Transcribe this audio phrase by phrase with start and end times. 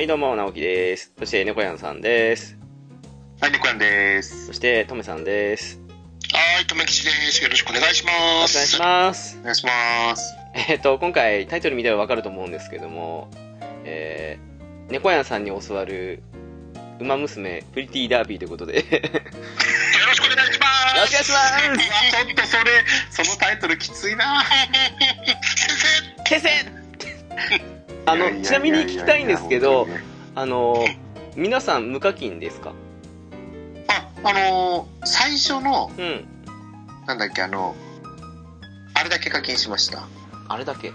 [0.00, 1.12] はい、どうも、直樹です。
[1.18, 2.56] そして、猫やんさんです。
[3.38, 4.46] はい、猫やんです。
[4.46, 5.78] そして、とめさんです。
[6.32, 7.44] はい、とめきちです。
[7.44, 8.66] よろしくお願いしまお願いす。
[8.68, 9.36] します。
[9.38, 10.34] お願いします。
[10.70, 13.30] えっ、と、今回、タイトル見たらわかると思うんですけども、
[13.84, 16.22] えー、猫やんさんに教わる、
[16.98, 20.94] ウマ娘、プリティダービーということで、よろしくよろしくお願いします。
[20.94, 22.72] お願いしますちょっとそれ、
[23.26, 24.44] そのタイトルきついな
[26.24, 27.79] 先消せ
[28.10, 29.86] あの、ちなみに聞きたいんですけど、
[30.34, 30.84] あの、
[31.36, 32.72] 皆さん無課金ですか？
[33.88, 36.26] あ、あのー最初の、うん。
[37.06, 37.74] なんだっけ、あの、
[38.94, 40.06] あれだけ課金しました。
[40.48, 40.92] あれだけ？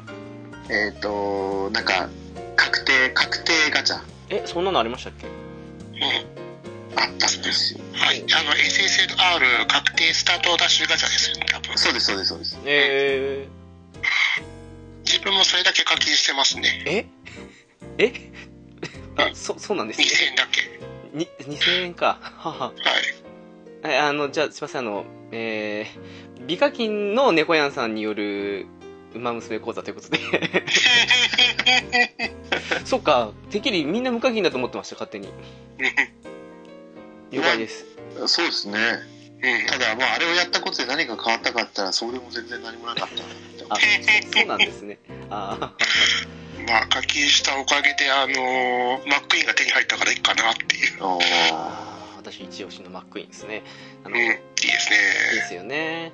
[0.69, 2.09] えっ、と、なんか、
[2.55, 3.99] 確定、確定ガチャ。
[4.29, 5.27] え、そんなのありましたっけ？
[5.93, 6.05] 生。
[7.01, 7.79] あったんですよ。
[7.93, 11.77] はい、あの、SSR 確定スタートダッシュガチャですよね、多分。
[11.77, 12.59] そうです、そうです、そうです。
[12.65, 13.47] え
[15.15, 16.83] 自分もそれだけ課金してますね。
[16.85, 17.95] ー、え？
[17.97, 18.11] え
[19.15, 20.07] あ、そ、そうなんですね。
[20.07, 20.61] 2000円だけ。
[21.17, 22.17] に、2000円か。
[22.21, 22.67] はは。
[22.67, 22.73] はい。
[23.85, 28.65] え、あの、じゃあ、すいません、あの、えー、美課金の猫やんさんによる、
[29.13, 30.19] 馬娘講座ということで。
[32.83, 35.29] そっか、てっきりみんな無課金だと思ってました、勝手に。
[37.31, 37.85] 了解です。
[38.27, 38.77] そうですね。
[39.41, 39.67] うん。
[39.67, 43.15] ただ、まあ、あれをやったことで何が変わったかったら、それも全然何もなかった
[43.69, 44.99] なって思あ、そそうなんですね。
[45.29, 45.73] あ
[46.67, 50.97] まあ、課金したおかげで、あのーマックイーンが手に入ったからいいかなっていう。
[51.01, 53.63] あー、私一押しのマックイーンですね。
[54.03, 54.39] あの、うん、いいいで
[54.79, 54.97] すね。
[55.33, 56.11] いですよね。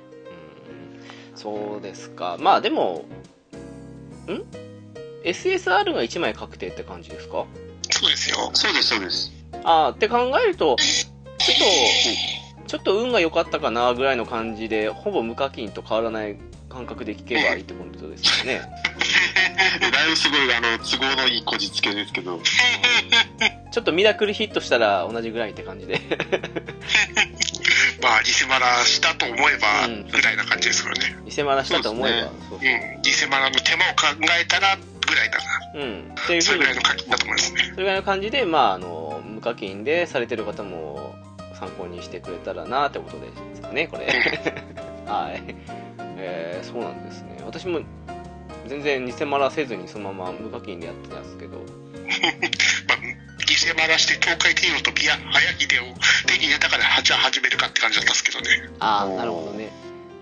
[1.32, 1.38] うん。
[1.38, 2.36] そうですか。
[2.38, 3.04] まあでも、
[4.28, 4.42] ん
[5.24, 7.46] ?SSR が1枚確定って感じですか？
[7.90, 8.50] そうですよ。
[8.52, 9.32] そうです、そうです。
[9.64, 16.36] あーって考えると、ちょっと、ちょっと運が良かったかなぐらいの感じで、ほぼ無課金と変わらない
[16.72, 18.62] 感覚で聞けばいいってことですよね。
[19.92, 22.40] だいぶすごい、あの、都合のいいこじつけですけど。
[23.70, 26.00] ちょっとミラクルヒットしたら同じぐらいって感じで。
[28.02, 31.16] まあ、リセマラしたと思えばうん、ぐらいな感じですからね。
[31.24, 32.16] 見せ回したと思えば、
[32.48, 32.60] そううん。
[33.02, 34.06] リセマラの手間を考
[34.40, 35.44] えたら、ぐらいだな。
[35.74, 36.14] うん。
[36.20, 37.62] っていうふうにそれぐらいの課金だと思いますね。
[37.64, 41.14] それぐらいの感じで、まあ、あの、無課金でされてる方も
[41.54, 44.06] 参考にしてくれたらなってことですかね、これ。
[45.06, 45.54] はい。
[46.22, 47.38] えー、そうなんですね。
[47.44, 47.80] 私も
[48.66, 51.66] 全然偽マラせずにそのまま無課金でやってたんですけど、 まあ、
[53.48, 55.94] リセマラして東海帝王とビア、早秀を
[56.26, 58.70] 手に入れたから、はじゃあ始めるかって感じだったんですけどね。
[58.78, 59.70] ああ、なるほどね。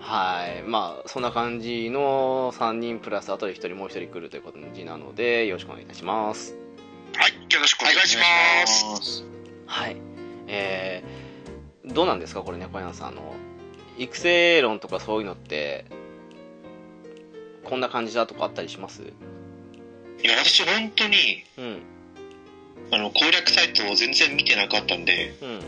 [0.01, 0.63] はい。
[0.63, 6.55] まあ、そんな感じの3人プラスあとで1人もう1人来るという感じなので、よろしくお願いいたします。
[7.15, 9.23] はい、よろしくお願いします。
[9.23, 9.93] お願い。
[9.93, 9.97] はい。
[10.47, 13.07] えー、どうなんですかこれね、小山さん。
[13.09, 13.35] あの、
[14.01, 15.85] 育成論とかそういうのって、
[17.63, 19.03] こんな感じだとかあったりします？
[19.03, 19.05] い
[20.27, 21.81] や、私本当に、うん。
[22.91, 25.59] あの、攻略サイトを全然見てなかったんで、うん。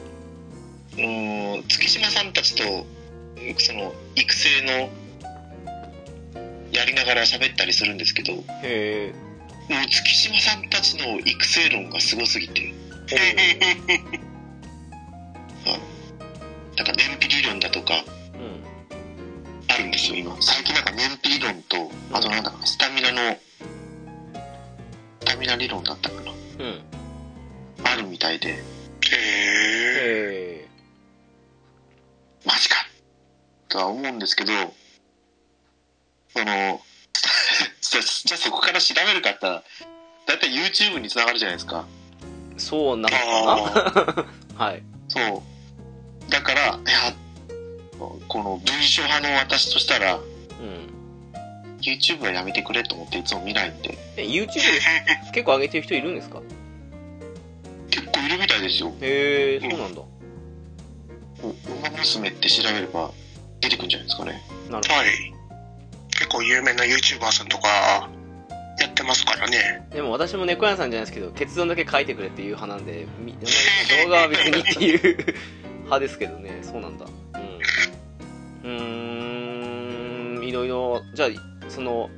[0.94, 2.63] あのー月島さんたちと、
[3.59, 4.89] その、育成の、
[6.71, 8.44] やりながら喋ったりするんですけど、もう。
[9.89, 12.74] 月島さんたちの育成論がすごすぎて、
[16.75, 18.12] なんか燃費理論だとか、うん。
[19.73, 20.35] あるんですよ、今。
[20.41, 23.37] 最近なんか燃費理論と、あとなんだスタミナの、
[25.21, 26.31] スタミナ理論だったかな。
[26.31, 26.33] う
[26.63, 26.81] ん。
[27.83, 28.59] あるみたいで、へえ。
[28.59, 28.61] へ
[30.65, 30.67] え。
[32.45, 32.75] マジか
[33.69, 34.51] とは思うんですけど、
[36.29, 36.45] その、
[37.81, 39.63] じゃあじゃあそこから調べるかったら、
[40.27, 41.85] だいたい YouTube につながるじゃないですか。
[42.57, 43.17] そうなの
[43.55, 44.25] あか
[44.55, 44.65] な？
[44.65, 44.83] はい。
[45.07, 45.19] そ
[46.27, 46.29] う。
[46.31, 47.13] だから、いや、
[48.27, 50.23] この文章派の私としたら、うん。
[51.81, 53.97] YouTube はやめてくれと思っていつも見ないんで。
[54.17, 54.51] え、YouTube で
[55.33, 56.41] 結構上げてる人いるんですか？
[57.89, 58.94] 結構いるみたいですよ。
[59.01, 60.01] へえ、そうなんだ。
[60.01, 61.45] ウ
[61.83, 63.11] マ娘って調べれば
[63.59, 64.41] 出てくるんじゃないですかね。
[64.69, 65.07] なるほはい。
[66.11, 68.09] 結構有名な YouTuber さんとか
[68.79, 69.85] やってますからね。
[69.89, 69.97] ど。
[69.97, 73.33] でも私も猫屋さんじゃないですけど、結論だけ書いてくれっていう派なんで、み
[74.03, 75.35] 動画は別にっていう
[75.83, 76.59] 派ですけどね。
[76.61, 77.06] そうなんだ。
[78.63, 81.30] うーん、いろいろ、じゃあ、
[81.69, 82.10] その、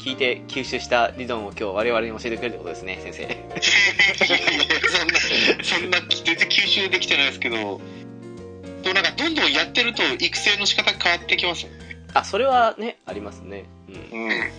[0.00, 3.26] 聞いて吸収した理論を今日我々に教えてくれるってことですね、先生。
[4.24, 5.20] そんな、
[5.64, 7.80] そんな、全然吸収できてないですけど、
[8.82, 11.76] でもなんかどんどんやってると育成の仕方変わってきますよね。
[12.14, 13.64] あ、それはね、ありますね。
[13.88, 14.28] うん。
[14.28, 14.52] うん。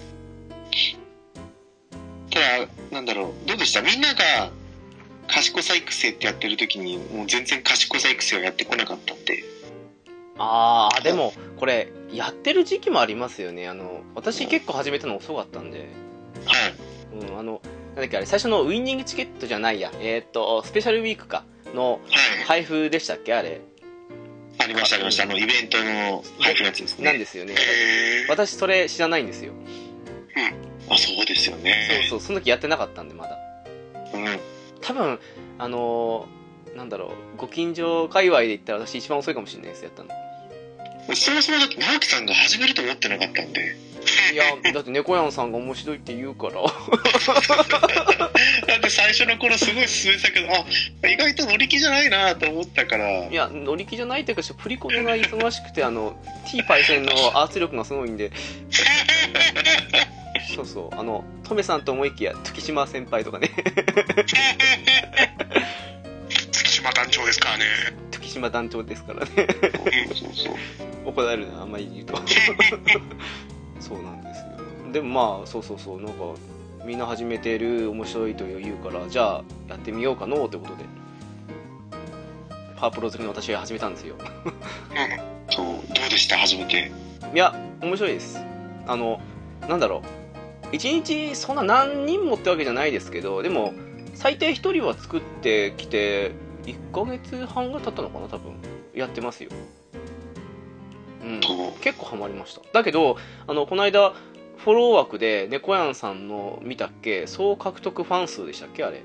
[2.29, 3.81] ただ、なんだろう、どうでした？
[3.81, 4.51] みんなが
[5.27, 9.43] 賢さ育成ってやってる時に、もう全然賢さ育成をやってこなかったんで。
[10.37, 13.67] あー、でも、これ、やってる時期もありますよね。
[13.67, 15.79] あの、私結構始めたの遅かったんで。
[15.79, 17.27] はい。
[17.27, 17.61] うん、あの、
[17.95, 19.91] なんだっけ、あれ、最初のウィニングチケットじゃないや。
[19.99, 21.43] えーっと、スペシャルウィークか。
[21.73, 21.99] のはい。
[22.45, 23.61] 配布でしたっけあれ。
[24.59, 25.23] ありました、ありました。
[25.23, 27.05] あの、イベントの配布のやつですね。
[27.05, 27.55] なんですよね。
[28.29, 29.53] 私、それ知らないんですよ。
[30.89, 32.05] あ、そうですよそうね。
[32.09, 33.37] そう、その時やってなかったんで、まだ。
[34.13, 34.39] うん。
[34.81, 35.19] 多分、
[35.57, 36.37] あのー
[36.77, 40.09] なんだろう、ご近所界隈で言ったら私一番遅いかもしれないです、やったの。
[41.15, 43.77] そもそもだって直樹さんが始めると思ってなかったんで。
[44.33, 44.43] いや、
[44.73, 46.53] だって猫やんさんが面白いって言うから。
[48.67, 50.65] だって最初の頃すごい進めてたけど、あ、
[51.07, 53.25] 意外と乗り気じゃないなと思ったから。
[53.25, 56.15] いや、乗り気じゃないというか、プリコネが忙しくて、あの、
[56.49, 58.31] T パイセンの圧力がすごいんで、
[60.55, 63.49] そうそう、あの、トメさんと思いきや、時島先輩とかね、
[66.51, 68.06] 月島団長ですからね。
[68.27, 69.47] 時島団長ですからね、
[70.13, 70.53] そうそう。
[71.05, 72.15] 怒られるな、あんまり言うと。
[73.79, 74.91] そうなんですよ。
[74.91, 76.13] でもまあ、そうそうそう、なんか、
[76.85, 80.83] みんな始めてる、面白いと言うから、じゃあ、やってみようかのってことで、
[82.77, 84.15] パワープロ好きの私が始めたんですよ。
[85.49, 85.71] そう、ど
[86.05, 86.37] うでした？
[86.37, 86.91] 初めて。
[87.33, 88.39] いや、面白いです。
[88.85, 89.19] あの、
[89.67, 90.01] なんだろ
[90.71, 90.75] う。
[90.75, 93.73] 一日そんな何人もってわけじゃないですけど、でも、
[94.13, 96.31] 最低一人は作ってきて、
[96.67, 98.57] 1ヶ月半が経ったのかな、多分。
[98.93, 99.49] やってますよ。
[101.23, 101.39] うん。
[101.81, 102.61] 結構ハマりました。
[102.73, 103.17] だけど、
[103.47, 104.13] あの、この間、
[104.57, 109.01] フォロー枠で、猫やんさんの見たっけ、総獲得ファン数でしたっけ、あれ。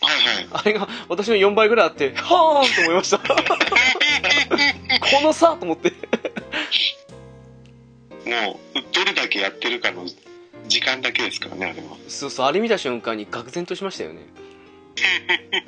[0.00, 0.48] はいはい。
[0.52, 3.18] あれが私の4倍ぐらいあって、はーんと思いました。
[3.20, 3.26] こ
[5.22, 5.90] の差と思って。
[5.90, 5.96] も
[8.74, 10.06] う、どれだけやってるかの
[10.66, 11.96] 時間だけですからね、あれは。
[12.08, 14.20] そうそう、あれ見た瞬間に愕然としましたよね。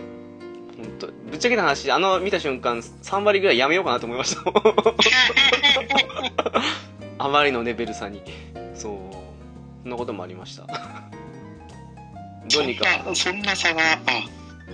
[0.77, 4.43] 本当ぶっちゃけた話、あの見た瞬間、3割ぐらいやめようかなと思いました。
[7.19, 8.23] あまりのレベル差に。
[8.73, 8.95] そう、
[9.83, 10.65] そんなこともありました。
[12.49, 13.99] どうにか、そんな、そんな差が、あ、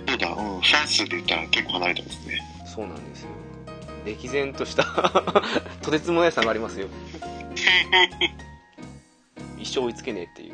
[0.07, 2.39] そうだ、うん、ファン数で言ったら結構離れてますね。
[2.67, 3.29] そうなんですよ。
[4.05, 4.83] 歴然とした、
[5.81, 6.89] とてつもない差がありますよ。
[9.57, 10.53] 一生追いつけねえっていう。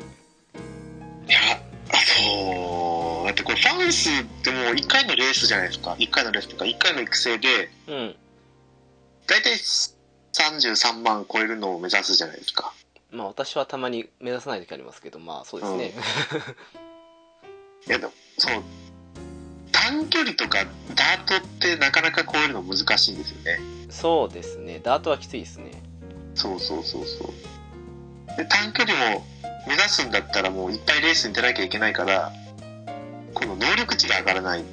[1.30, 1.38] や、
[3.26, 5.96] だってこれファン数ってもう1回のレースじゃないですか。
[5.98, 8.16] 1回のレースとか、1回の育成で、うん。
[9.26, 12.72] だいたい33万超えるのを目指すじゃないですか。
[13.10, 15.92] まあ私はたまに目指さない時ありますけど、まあそうですね。
[17.86, 18.62] いや、でも、その、
[19.72, 23.58] 短距離とかダートってなかなか超えるの難しいんですよね。
[23.90, 24.80] そうですね。
[24.82, 25.82] ダートはきついですね。
[26.34, 27.32] そうそうそうそう。
[28.38, 29.24] で、短距離も
[29.66, 32.32] 目指すんだったらもういっぱいレースに出なきゃいけないから、
[33.34, 34.68] この能力値が上がらないって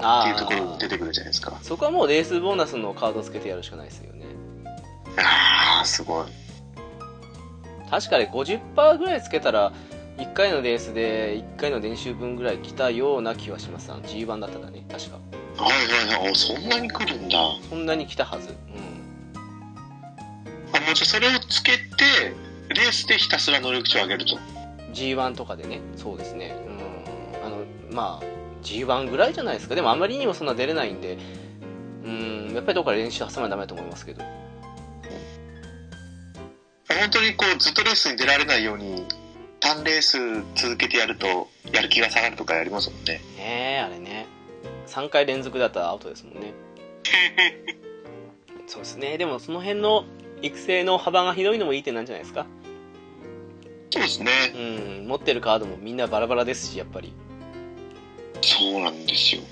[0.00, 1.58] あいうところあに出てくるじゃないですか。
[1.62, 4.24] そこはもうレースボーナスのカードつけてやるしかないですよね。
[5.18, 6.26] ああ、すごい。
[7.90, 9.70] 確かに50%ぐらいつけたら、
[10.16, 13.92] 1回のレースで1回の練習分ぐらい来たような気はします。
[13.92, 15.18] あの G1 だったらね、確か。
[15.62, 15.72] はい
[16.08, 16.30] はいはい。
[16.30, 17.38] おそんなに来るんだ。
[17.38, 18.48] あ、そんなに来たはず。
[18.48, 18.89] うん。
[20.78, 22.34] もうそれをつけて、
[22.68, 24.38] レースでひたすら能力値を上げると。
[24.92, 26.54] G1 とかでね、そうですね。
[26.66, 27.46] うん。
[27.46, 28.24] あの、まあ、
[28.62, 29.74] G1 ぐらいじゃないですか。
[29.74, 31.18] でもあまりにもそんな出れないんで、
[32.04, 34.22] うん、やっぱりどこかで練習挟まなダメだと思いますけど。
[36.88, 39.06] 本当にこうずっとレースに出られないように、
[39.60, 40.18] 単レース
[40.54, 43.20] 続けてやると、やる気が下がるとかやりますもんね。
[43.36, 44.26] ねえ、あれね。
[44.86, 46.52] 3回連続だったらアウトですもんね。
[48.66, 49.18] そうですね。
[49.18, 50.04] でもその辺の
[50.42, 52.46] 育成の幅が広いのもいい点なんじゃないですか？
[53.90, 54.30] そうですね。
[54.54, 57.12] うん、持ってるカードもみんなバラバラですし、やっぱり。
[58.40, 59.42] そうなんですよ。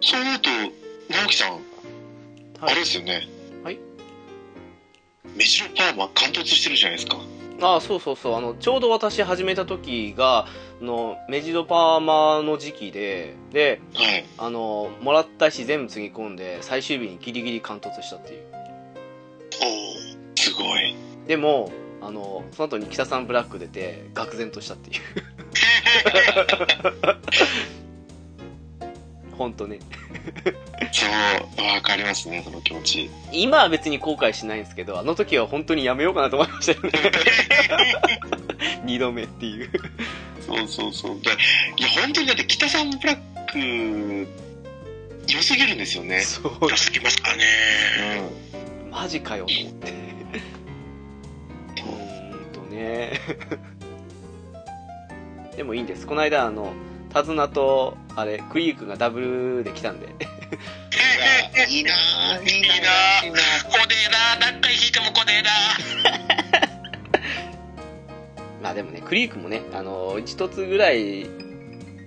[0.00, 0.50] そう思うと、
[1.14, 1.60] 直樹さん、
[2.60, 3.28] あれですよね。
[3.62, 3.78] はい。
[5.36, 7.18] メジロパーマ貫突してるじゃないですか。
[7.60, 10.46] ああそうそうそうあのちょうど私始めた時が
[10.80, 14.24] あのメジロパーマの時期でではい。
[14.36, 18.42] あのもらった石全部つぎ込んで最終日にギリギリ貫突したっていう
[19.64, 20.94] おすごい。
[21.26, 25.02] でもあのその後に北さんブラック出て愕然としたっていう
[29.38, 29.78] 本当ね
[30.90, 33.10] そう、わかりますね、その気持ち。
[33.32, 36.90] 今は別に後悔しないんですけどあの時は本当にやめようかなと思いましたよね
[38.84, 39.70] 二度目っていう
[40.46, 41.20] そうそうそう。
[41.20, 41.30] で
[41.76, 43.16] いや、本当にだって北さんブラッ
[43.52, 44.28] ク、
[45.32, 46.16] 良すぎるんですよね。
[46.16, 47.44] 良すぎますかね。
[48.58, 49.90] うマジかよと思って。
[49.90, 53.18] うーんとね。
[55.56, 56.06] でもいいんです。
[56.06, 56.74] この間あの
[57.12, 59.20] 手綱とあれクイークがダブ
[59.58, 60.06] ルで来たんで。
[60.06, 60.10] ん。
[60.10, 63.64] いいなぁ、いいなぁ、いいなぁ。
[63.64, 65.50] こねえな、何回弾いてもこねえな。
[68.62, 71.26] まあでもねクリークもねあの一つぐらい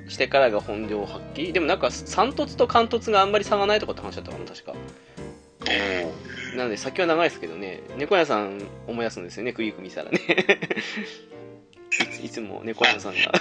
[0.07, 1.51] してからが本領発揮。
[1.51, 4.73] でもなんか三突と関突があんまり差がないとかって話だったかな確か。
[5.61, 10.19] おなので先は長いですけどね猫屋さん思い出すんですよねクリーク見たらね。
[12.23, 13.31] いつも猫屋さんが。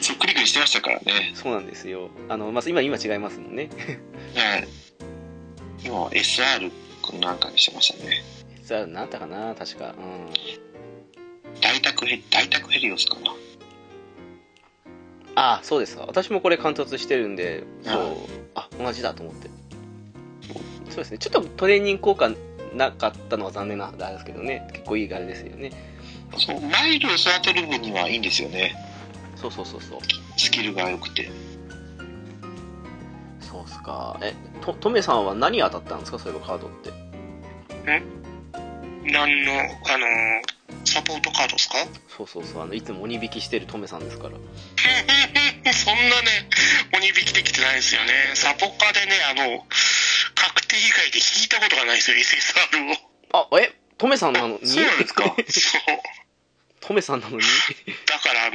[0.00, 1.32] そっくりくりしてましたからね。
[1.34, 2.10] そうなんですよ。
[2.28, 3.70] あの、まあ、今今違いますもんね。
[4.34, 4.68] はい。
[5.84, 6.70] 今は SR
[7.20, 8.22] なんかにしてましたね。
[8.56, 9.94] 実は何だったかな確か。
[9.96, 11.60] うん。
[11.60, 13.34] 大宅ヘ大宅ヘリオスかな。
[15.36, 16.04] ああそうですか。
[16.06, 17.98] 私もこれ貫突してるんでそう。
[17.98, 18.16] はい
[18.54, 19.50] あ同じだと思って
[20.88, 21.18] そうですね。
[21.18, 22.30] ちょっとトレーニング効果
[22.74, 24.68] なかったのは残念なあれですけどね。
[24.72, 25.70] 結構いいあれですよね。
[26.36, 28.74] そう、マイルを育てる分にはいいんですよね。
[29.36, 29.98] そうそうそうそう。
[30.36, 31.30] スキルが良くて。
[33.40, 34.18] そうっすか。
[34.22, 36.18] えとトメさんは何当たったんですか？
[36.18, 36.90] そういえばカードって。
[39.06, 40.06] 何の、あの、
[40.84, 41.76] サポートカードですか？
[42.08, 42.62] そうそうそう。
[42.62, 44.30] あのいつも鬼引きしてるトメさんですから。
[45.72, 46.48] そんなね、
[46.96, 48.12] 鬼引きできてないですよね。
[48.34, 49.64] サポカでね、あの、
[50.34, 53.48] 確定以外で引いたことがないですよ、SSR を。
[53.52, 53.72] あえ？
[53.98, 54.66] トメさんなのに？
[54.66, 55.24] そうなんですか？
[55.24, 55.34] そう。
[56.80, 57.42] トメさんなのに？
[58.06, 58.50] だから、あ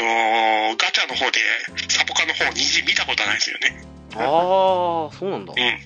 [0.71, 1.39] のガチャの方で、
[1.89, 3.83] サポカの方、虹見たことないですよね。
[4.15, 5.79] ああそうなんだうん。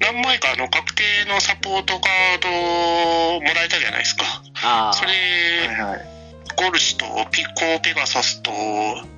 [0.00, 2.48] 何枚か、あの、確定のサポートカード
[3.36, 4.24] をもらえたじゃないですか。
[4.62, 5.10] あそれ、
[5.68, 6.08] はいはい。
[6.56, 7.52] ゴルシュとピコ
[7.82, 8.50] ペガサスと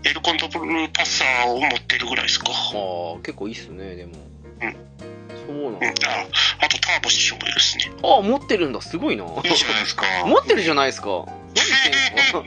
[0.05, 2.47] エルコントブルーパッサーを持ってるぐらいですか。
[2.51, 4.15] ああ結構いいっすねでも
[4.63, 4.77] うん
[5.47, 6.27] そうなんうあ
[6.61, 7.93] あとターボ師匠もいるしね。
[8.03, 10.05] あ持ってるんだすごいないいじゃないですか。
[10.27, 12.43] 持ってるじゃないですか何言ってんすか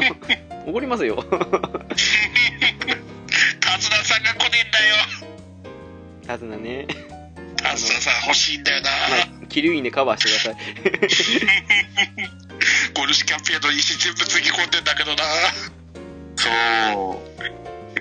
[0.67, 1.23] 怒りますよ
[3.59, 4.95] タズナさんが来ねえんだよ。
[6.27, 6.87] タズナね
[7.57, 8.89] タズナさん欲しいんだよな。
[8.89, 8.97] ま
[9.43, 10.63] あキルインでカバーしてください
[12.95, 15.23] ゴルシュキャンペーンの石全部つぎ込んでんだけどな。
[16.35, 16.49] そ
[17.23, 17.29] う。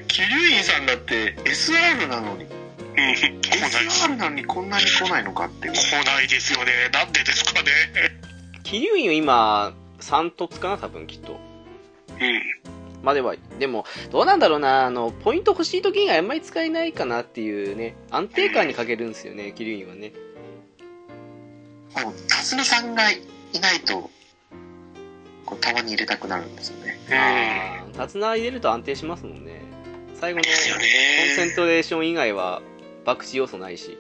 [0.09, 2.47] キリュインさんだって SR なのに。
[2.99, 5.75] うん、来のにこんなに来ないのかっていう。
[5.75, 6.73] 来ないですよね。
[6.93, 7.69] なんでですかね。
[8.65, 12.43] キリュインは今3突かな多分きっとうん。
[13.03, 20.13] まあではでもどうなんだろうなあのポイント欲しい時以外あんまり使えないかなっていうね安定感に欠けるんですよねキリュインはね
[22.03, 23.21] もう、辰巳さんがい
[23.61, 24.11] ないと、
[25.45, 26.99] こう、たまに入れたくなるんですよね。
[27.11, 29.63] ああタツナ入れると安定しますもんね
[30.21, 31.55] 最後のコンセンね。
[31.57, 32.63] トレーション以外は
[33.09, 33.97] 博打要素ないし。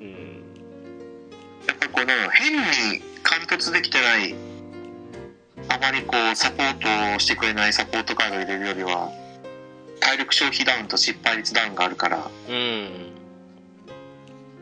[0.00, 0.06] うん。
[0.06, 0.44] うん。
[1.66, 4.34] やっぱりこの、変に貫突できてない、
[5.68, 9.10] あまりこう、サポートをしてくれないサポートカードを入れるよりは、
[9.98, 13.12] 体力消費ダウンと失敗率ダウンがあるから、はうん。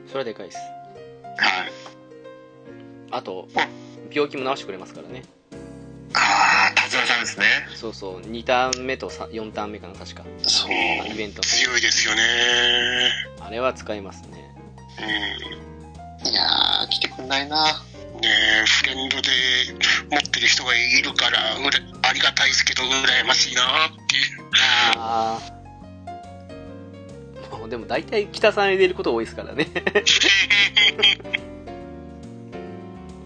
[0.06, 0.58] それはでかいです。
[0.58, 0.60] い。
[3.10, 3.68] あとあ。
[4.10, 5.22] 病気も治してくれますからね。
[6.14, 7.46] あさんですね。
[7.74, 10.70] そうそう2ターン目と4ターン目かな確かそう。
[10.72, 12.22] イベント強いですよね。
[13.40, 14.54] あれは使いますね
[16.24, 16.28] うん。
[16.28, 17.64] いやー、来てくんないな。
[17.64, 18.28] ね
[18.62, 19.30] え、フレンドで
[20.10, 23.66] 持ってる人がいるから、ありがたいですけど、羨ましいなっ
[24.08, 24.40] ていう。
[24.96, 25.60] ああ
[27.70, 29.68] でも大体北さん入れること多いですからね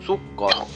[0.07, 0.67] そっか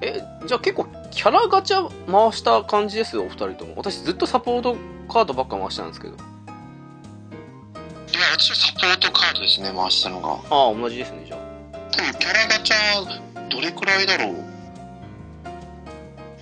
[0.00, 4.76] えじゃあ結構キャラガチャ回した感じですよお二人とも私ずっとサポート
[5.08, 6.22] カードばっか回してたんですけどいや、
[8.32, 10.28] 私はサポートカードですね、回したのが。
[10.54, 11.38] ああ同じですねじゃあ
[11.90, 14.34] 多分キャラガチャ、どれくらいだろう？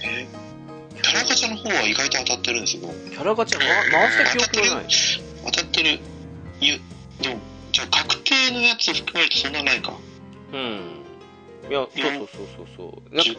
[0.02, 0.26] え？
[1.02, 2.82] キャラガチチャの方は意外と当たってるんですよ。
[3.10, 4.86] キャラガチャ、ま、回した記憶がない。
[5.44, 6.00] 当たってる。
[6.60, 6.78] いや、
[7.22, 7.40] でも、
[7.72, 9.92] じゃあ確定のやつ含めるとそんなないか。
[10.52, 10.95] うん。
[11.68, 13.14] いや、そうそうそうそうそう。
[13.14, 13.32] なんか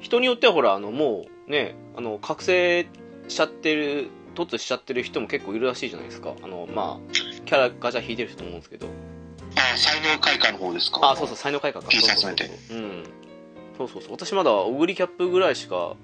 [0.00, 2.86] 人によってはほら、あの、もうね、あの、覚醒
[3.28, 6.34] しちゃってる、突しちゃってる人も結構いるらしいじゃないですか。
[6.42, 7.12] あの、まあ、
[7.44, 8.88] キャラガチャ引いてる人と思うんですけど。
[9.56, 11.10] あ、才能開花の方ですか？
[11.10, 11.92] あ、そうそう、才能開花か。
[11.92, 12.32] そうそうそう
[12.70, 13.04] うん。
[13.78, 14.12] そうそうそう。
[14.12, 15.94] 私まだ、オグリキャップぐらいしか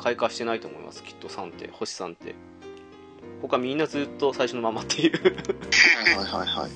[0.00, 1.02] 開花してないと思います。
[1.04, 2.34] きっと3って、星3って。
[3.42, 5.12] 他みんなずっと最初のままっていう。
[5.22, 6.70] はいはいはいはい。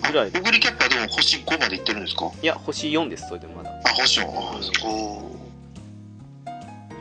[0.00, 0.28] ぐらい。
[0.28, 2.30] オグリキャップはでも星5までいってるんですか？
[2.42, 3.70] いや、星4です、それでもまだ。
[3.70, 4.24] あ、星4。
[4.24, 4.28] あ、
[4.60, 4.90] そう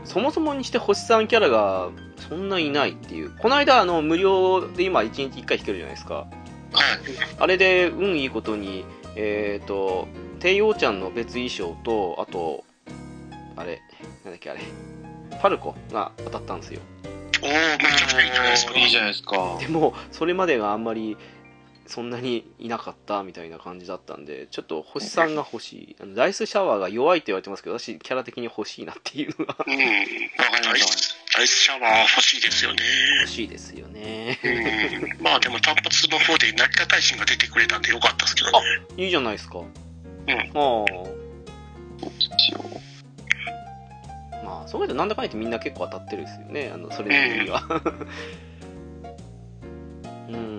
[0.03, 1.89] おそもそもにして星3キャラが
[2.27, 3.32] そんないないっていう。
[3.38, 6.15] この間、あの、無料で今1日1回引けるじゃないですか。
[6.15, 6.27] はい。
[7.39, 10.08] あれで、運いいことに、えっ、と、
[10.39, 12.63] 帝王ちゃんの別衣装と、あと、
[13.56, 13.82] あれ、
[14.24, 16.79] なんだっけあれ、ファルコが当たったんですよ。
[17.41, 18.79] おー、めちゃくちゃ。
[18.79, 19.58] いいじゃないですか。
[19.60, 21.18] でも、それまでがあんまり、
[21.89, 25.96] そんなにいなかったみたいな感じだったんで、ちょっと星3が欲しい。
[26.00, 29.74] あのダイスシャワーが弱いって言われてますけど、私、キャラ的に欲しいなっていうのがうん。
[29.74, 29.79] わ
[30.51, 32.84] かりましス、ダイスシャワー欲しいですよね。
[33.22, 34.39] 欲しいですよね。
[34.43, 35.24] うん。
[35.24, 38.58] まあでも単発の方で成田大臣が出てくれたんでよかったですけどね。
[38.96, 39.58] いいじゃないですか。
[39.58, 40.86] んああ。
[44.46, 46.69] まあ、そういうとなんだかんだ言ってみんな結構当たってるですよね。
[46.72, 47.63] あの、それなりには。
[50.27, 50.59] うーん。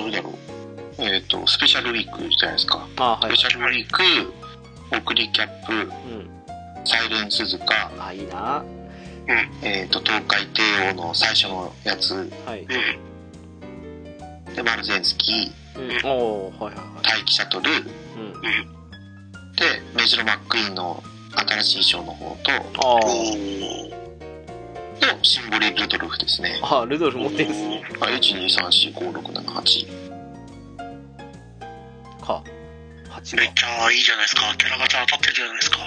[0.00, 0.34] うんうんどれだろう。
[1.02, 2.86] えっ、と、スペシャルウィークじゃないですか。
[2.98, 3.50] あはいスペ。
[3.50, 4.02] シャルウィーク、
[4.96, 5.88] 送りキャップ、うん。
[6.84, 8.64] サイレン鈴鹿、あ、いいな。
[9.62, 12.62] えっ、と、東海帝王の最初のやつ、はい。
[12.62, 12.64] う
[14.50, 14.54] ん。
[14.54, 16.10] で、マルゼンスキー、うん。
[16.10, 17.78] おー、はいはいは待機シャトル、い。
[17.78, 17.86] うん。
[19.54, 21.02] で、メジロマックイーンの
[21.62, 22.36] 新しい衣装の方
[22.72, 23.90] と、あおー。
[23.90, 23.99] ー。
[25.00, 26.60] と、シンボリルドルフですね。
[26.62, 27.82] あ、ルドルフ持ってるんですね。
[28.00, 30.20] あ、1,2,3,4,5,6,7,8。
[32.20, 32.42] か。
[33.10, 33.54] 8めっか。
[33.54, 34.54] ちゃいいじゃないですか。
[34.56, 35.78] キャラガチャ当たってるじゃないですか。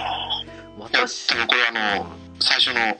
[0.80, 2.08] 私多、分これあの、
[2.39, 2.97] 最初の、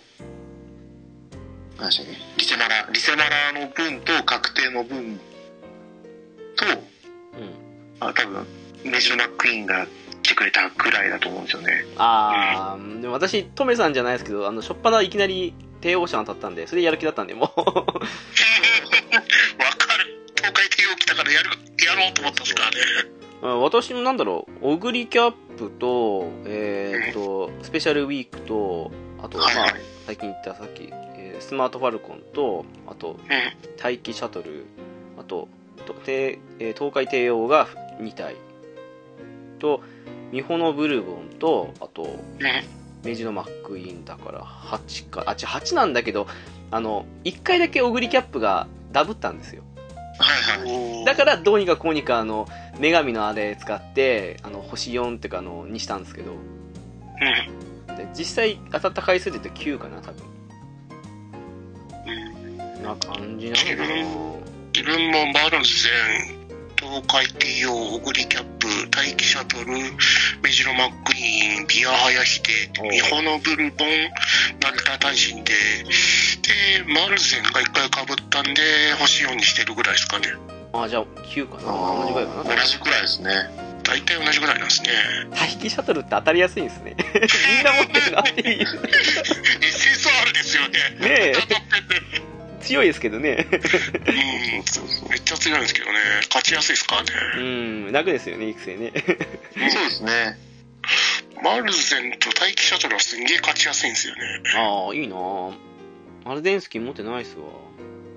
[1.78, 5.20] 何でしたっけ、リセマラ、リセマラの分と確定の分
[6.56, 6.80] と、うん。
[8.00, 8.46] あ、多分、
[8.86, 9.88] メジロマックイーンが
[10.22, 11.86] 来てくれたくらいだと思うんですよね。
[11.98, 17.60] あー、でも私、トメさんじゃないですけど、あの、しょっぱないきなり帝王者当たったんで、それでやる気だったんで、もう。
[17.60, 17.84] わかる。
[20.34, 21.50] 東海帝王来たからやる、
[21.86, 22.78] やろうと思ったんですからね。
[23.42, 29.50] うん私もなんだろう、オグリキャップと、えっ、と、スペシャルウィークと、あと、まあ
[30.06, 33.18] 最近言ったさっき、えースマートファルコンと、あと、うん。
[33.84, 34.64] 待機シャトル、
[35.20, 35.50] あと、
[35.86, 37.68] とてえー東海帝王が
[38.00, 38.38] 2体、
[39.60, 39.82] と、
[40.32, 42.08] ミホノブルボンと、あと、
[43.04, 43.10] うん。
[43.10, 46.28] メジのマックイーンだから8か、あ、違う、8なんだけど、
[46.72, 49.64] あの、1回だけオグリキャップがダブったんですよ。
[50.20, 50.76] はいはい。
[50.76, 52.48] おーだから、どうにかこうにか、あの、
[52.80, 56.36] 女神のあれ使って、あの、星4っていうか、あの、にしたんですけど、う
[57.92, 57.96] ん。
[57.96, 60.24] で実際当たった回数で言うと9かな、多分。
[62.08, 62.44] うん
[62.84, 63.56] な感じな
[64.04, 64.40] の
[64.76, 65.90] 自分もマルゼ
[66.36, 66.43] ン、
[66.84, 69.72] 東海帝王、オグリキャップ、待機シャトル、
[70.44, 73.88] メジロマックイーン、ビアハヤヒデ、おうミホノブルボン、
[74.62, 78.62] ナルタ大臣で、で、マルゼンが一回被ったんで、
[79.00, 80.28] 星4にしてるぐらいですかね。
[80.74, 81.62] あ、じゃあ9かな。
[81.70, 82.56] あ同じぐらいかな。
[82.56, 83.30] 同じくらいですね。
[83.84, 84.90] 大体同じぐらいなんですね。
[85.32, 86.96] 待機シャトルって当たりやすいんですね。
[87.00, 88.68] みんな持ってるなっていう。
[89.62, 90.80] SSR ですよね。
[91.00, 91.34] ねえ
[92.64, 93.48] 強いですけどね。
[93.52, 96.00] うん、めっちゃ強いんですけどね。
[96.30, 97.10] 勝ちやすいですからね。
[97.38, 98.92] うん、楽ですよね、育成ね。
[98.96, 100.38] そうですね。
[101.44, 104.22] マルゼンと待機シャトルはすんげえ勝ちやすいんですよね。
[104.56, 105.54] ああ、いいなぁ
[106.26, 107.44] アルデンスキー持ってないっすわ。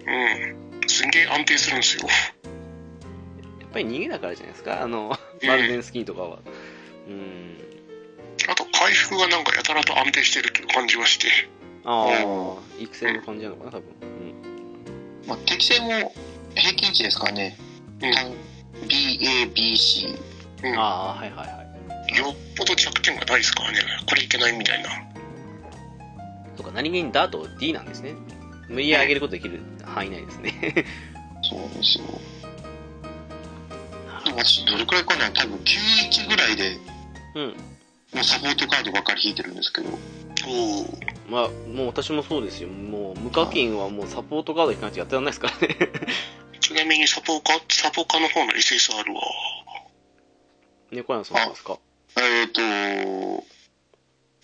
[0.06, 0.88] うん。
[0.88, 2.06] すんげえ安定するんですよ。
[3.60, 6.38] やっぱり逃げだからじゃないですか、あの、うんマルデンスキーとかは。
[7.08, 7.58] うん。
[8.48, 11.28] あと回復がなんかやたらと安定してるっていう感じはして。
[11.84, 13.84] ああお、育成の感じなのかな、多分。
[15.26, 16.12] まあ、適正も
[16.54, 17.56] 平均値ですからね。
[18.02, 18.32] うん単
[18.88, 20.18] BA、BC。
[20.64, 20.78] うん。
[20.78, 21.64] ああ、はいはいは
[22.12, 22.16] い。
[22.16, 23.78] よっぽど弱点がないですからね。
[24.08, 24.90] これいけないみたいな。
[26.56, 28.14] とか、何気にダート D なんですね。
[28.68, 30.52] 無理やり上げることできる範囲内ですね。
[31.42, 32.04] そうですよ。
[34.24, 36.78] でも私、どれくらいかな多分91ぐらいで、
[37.34, 37.56] うん。
[38.14, 39.88] もうサポートカードばっかり引いてるんですけど。
[40.48, 40.98] おお。
[41.28, 42.68] まあ、もう私もそうですよ。
[42.68, 45.76] もう、無課金はもうサポートカード引かないとやってらんないですからね。
[46.60, 49.22] ちなみにサポカ、サポカの方の SSR は、
[50.90, 51.78] 猫屋さんですか？
[52.18, 52.60] えっ、と、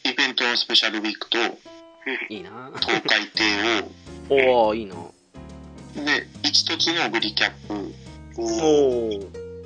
[0.04, 1.38] イベントトのスペシャルウィークと、
[2.28, 2.70] いいな。
[2.80, 3.84] 東海帝
[4.28, 4.96] おおいいな。
[4.96, 5.12] 王、
[6.04, 7.94] で、一つのグリキャップ、
[8.36, 9.08] おお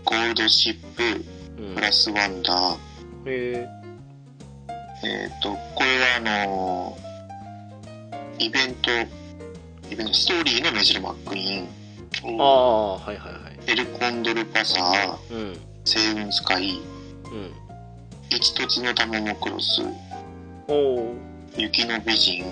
[0.05, 1.03] ゴールドシップ、
[1.63, 1.75] うん。
[1.75, 2.79] プラスワンダー、
[3.27, 3.67] へ
[5.07, 7.07] えっ、と、これはあのー
[8.39, 8.91] イベント、
[9.91, 11.69] イベント、ストーリーのメジルマックイーン、
[12.25, 13.71] えああはいはいはい。
[13.71, 15.61] エルコンドルパサー、うん。
[15.85, 16.81] 星雲スカイ、
[17.25, 17.53] うん。
[18.29, 19.81] 一つのタモモクロス、
[20.69, 21.15] おお
[21.57, 22.45] 雪の美人、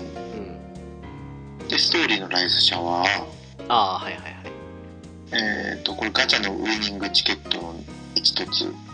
[1.59, 1.67] うん。
[1.67, 3.07] で、ストーリーのライスシャワー、
[3.67, 4.33] ああはいはいはい。
[5.73, 7.75] えっ、と、これガチャのウィニングチケットの
[8.15, 8.84] 一つ、うん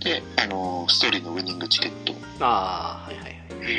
[0.00, 3.36] で、あのーストーリーのウィニングチケット、ああはいはいはい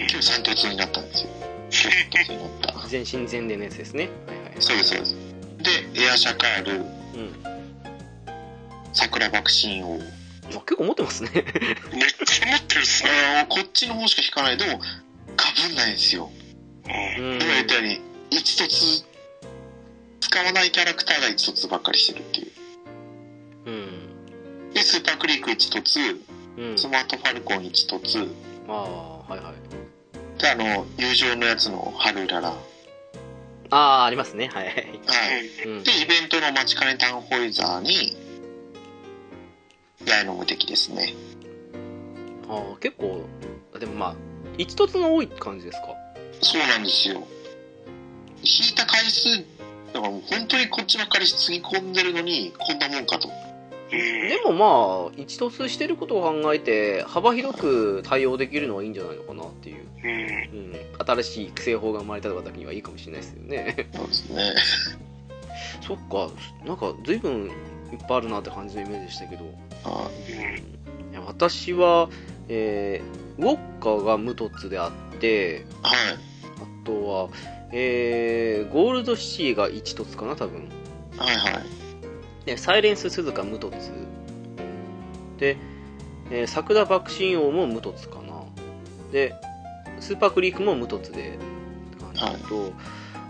[0.09, 1.29] 今日三突になったんですよ。
[1.71, 2.87] 三突になった。
[2.87, 5.15] 全身全霊のやつですねはいはいそうです、そうです。
[5.95, 7.51] で、エアシャカール、うん
[8.93, 9.95] 桜爆心王。
[9.95, 11.45] あ結構持ってますね めっ
[12.25, 13.45] ちゃ持ってるっすね。
[13.47, 14.57] こっちの方しか引かない。
[14.57, 14.79] でも、
[15.37, 16.29] かぶんないんですよ。
[16.85, 19.05] 今言ったように、一突、
[20.19, 22.51] 使わないキャラクターが一突ばっかりしてるっていう。
[24.81, 26.19] うんで、スーパークリーク一突、
[26.57, 28.27] うんスマートファルコン一突、
[28.67, 32.49] ああはいはいで、あの、友情のやつの春ララ。
[32.49, 32.55] は
[33.73, 35.65] ああありますねはいはいい。
[35.65, 38.17] うんで、イベントの待ちかねタウンホイザーに、
[40.05, 41.13] 八重の無敵ですね。
[42.49, 43.25] ああ結構
[43.79, 44.15] でもまあ
[44.57, 45.95] 一突の多い感じですか？
[46.41, 47.25] そうなんですよ。
[48.43, 49.37] 引いた回数、
[49.93, 53.29] だからもう本当にこっちばっかりつぎ込んでるのに、こんなもんかと。
[53.91, 60.59] うんでもまあ一突してることを考えて幅広く対応できるのはいいんじゃないのかなっていう、うん。
[60.59, 60.75] うん、
[61.05, 63.89] 新しい育成法が生まれたとかだけにはいいかもしれないですよね。
[63.93, 64.53] そうですね。
[65.81, 66.29] そっか。
[66.65, 67.51] なんか随分
[67.91, 69.45] いっぱいあるなって感じのイメージでしたけど。
[69.83, 71.13] あい。
[71.13, 72.09] や私は、
[72.47, 75.97] えーウォッカが無凸であってはい。
[76.13, 77.29] あとは、
[77.71, 80.69] えーゴールドシティが1凸かな多分。
[81.17, 81.63] はいはい。
[82.45, 83.77] でサイレンス鈴鹿無凸。
[85.37, 85.57] で、
[86.29, 88.43] えー桜爆心王も無凸かな。
[89.11, 89.35] で
[89.99, 91.37] スーパークリークも無凸で。
[92.13, 92.73] 感じと、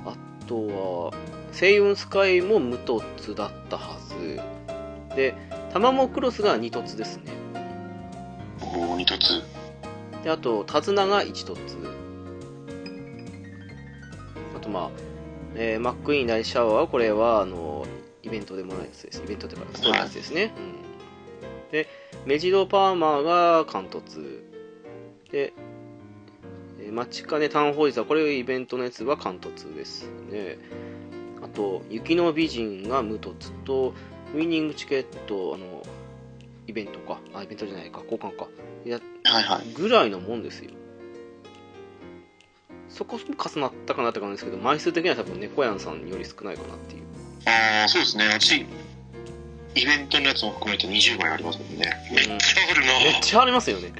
[0.05, 0.15] あ
[0.47, 1.13] とは
[1.51, 4.39] 星雲スカイも無凸だったはず。
[5.15, 5.35] で
[5.71, 7.33] タマモクロスが2凸ですね。
[8.61, 9.19] おー、二突。
[10.23, 11.55] であと手綱が1凸。
[14.55, 14.89] あとまあ、
[15.55, 17.80] えーマックイーンライシャワーはこれはあの
[18.23, 19.21] イベントでもないやつです。
[19.23, 20.59] イベントというかストーリーのやつですね、う
[21.69, 21.87] ん、で
[22.25, 24.43] メジドパーマーが関凸
[25.31, 25.53] で
[26.79, 28.05] えーマチカネタウンホイザー。
[28.05, 30.57] これイベントのやつは関凸ですね。
[31.41, 33.93] あと雪の美人が無凸と
[34.33, 35.83] ウィニングチケットあの
[36.67, 37.19] イベントか。
[37.33, 38.01] あイベントじゃないか。
[38.03, 38.47] 交換か。
[38.85, 39.73] やはいはい。
[39.73, 40.71] ぐらいのもんですよ。
[42.89, 47.03] そこそこ重なったかなって感じですけど枚数的には多分猫やんさんより少ないかなっていう
[47.45, 48.27] ああ、そうですね。
[48.27, 48.65] 私、
[49.75, 51.91] イベントのやつも含めて20枚ありますもんね。
[52.11, 52.35] めっちゃ
[52.69, 52.99] あるな。
[52.99, 53.91] めっちゃありますよね。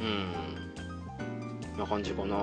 [0.00, 0.06] うん。
[0.06, 1.78] うん。
[1.78, 2.36] な感じかな。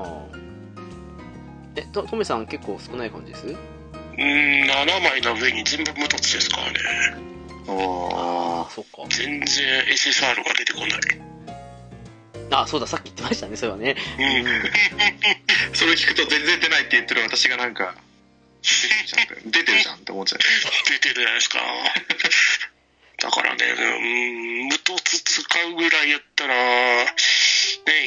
[1.76, 3.46] えとトメさん結構少ない感じです？
[3.48, 3.56] うん
[4.18, 6.80] 7枚の上に全部無凸ですからね。
[7.68, 9.04] おあそっか。
[9.10, 10.90] 全然 SSR が出てこない。
[12.54, 13.96] あそうださっき言ってましたねそれはね。
[14.20, 14.26] うん。
[14.26, 14.44] うん
[15.74, 17.96] それ聞くと全然出ないって言ってる私がなんか、
[19.46, 20.40] 出てるじゃんって思っちゃう。
[20.90, 21.60] 出てるじゃないですか。
[23.22, 27.06] だからねうん無凸使うぐらいやったらね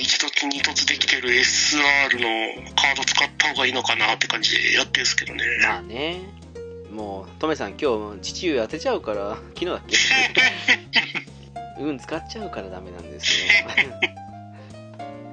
[0.01, 5.45] 1凸2凸できてる SR のカード使った方がいいのかなって感じでやってるんですけどね。
[5.63, 6.21] まあね。
[6.91, 9.97] もうトメさん今日父上当てちゃうから昨日だっけ？
[11.81, 13.47] 運 使っちゃうからダメなんですよ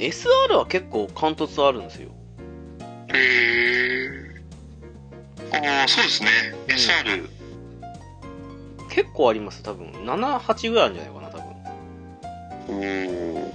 [0.01, 2.09] SR は結構貫突あるんですよ。
[3.13, 4.35] へ
[5.53, 6.29] えああ、そうですね。
[6.67, 7.29] SR、
[8.89, 9.91] 結構あります多分。
[9.91, 11.45] 78ぐらいあるんじゃないかな多分。
[12.69, 13.51] おー。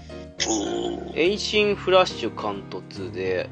[0.48, 3.48] おーエイシンフラッシュ貫突で、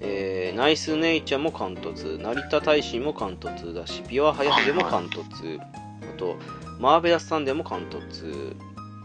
[0.00, 2.18] えーナイスネイチャーも貫突。
[2.22, 5.66] 成田大使も貫突だしビワハヤシでも貫突、あ
[6.16, 6.36] と
[6.78, 8.56] マーベラスサンデーも貫突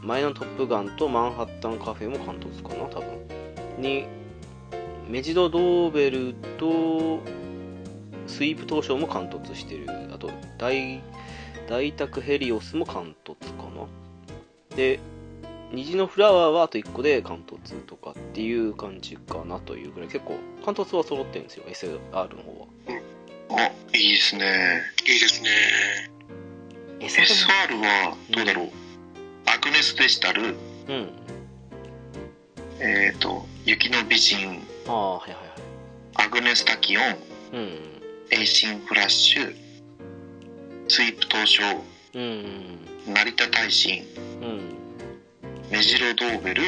[0.05, 3.27] 前のトップガンとマンハッタンカフェも貫突かな多分。
[3.79, 4.05] に
[5.09, 7.19] メジド・ドーベルと
[8.27, 9.87] スイープ東証も貫突してる。
[10.13, 11.01] あと大
[11.67, 13.87] 大宅ヘリオスも貫突かな。
[14.75, 14.99] で
[15.71, 20.09] 虹のフラワーはあと1個で貫突とかっていう感じかなというぐらい。
[20.09, 22.67] 結構貫突は揃ってるんですよ SR の方は。
[23.57, 24.81] あ、いいですね。
[25.07, 25.49] いいですね。
[26.99, 28.85] SR は、どうだろう？
[29.45, 30.55] アグネス・デジタル、
[30.88, 31.10] うん。
[32.79, 36.27] えっ、と、ユキノビジン、ああ、はいはいはい。
[36.27, 37.03] アグネス・タキオン、
[37.53, 37.95] うん。
[38.31, 39.55] エイシン・フラッシュ、
[40.88, 41.63] スイープ東証、
[42.13, 42.79] うん。
[43.08, 44.03] ナリタタイシン、
[44.41, 44.75] うん。
[45.71, 46.63] メジロ・ドーベル、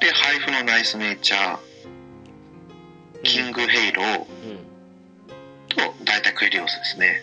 [0.00, 1.58] で、ハイフのナイスネイチャー、
[3.22, 4.26] キング・ヘイローうん。
[5.68, 7.22] と、大体クエリオスですね。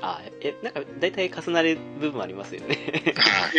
[0.00, 2.76] あ、え、なんか、大体重なる部分ありますよね。
[3.16, 3.52] はい。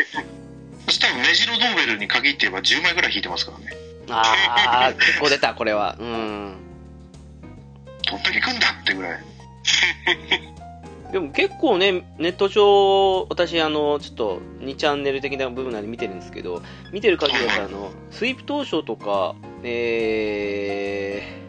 [0.86, 3.66] そしたらメジロ・ドーベルに限って言えば10枚ぐらい引いてますからね。
[4.10, 5.96] ああ、結構出た、これは。
[6.00, 6.58] うん。
[8.10, 9.24] どんだけ来んだってぐらい。
[11.12, 21.24] でも結構ね、ネット上、私、あの、ちょっと2チャンネル的な部分なんで見てるんですけど、見てる限りだと、あの、スイープ当初とか、え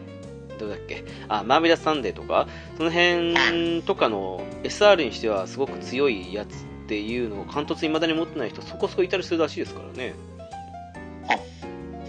[0.61, 2.47] どうだっけ、あ、マーベラスサンデーとか、
[2.77, 6.53] その辺とかの SR にしてはすごく強いやつっ
[6.87, 10.13] ていうのを貫突未だに持ってない人そこそこいたりするらしいですからね。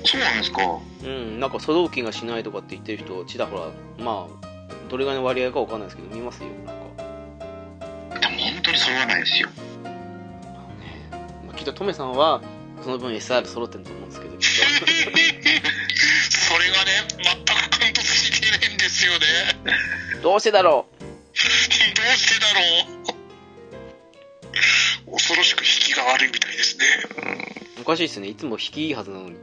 [0.04, 0.80] そうなんですか。
[1.04, 3.70] うん、なんか粗動筋がしないとかって言ってる人、ちらほら、
[4.04, 8.20] まあ、どれぐらいの割合かわかんないですけど、見ますよ、なんか。
[8.20, 9.48] でも本当に揃わないですよ。
[11.46, 12.42] まあ、きっとトメさんは
[12.82, 14.48] その分 SR 揃ってると思うんですけどきっ
[16.30, 16.90] それがね、
[17.22, 19.26] 全く貫突してないんですよね。
[20.16, 21.34] とどうしてだろどう
[22.16, 22.60] してだろ
[25.08, 25.12] う？
[25.12, 26.84] 恐ろしく引きが悪いみたいですね。
[27.78, 29.36] うおかしいですねいつも引きいいはずなのに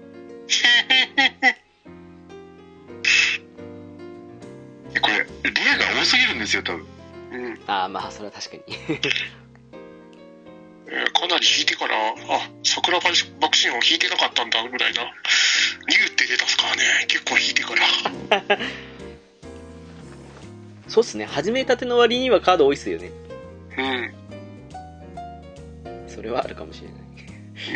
[4.96, 5.26] えこれ、レ
[5.74, 6.86] アが多すぎるんですよ、多分。
[7.32, 7.62] うん。
[7.68, 8.64] ああまあそれは確かに
[11.30, 13.10] なり引いてから、あ、桜バ
[13.50, 15.04] クシンを引いてなかったんだぐらいな。
[15.04, 16.84] ニューって出たっすからね。
[17.08, 18.58] 結構引いてから。
[20.90, 23.12] そうっすね始めたての割にはカード多いっすよね
[23.78, 24.12] うん。
[26.10, 27.00] それはあるかもしれない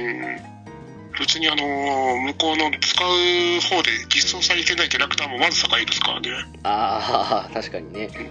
[0.04, 0.42] うん。
[1.20, 6.30] 別にあのー向こうの使う方で実装されてないキャラクターもまず高いですからね。
[6.64, 8.30] ああ確かにねそうで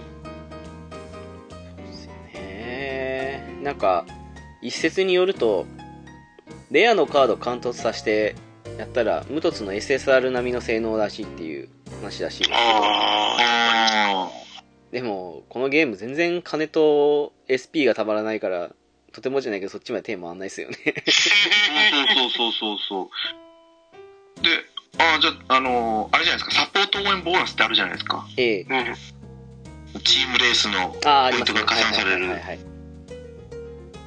[1.93, 4.05] すよねなんか
[4.63, 5.65] 一説によると
[6.71, 8.35] レアのカード貫突させて
[8.77, 11.69] やったら無凸の SSR 並みの性能らしいっていう
[12.01, 12.53] 話らしいで
[14.93, 18.69] でも、このゲーム全然金と SP がたまらないから、
[19.11, 20.75] とてもじゃないけどそっちまで手回んないですよね。
[22.13, 23.09] そうそうそうそうそ
[24.39, 24.43] う。
[24.43, 24.49] で、
[24.99, 28.27] ああ、じゃあ、あのーあれじゃないですか、サポート応援ボーナスってあるじゃないですか。
[28.37, 28.61] ええ。
[28.61, 28.65] う
[29.97, 30.01] ん。
[30.03, 30.89] チームレースの。
[30.89, 32.27] ポイントが加算される。
[32.27, 32.72] はいはいはいはい。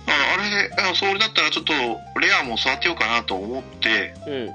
[0.08, 1.72] ああれ、あそれだったらちょっと、
[2.20, 4.50] レアも育てようかなと思って、うん。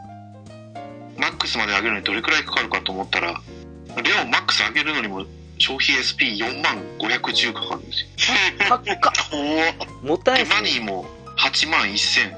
[1.20, 3.42] マックスまで上げるのにどれくらいかかるかと思ったら、
[4.04, 5.26] レアをマックス上げるのにも
[5.58, 8.08] 消費 SP4 万510かかるんですよ。
[8.68, 8.82] 高っ
[10.02, 10.50] もったいないね。
[10.50, 11.06] マニーも
[11.38, 12.34] 8万1000。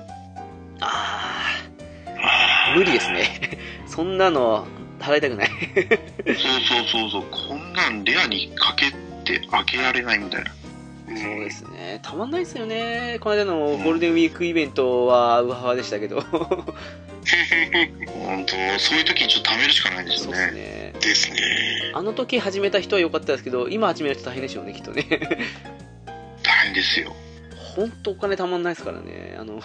[0.82, 1.60] あ
[2.18, 3.60] あ、無理ですね。
[3.86, 4.68] そんなの
[5.00, 5.50] 払いたくない。
[5.50, 8.92] そうそうそうそう、こんなんレアにかけ
[9.24, 10.52] て上げられないみたいな。
[11.08, 12.00] そうですね。
[12.02, 13.18] たまんないですよね。
[13.20, 16.22] この間のゴールデンウィークイベントはウハハでしたけど。
[17.22, 20.94] 本当そういう時にちょっと貯めるしかないんですそうよね。
[21.00, 21.36] ですね。
[21.36, 21.92] ですね。
[21.94, 25.06] あの時始めた人は良かったですけど、今始める人大変でしょうね、きっとね。
[26.44, 27.16] 大変ですよ。
[27.76, 29.36] ほんとお金たまんないですからね。
[29.40, 29.62] あの、うん。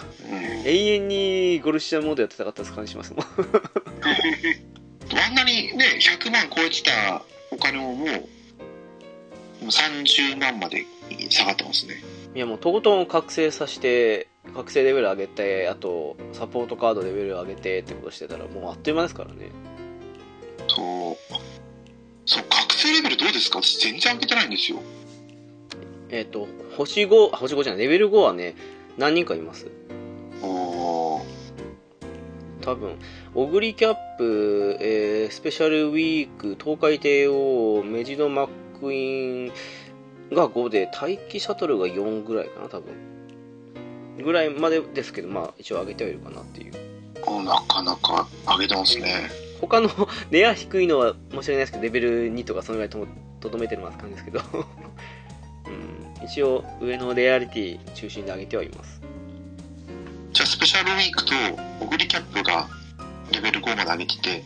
[0.65, 3.25] 永遠にゴルシアモードやってたかったです感じしますもん。
[5.11, 8.13] あんなにね、100万超えてたお金をもう、も
[9.63, 10.85] う30万まで
[11.29, 11.95] 下がってますね。
[12.35, 19.49] いやもうとことん覚醒させて、覚醒レベル上げて、あと、サポートカードレベル上げてってことしてたら、もうあっという間ですからね。
[20.67, 21.33] そう。
[22.25, 23.61] そう、覚醒レベルどうですか？
[23.61, 24.79] 私全然上げてないんですよ。
[26.09, 28.55] えっ、と、星5、あ星5じゃない、レベル5はね、
[28.97, 29.67] 何人かいます。
[30.41, 31.21] おー。
[32.61, 32.97] 多分、
[33.35, 38.47] オグリキャップ、えースペシャルウィーク、東海帝王、メジドマッ
[38.79, 39.51] クイーン
[40.31, 42.93] が5で、待機シャトルが4ぐらいかな、多分。
[44.23, 46.73] ぐらいまでですけど、まあ、一応上げてはいるかなっていう。
[47.25, 49.29] おなかなか上げてますね。
[49.61, 49.89] 他の
[50.31, 53.07] レア低いのは申し訳ないですけど、レベル2とかそのぐらいとも
[53.39, 54.41] とどめてるます感じですけど、
[56.21, 59.01] うん、一応上のレアリティ中心で上げてはいます。
[60.31, 61.33] じゃあスペシャルウィークと
[61.81, 62.67] オグリキャップが
[63.31, 64.29] レベル5まで上げてて。
[64.29, 64.43] で、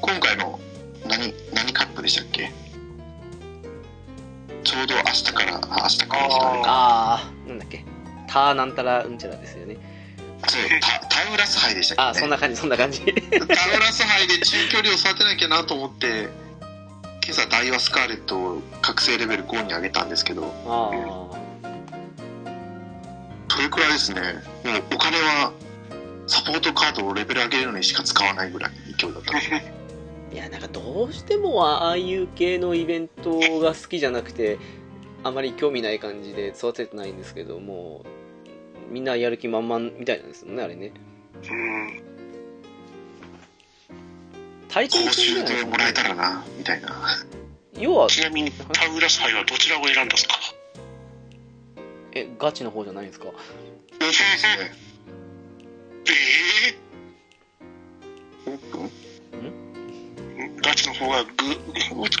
[0.00, 0.58] 今回の
[1.06, 2.52] 何、何カップでしたっけ
[4.64, 6.62] ちょうど明日から、あ明日からですかね。
[6.66, 7.84] ああ、なんだっけ。
[8.26, 9.76] ターなんたらうんちゃらですよね。
[10.48, 13.00] そう、タタウラス杯でしたっけ、ね、ああ、そんな感じ、そんな感じ。
[13.04, 16.28] タウラス杯で中距離を育てなきゃなと思って、
[17.24, 20.90] 今朝ダイワスカーレットを覚醒レベル5に上げたんですけど、あ
[21.32, 21.44] あ。
[23.48, 24.20] それくらいですね。
[24.64, 25.52] もうお金は、
[26.26, 29.32] サポートカードをレベル上げるのにしか使わないぐらいの勢いだった。
[30.34, 34.58] いやなんかどうしてもああいう系のイベントが好きじゃなくて
[35.22, 38.04] あまり興味ない感じで育ててないんですけども
[38.90, 40.92] みんなやる気満々みたいなんですもんねあれね
[41.36, 42.02] うん。
[44.68, 46.90] 体験報戦じゃもらえたからな、みたいな。
[47.78, 50.34] 要はちなみに、タウラス杯はどちらを選んだんですか
[52.12, 53.26] えガチの方じゃないんですか？
[53.26, 53.34] そう
[54.00, 54.22] です
[54.58, 54.72] ね。
[56.08, 56.83] えオ
[60.98, 61.30] 方がグ、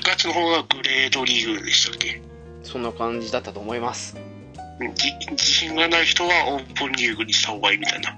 [0.04, 2.20] ガチの方がグレードリーグでしたっけ？
[2.62, 4.16] そんな感じだったと思います
[5.32, 8.10] 自信がない人はオープンリーグにした方がいいみたいな。
[8.10, 8.14] あ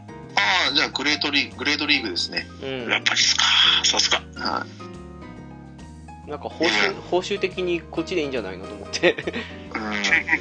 [0.70, 2.46] あ、じゃあグレートリーグ、グレードリーグですね。
[2.62, 3.44] うんやっぱりですか。
[3.84, 4.18] さすが。
[4.36, 4.66] は
[6.26, 6.30] い。
[6.30, 9.16] なんか報酬報酬的にこっちでいいんじゃないのと思って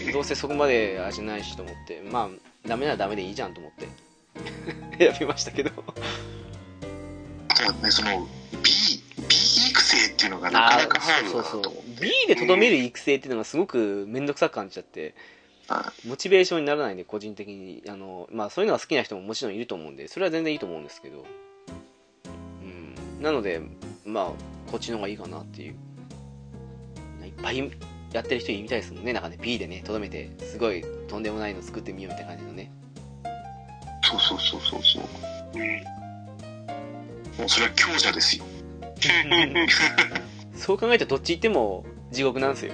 [0.05, 0.11] うん。
[0.13, 3.87] どうせそこまであれじゃないしと思ってまあダメならダメでいいじゃんと思って
[4.97, 5.71] 選びましたけど
[7.49, 8.27] あとはね、その、
[9.95, 11.73] 成っていうのがなかなかハードそうそう。
[11.99, 15.15] B でとどめる育成っていうのがすごく面倒くさく感じちゃって
[15.67, 21.25] はモチベーションにならないんで個人的にあの、まあ、そういうのが好きな人ももちろんいると思うんでそれは全然いいと思うんですけど、
[22.61, 23.61] うん、なので
[24.05, 24.25] まあ
[24.71, 25.75] こっちの方がいいかなっていう
[27.23, 27.71] いっぱい
[28.13, 32.71] やってる人いるみたいですもんねなんかね B でねとどめてすごいとんでもないの作ってみようみたいな感じのね
[34.05, 35.03] そうそうそうそうそう。
[35.55, 35.83] うん。
[37.39, 38.45] もうそれは強者ですよ。
[40.55, 42.73] そう考えたらどっち行っても地獄なんですよ。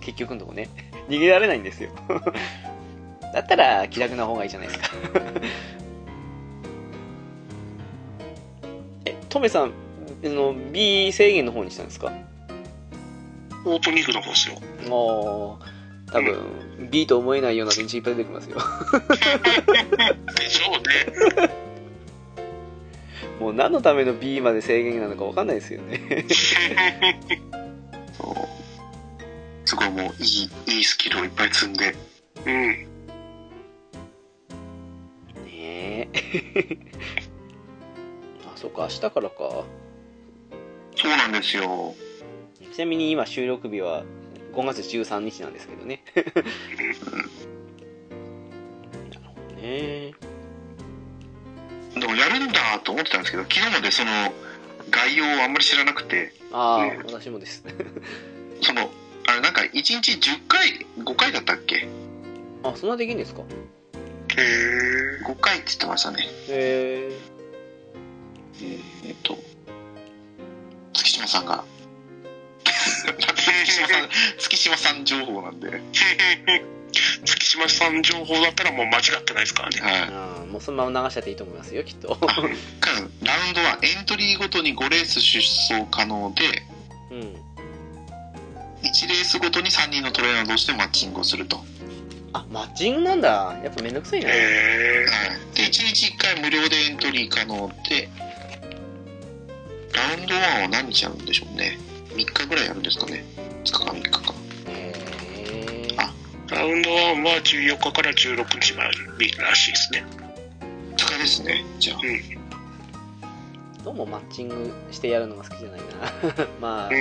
[0.00, 0.68] 結局のとこね。
[1.08, 1.90] 逃げられないんですよ。
[3.34, 4.90] だったら気楽な方がいいじゃないですか。
[9.04, 9.72] えトメさん
[10.24, 12.12] あの B 制限の方にしたんですか？
[13.64, 14.56] オープンリーグの方ですよ。
[14.88, 15.58] も
[16.08, 18.58] う多分 B と思えないような電池いっぱい出てきますよ。
[20.36, 21.61] でしょうね。
[23.42, 26.24] もう何のための B まで制限なのか分かんないですよね
[28.16, 28.34] そう
[29.64, 31.96] すごいもういい、いいスキルをいっぱい積んで。
[32.46, 32.52] うん。
[35.46, 36.12] ねえ
[38.46, 39.64] あそっか明日からか
[40.94, 41.96] そうなんですよ。
[42.72, 44.04] ちなみに今収録日は
[44.52, 46.04] 5月13日なんですけどね。
[46.14, 46.32] なる
[49.24, 50.12] ほどね。
[51.94, 54.10] でもやるんだと思ってたんですけど、昨日までその、
[54.90, 57.62] 概要をあんまり知らなくて、ああ、うん私もです。
[58.62, 58.90] その、
[59.26, 61.88] あれなんか1日10回、5回だったっけ？
[62.62, 63.42] あ、そんなできんですか？
[63.42, 63.44] へ
[65.26, 66.22] ?5 回って言ってましたね。
[66.48, 67.12] へえ。
[69.04, 69.36] えーっと、
[70.92, 71.64] 月島さんが。
[72.64, 75.70] 月島さん、月島さん情報なんで。
[77.24, 79.80] 月島さん情報だったらもう間違ってないですからね。
[79.82, 82.18] あーもうそのまま流しちゃっていいと思いますよ、きっと。
[82.20, 86.62] あラウンドはエントリーごとに5レース出走可能で、
[87.10, 87.18] うん。
[88.82, 91.64] 1レースごとに3人のトレーナー同士でマッチングをすると。
[92.34, 93.58] あ、マッチングなんだ。
[93.62, 94.26] やっぱめんどくさいね。
[94.26, 95.06] へえ。
[95.06, 95.56] はい。
[95.56, 98.08] で、1日1回無料でエントリー可能で、
[99.94, 101.78] ラウンド1は何日やるんでしょうね。
[102.08, 103.24] 3日ぐらいやるんですかね。
[103.64, 104.34] 2日か3日か。
[106.52, 110.04] ラウンド1は14日から16日までらしいですね。
[110.96, 111.64] 2日ですね。
[111.78, 113.82] じゃあ。
[113.82, 115.86] どうもマッチングしてやるのが好きじゃないな。
[116.60, 116.94] まあ、うん。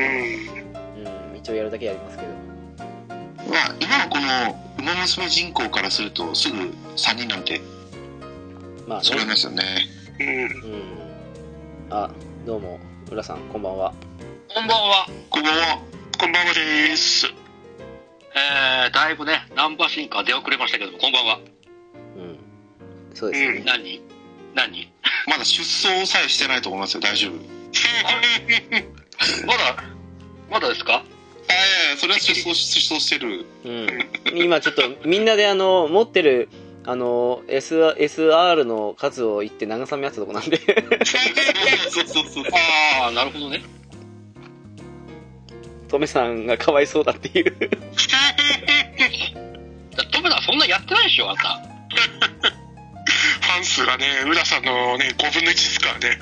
[1.33, 2.29] うん、一応やるだけやりますけど。
[3.51, 6.57] まあ、今のこの、馬娘人口からすると、すぐ
[6.95, 7.59] 3人なんて
[8.87, 9.03] まあね。
[9.03, 9.63] 揃いますよね。
[10.17, 10.27] うん。
[10.27, 10.83] うん。
[11.89, 12.09] あ、
[12.45, 12.79] どうも、
[13.11, 13.93] 浦さん、こんばんは。
[14.55, 15.05] こんばんは。
[15.29, 15.81] ここは、
[16.17, 17.40] こんばんはです。
[18.33, 21.39] えー、だいぶね、ナンバー進化出遅れましたけども、こんばんは。
[22.15, 22.37] うん。
[23.13, 23.63] そうですよね。
[23.65, 24.01] 何？
[24.55, 24.91] 何？
[25.27, 27.01] まだ出走さえしてないと思いますよ。
[27.01, 27.33] 大丈夫。
[29.45, 29.83] まだ、
[30.49, 31.03] まだですか？
[31.49, 33.45] あいやいや、それは出走し、出走してる。
[33.65, 33.87] うん。
[34.37, 36.47] 今ちょっと、みんなであの、持ってる、
[36.85, 40.57] あの、S、SR の数を言って慰め合ってたとこなんで。
[41.89, 42.45] そうそうそう。
[43.01, 43.61] ああ、なるほどね。
[45.89, 47.51] トメさんがかわいそうだっていう。
[49.95, 51.59] だトメさんそんなやってないでしょ、あんた。
[53.41, 56.19] ファン数がね、浦さんのね、5分の1ですからね。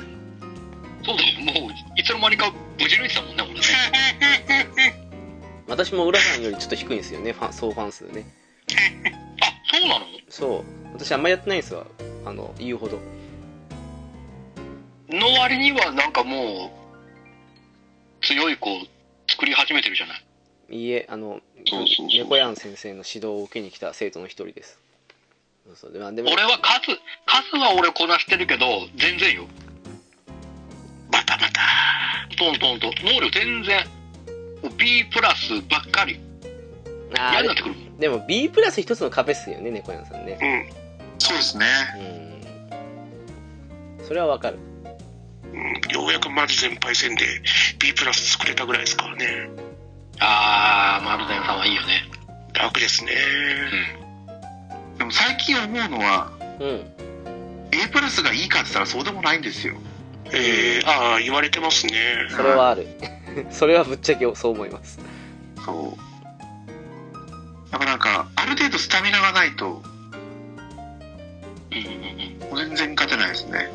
[1.06, 4.96] そうだよ、もう、いつの間にか無事抜いてたもんね、俺ね。
[5.68, 8.26] 私も浦さんよりちょっと低いんですよね、ファン、総ファン数ね。
[9.42, 10.06] あ、そうなの？
[10.30, 10.80] そう。
[10.94, 11.86] 私あんまやってないんですわ。
[12.26, 13.00] あの、言うほど。
[15.10, 16.72] の割にはなんかも
[18.22, 18.70] う、強い子
[19.28, 20.26] 作り始めてるじゃない。
[20.70, 21.42] いいえあの
[22.14, 24.80] 猫やん先生の指導を受けに来た生徒の一人です
[25.76, 29.46] そうでまあでも俺は数、数は俺こなしてるけど、全然よ。
[31.12, 31.62] またまた。
[32.38, 32.88] トントンと。
[33.04, 33.86] 能力全然。
[34.78, 36.20] B プラスばっかり。
[37.18, 37.76] あー嫌になってくる。
[38.00, 40.70] でも B プラス一つの壁っすよね猫やんさんねうん。
[41.20, 41.66] そうですね。
[41.98, 42.02] う
[44.02, 44.58] んそれはわかる
[45.54, 45.60] うん、
[45.94, 47.26] ようやくマル全敗戦で
[47.78, 49.50] B プラス作れたぐらいですからね。
[50.20, 52.04] あー、マルデンさんはいいよね。
[52.54, 53.12] 楽ですね。
[54.98, 57.00] でも最近思うのは、うん
[57.72, 59.76] A プラスがいいかって言ったらそうでもないんですよ。
[60.32, 61.94] えー、ああ、言われてますね。
[62.32, 62.88] それはある
[63.52, 65.00] それはぶっちゃけそう思います
[65.64, 67.72] そう。
[67.72, 69.84] だからなんか、ある程度スタミナがないと、
[71.72, 72.68] うんうんうん。
[72.70, 73.70] 全然勝てないですね。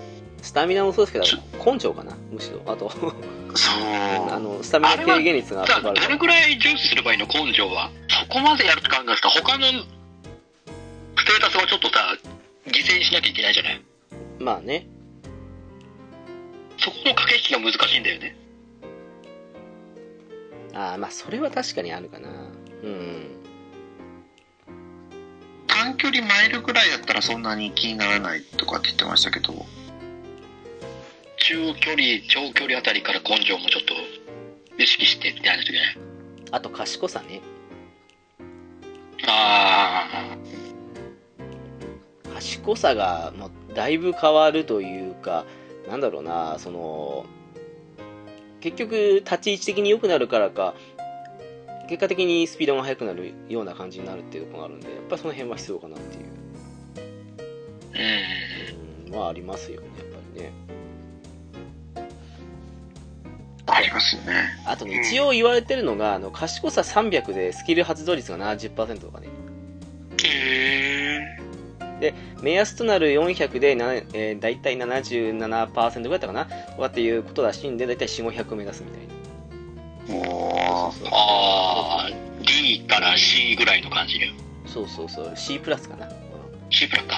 [0.44, 2.14] スタミナもそうですけど根性かな？
[2.30, 2.60] むしろ。
[2.70, 2.90] あと。
[2.90, 3.10] そう。
[4.30, 7.26] あのスタミナ低減率が上がるどれぐらい重視すればいいの？
[7.26, 7.90] 根性は？
[8.08, 12.14] そこまでやるって考えると、他のステータスはちょっとさ、
[12.66, 13.82] 犠牲にしなきゃいけないじゃない？
[14.38, 14.86] まあね。
[16.78, 18.36] そこの駆け引きが難しいんだよね。
[20.74, 22.28] ああまあそれは確かにあるかな。
[22.28, 23.30] うん。
[25.66, 29.66] 短距離マイルぐらいだったらそんなに気にならないとかって言ってましたけど、
[31.46, 33.94] 中距離、長距離あたりから根性もちょっと
[34.82, 35.98] 意識してってやらないといけない。
[36.52, 37.42] あと賢さね
[39.26, 40.36] あ
[42.34, 45.44] 賢さがもうだいぶ変わるというか
[45.86, 47.26] なんだろうなその
[48.60, 50.74] 結局立ち位置的に良くなるからか
[51.90, 59.08] 結果的にスピードが速くなるような感じになるっていうところがあるんでやっぱりその辺は必要かなっていうー、うん。
[59.08, 60.63] うんまあありますよねやっぱりね
[63.66, 64.58] ありますよね。
[64.66, 69.28] あとね一応言われてるのがあの賢さ300でスキル発動率が70%とかね。
[72.00, 72.12] え
[72.42, 76.44] 目安となる400で、なえー、大体77%ぐらいだったかな。
[76.44, 78.90] とかっていうことらしいんで大体4500目指すみ
[80.08, 80.26] たいな。
[80.26, 81.08] おー。
[81.10, 84.30] あー、D から C ぐらいの感じで。
[84.66, 85.32] そうそうそう。
[85.34, 86.14] C プラスかな、うん
[86.70, 87.16] C プラスか。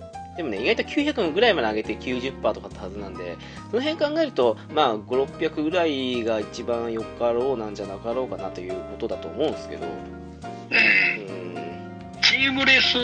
[0.00, 0.05] な。
[0.36, 3.36] でもね、意外と900ぐらいまで上げて90%とかってはずなんで、
[3.70, 9.92] その辺考えると、まあ、5、600ぐらいが一番よかろうなんじゃなかろうかなということだと思うんですけど、うん。
[9.92, 12.98] うん、チームレース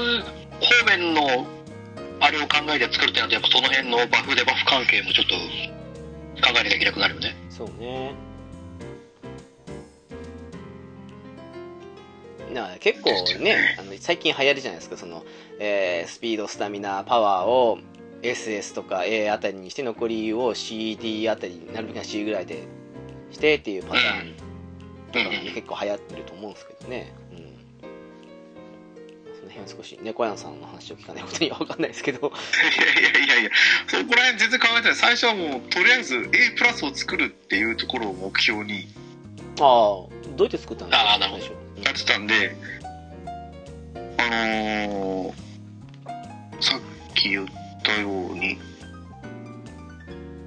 [0.61, 1.47] 方面の
[2.20, 5.35] あれを考えて作るってなると、やっぱその辺のバフデバフ関係もちょっと
[6.47, 7.35] 考えなきゃいけなくなるよね。
[7.51, 8.14] そうね。
[12.53, 15.24] な結構ね、あの最近流行るじゃないですか、その、
[15.59, 17.78] えースピード、スタミナ、パワーを
[18.22, 22.64] SS とか A あたりにして、残りを CD あたり、なるべくは C ぐらいで
[23.32, 24.34] してっていうパターン
[25.12, 27.12] とかがね、結構流行ってると思うんですけどね。
[27.32, 27.38] うん。
[29.34, 33.50] その辺は少し、猫やんさんの話を聞かないことには分かんないですけど、 いやいやいやいや、
[33.88, 34.94] そこら辺全然考えてない。
[34.94, 38.86] 最初はもう、とりあえず A プラスを作るっていうところを目標に
[39.61, 41.45] ああ、どうやって作ったんですかあーなるほど
[41.83, 42.57] やってたんで、
[44.18, 44.22] あ
[44.89, 45.33] のー、
[46.61, 47.49] さっき言っ
[47.83, 48.59] たように、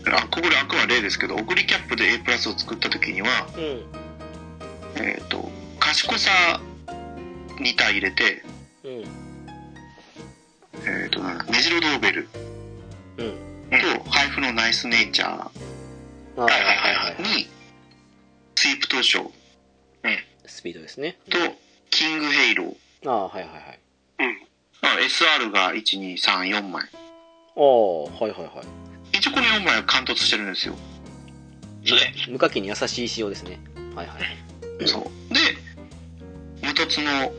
[0.08, 3.28] あ、ここであくまで例ですけど、オグリキャップで A プラスを作った時には、
[3.58, 5.04] うん。
[5.04, 6.62] えっ、と、賢さ
[7.58, 8.44] 2体入れて、
[8.84, 8.92] うん。
[10.86, 12.30] えっ、と、なんだメジロドーベル
[13.18, 13.34] うん。
[14.04, 15.52] と、配布のナイスネイチャーあ
[16.38, 17.24] あ、はいはいはい。
[17.24, 17.48] に、
[18.56, 19.45] スイープトショー
[20.48, 21.18] スピードですね。
[21.30, 21.38] と、
[21.90, 23.10] キングヘイロー。
[23.10, 23.80] ああ、はいはいはい。
[24.82, 26.84] まあ SR が1、2、3、4枚。
[26.84, 28.64] ああ、はいはいは
[29.14, 29.18] い。
[29.18, 30.76] 一応この4枚は貫突してるんですよ。
[31.86, 33.60] それ無課金に優しい仕様ですね。
[33.96, 34.88] はいはい。
[34.88, 35.04] そう。
[35.34, 35.40] で、
[36.62, 37.32] 無凸の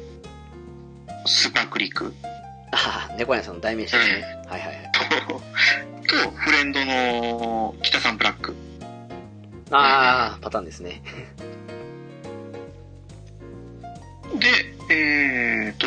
[1.27, 2.15] スーパークリック
[2.73, 4.23] ああ、猫屋さんの代名詞ですね。
[4.47, 4.93] はいはいはい。
[5.27, 8.55] と、とフレンドの北さんブラック。
[9.71, 11.03] ああ、パターンですね。
[14.39, 14.47] で、
[14.91, 15.87] えーと、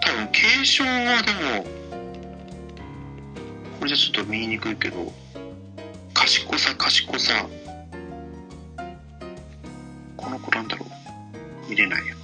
[0.00, 1.64] 多分継承はでも、
[3.78, 5.12] これじゃちょっと見にくいけど、
[6.14, 7.48] 賢さ賢さ、
[10.16, 10.90] この子なんだろう
[11.70, 12.14] 見れないや。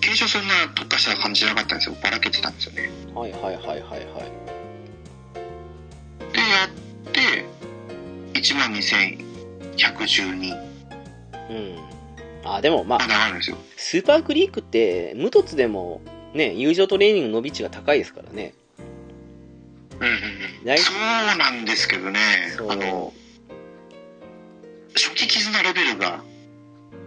[0.00, 1.96] 継承そんな特化した感じじゃなかったんですよ。
[2.02, 2.90] ばらけてたんですよね。
[3.14, 3.86] はいはいはいはいはい。
[6.32, 6.70] で、やっ
[7.12, 7.44] て、
[8.34, 10.72] 12,112
[11.50, 11.76] うん。
[12.44, 13.00] あ、でもまあ、
[13.76, 16.00] スーパークリークって、無凸でも、
[16.34, 18.54] ね、友情トレーニング伸び値が高いですからね。
[20.00, 20.14] うんうん
[20.70, 20.78] うん。
[20.78, 22.18] そうなんですけどね、
[22.68, 23.12] あの、
[24.94, 26.22] 初期絆レベルが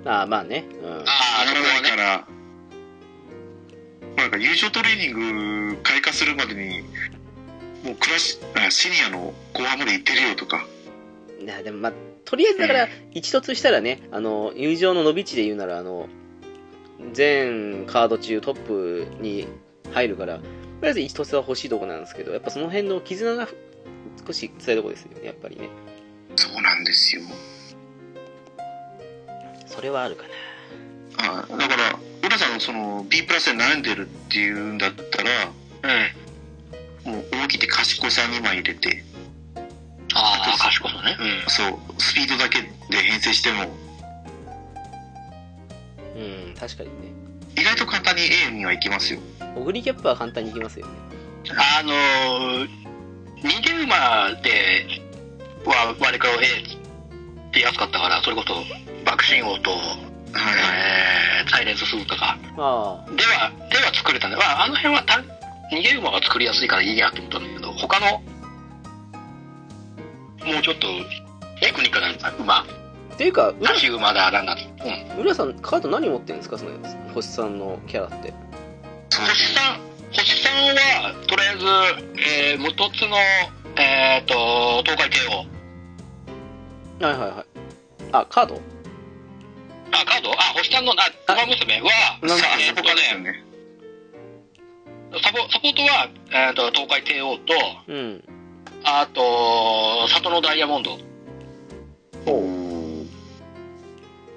[0.05, 0.65] ああ、まあね。
[0.83, 0.89] うん。
[0.89, 1.03] あ
[1.41, 1.81] あ、上がら。
[1.81, 2.27] ないから、
[4.17, 6.81] なんか友情トレーニング開花するまでに、
[7.83, 10.65] もうクラシシニアの後半まで行ってるよとか、
[11.41, 11.93] いや、でもまあ、
[12.25, 16.09] とりあえずだから、一突したらね、あの、友情の伸び値で言うなら、あの、
[17.13, 19.47] 全カード中トップに
[19.93, 20.41] 入るから、と
[20.81, 23.47] りあえず一突は欲しいとこなんですけど、やっぱその辺の絆が
[24.25, 25.69] 少し辛いとこですよね、やっぱりね。
[26.35, 27.21] そうなんですよ。
[29.67, 30.29] それはあるかな。
[31.17, 35.29] あだから、浦さんその B プラスで悩んでるっていうんだったら、
[37.05, 37.11] うん。
[37.11, 39.03] もう思い切って賢さ2枚入れて、
[40.15, 41.17] ああ、賢さね。
[41.19, 41.49] うん。
[41.49, 43.63] そう、スピードだけで編成しても、
[46.15, 47.13] うん、確かにね。
[47.57, 49.19] 意外と簡単に A には行きますよ。
[49.55, 50.93] オグリキャップは簡単にいきますよね。
[51.79, 52.69] あのー、
[53.43, 54.87] 逃げ馬で
[55.65, 56.63] は割と A
[57.49, 58.55] って安かったから、それこそ
[59.05, 59.71] 爆心王と。
[60.37, 65.23] えー、サイレンススーとか、あでは、では作れたんで、まあ、あの辺はた
[65.71, 68.21] 逃げ馬が作りやすいからいいやと思ったんだけど、他の、
[70.45, 70.87] もうちょっと、
[71.59, 72.65] テクニカルな馬、あ。
[73.13, 75.21] っていうか、浦立ち馬だ、ランナー、うん。
[75.23, 76.57] 浦さん、カード何持ってるんですか？
[76.57, 76.71] その、
[77.13, 78.33] 星さんのキャラって。
[79.09, 79.79] 星さん、
[80.13, 81.65] 星さんは、とりあえず、
[82.51, 83.17] えー、無凸の、
[83.77, 87.05] えーと、東海帝王。
[87.05, 87.45] はいはいはい。
[88.11, 88.61] あ、カード？
[89.91, 90.31] あ、カード？
[90.31, 90.95] あ、星さんの、あ、
[91.33, 91.89] 馬娘は、
[92.21, 92.81] なんだえー他
[93.21, 93.43] ね。
[95.23, 97.53] サポサポートは、えー、と東海帝王と、
[97.87, 98.23] うん。
[98.87, 100.97] あと、里のダイヤモンド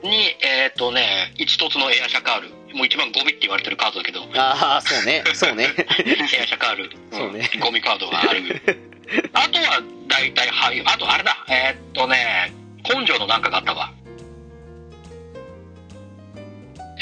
[0.02, 2.48] に、えっ、とね、一凸のエアシャカール。
[2.74, 5.24] もう一番ゴミって言われてるカードだけど、ああ、そうね。
[5.34, 5.68] そうね。
[6.04, 6.90] エアシャカール。
[7.12, 8.62] そうねんゴミカードがある。
[9.32, 12.52] あとは、大体、はい、あとあれだ、えっ、とね、
[12.88, 13.92] 根性のなんかがあったわ。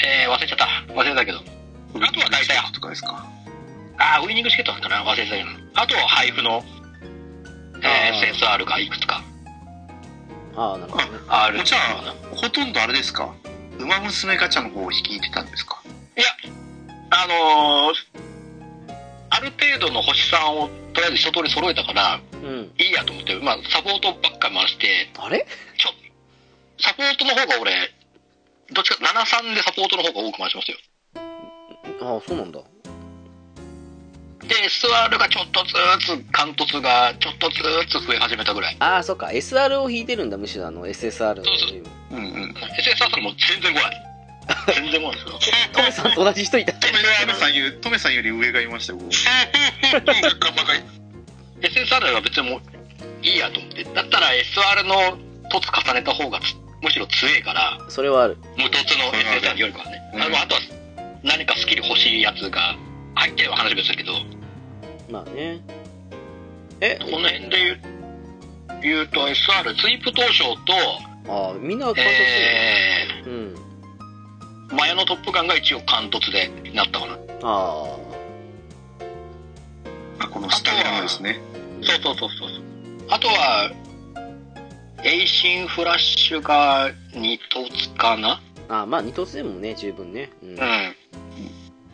[0.03, 0.65] えー、忘れちゃった。
[0.93, 1.39] 忘れたけど。
[1.39, 1.43] あ
[2.11, 3.25] とは大体、とかですか？
[3.97, 5.49] あー、ウイニングチケットだったかな忘れてたけど。
[5.75, 6.63] あとは配布の、
[7.87, 9.23] えー、SSR がいくつか
[10.55, 11.09] ああ、なるほどね。
[11.27, 11.63] ある。
[11.63, 13.33] じゃあ、ほとんどあれですか？
[13.79, 15.81] 馬娘ガチャの方を率いてたんですか？
[17.09, 17.95] あのー、
[19.29, 22.71] ある程度の星さんをとりあえず一通り揃えたから、うん。
[22.77, 25.45] いいやと思って、まあ、サポートばっか回して、あれ？
[25.77, 25.89] ちょ、
[26.81, 27.71] サポートの方が俺、
[28.73, 30.77] どっちか、73でサポートの方が多く回しますよ。
[32.01, 32.59] ああ、そうなんだ。
[34.47, 35.73] で、SR がちょっとず
[36.05, 38.77] つ、貫突がちょっとずつ増え始めたぐらい。
[38.79, 39.27] ああ、そっか。
[39.27, 41.43] SR を引いてるんだ、むしろあの SSR の。
[41.43, 42.53] そうそううんうん。
[42.53, 44.03] SSR も全然来ない。
[44.73, 45.39] 全然来ないですよ。
[45.73, 46.73] トメさんと同じ人いた。
[46.73, 48.99] トメトメさんより、トメさんより上がいましたよ、
[51.61, 52.61] SSR が別にもう
[53.25, 53.83] いいやと思って。
[53.83, 55.17] だったら SR の
[55.49, 58.37] 凸重ねた方がつむしろ強いから、それはある。
[58.57, 60.01] 無凸の SSR よりかはね。
[60.13, 60.61] うんあのあとは
[61.23, 62.77] 何かスキル欲しいやつが
[63.15, 64.13] 入ってれば話別だけど、
[65.09, 65.61] まあね。
[66.81, 67.97] え、この辺で言う
[68.81, 70.59] 言うと SR、スイープトウショウと、
[71.29, 73.07] ああ、みんな感動するよね。
[73.25, 73.55] えうん。
[74.69, 77.13] ー、マヤノトップガンが一応完凸でなったかな。
[77.13, 77.17] あ
[80.19, 80.25] あ。
[80.25, 81.39] あこのスタミナがですね。
[81.81, 82.49] そうそうそうそう。
[83.09, 83.71] あとは、
[85.03, 88.41] エイシンフラッシュが2凸かな？
[88.69, 90.29] ああ、まあ二突でもね、十分ね。
[90.43, 90.49] うん。
[90.49, 90.57] うん。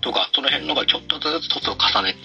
[0.01, 2.15] とか、その辺のがちょっとずつ凸を重ね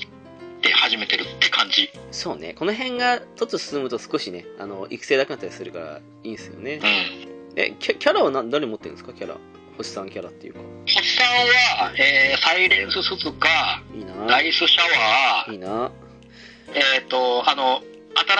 [0.60, 1.90] て始めてるって感じ。
[2.10, 2.54] そうね。
[2.54, 7.54] この辺が突進むと少しね、あの、育成なくなったりするから、いいんですよねう。
[7.56, 7.58] ん。
[7.60, 9.12] え、キャキャラはな誰持ってるんですか？
[9.12, 9.36] キャラ。
[9.76, 10.60] 星さんキャラっていうか。
[10.86, 11.26] 星さん
[11.86, 13.48] は、えー、サイレンス鈴鹿、
[13.94, 15.90] いいなライスシャワー、いいな
[16.74, 17.80] えっ、と、あの、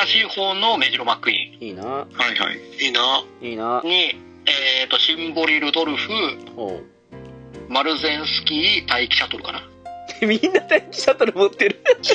[0.06, 2.58] 新しい方のメジロマックイいいなはいはい。
[2.84, 3.24] いいな。
[3.40, 4.20] いいなーンに、
[4.80, 6.08] えっ、と、シンボリ・ルドルフ、
[6.56, 6.80] ほ
[7.68, 9.62] マルゼンスキー、待機シャトルかな。
[10.22, 10.26] う。
[10.26, 11.82] みんな待機シャトル持ってる。
[11.84, 12.12] 100%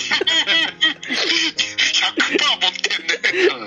[2.61, 3.13] 持ってんね。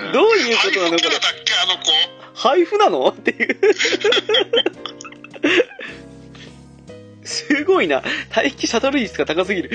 [0.05, 0.99] うんどういうことなのこれ？
[0.99, 1.19] キャラ。
[1.19, 1.91] だっけ、あの子。
[2.33, 3.57] 配布なのっていう。
[7.23, 8.03] すごいな。
[8.35, 9.71] 待機シャトル率が高すぎる。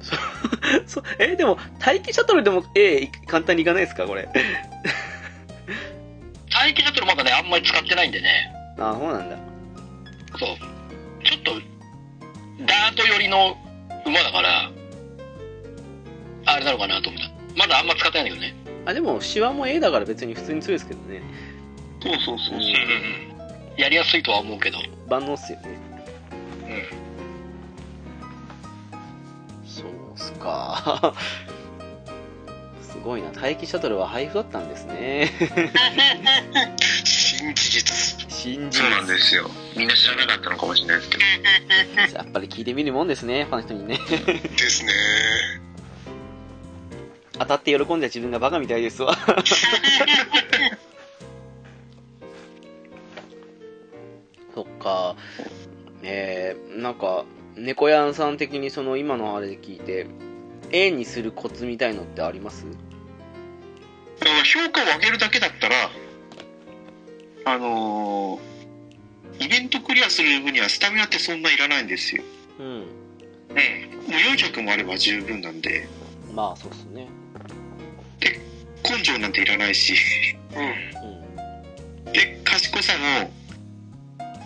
[0.00, 0.16] そ
[1.00, 4.28] そえ、でも、待機シャトルでも A 簡単にいかないですかこれ？
[6.50, 8.52] 待機シャトルまだね、あんまり使ってないんでね。
[8.78, 9.36] あ、そうなんだ。
[10.38, 10.48] そう。
[11.24, 11.52] ちょっと、
[12.60, 13.56] ダート寄りの
[14.06, 14.70] 馬だから、
[16.46, 17.30] あれなのかなと思った。
[17.56, 18.64] まだあんま使ってないんだけどね。
[18.86, 21.22] あ、でも、シワも A だから別に普通に強いですけどね。
[22.02, 22.58] そうそうそう。
[22.58, 22.62] うん。
[23.76, 24.78] やりやすいとは思うけど。
[25.08, 25.68] 万能っすよね。
[29.62, 29.68] うん。
[29.68, 31.14] そうっすか。
[32.82, 35.30] そうごいな待機シャトルは配布だったんですね
[37.38, 38.30] 新事実。
[38.30, 39.50] 信じそうなんですよ。
[39.76, 41.22] みんな知らなかったのかもしれないですけど。
[42.18, 43.98] やっぱり聞いてみるもんですねファンの人にね
[44.56, 44.92] ですね。
[47.38, 49.16] 当たって喜んだ自分がバカみたいですわ
[54.54, 55.16] そっか
[56.02, 57.24] えー、なんか
[57.56, 60.06] 猫やんさん的にその今のあれで聞いて
[60.70, 62.64] A にするコツみたいのってあります？
[64.20, 65.90] だから評価を上げるだけだったら、
[67.44, 68.54] あのー
[69.40, 72.22] イベントクリアする分にはスタミナってそんないらないんですよ。
[72.58, 72.76] うんうん。
[72.78, 72.86] もう
[74.36, 75.88] 400もあれば十分なんで、
[76.32, 77.08] まあそうっすね
[78.88, 79.94] 根性なんていらないし、
[80.52, 83.30] うんで、賢さも、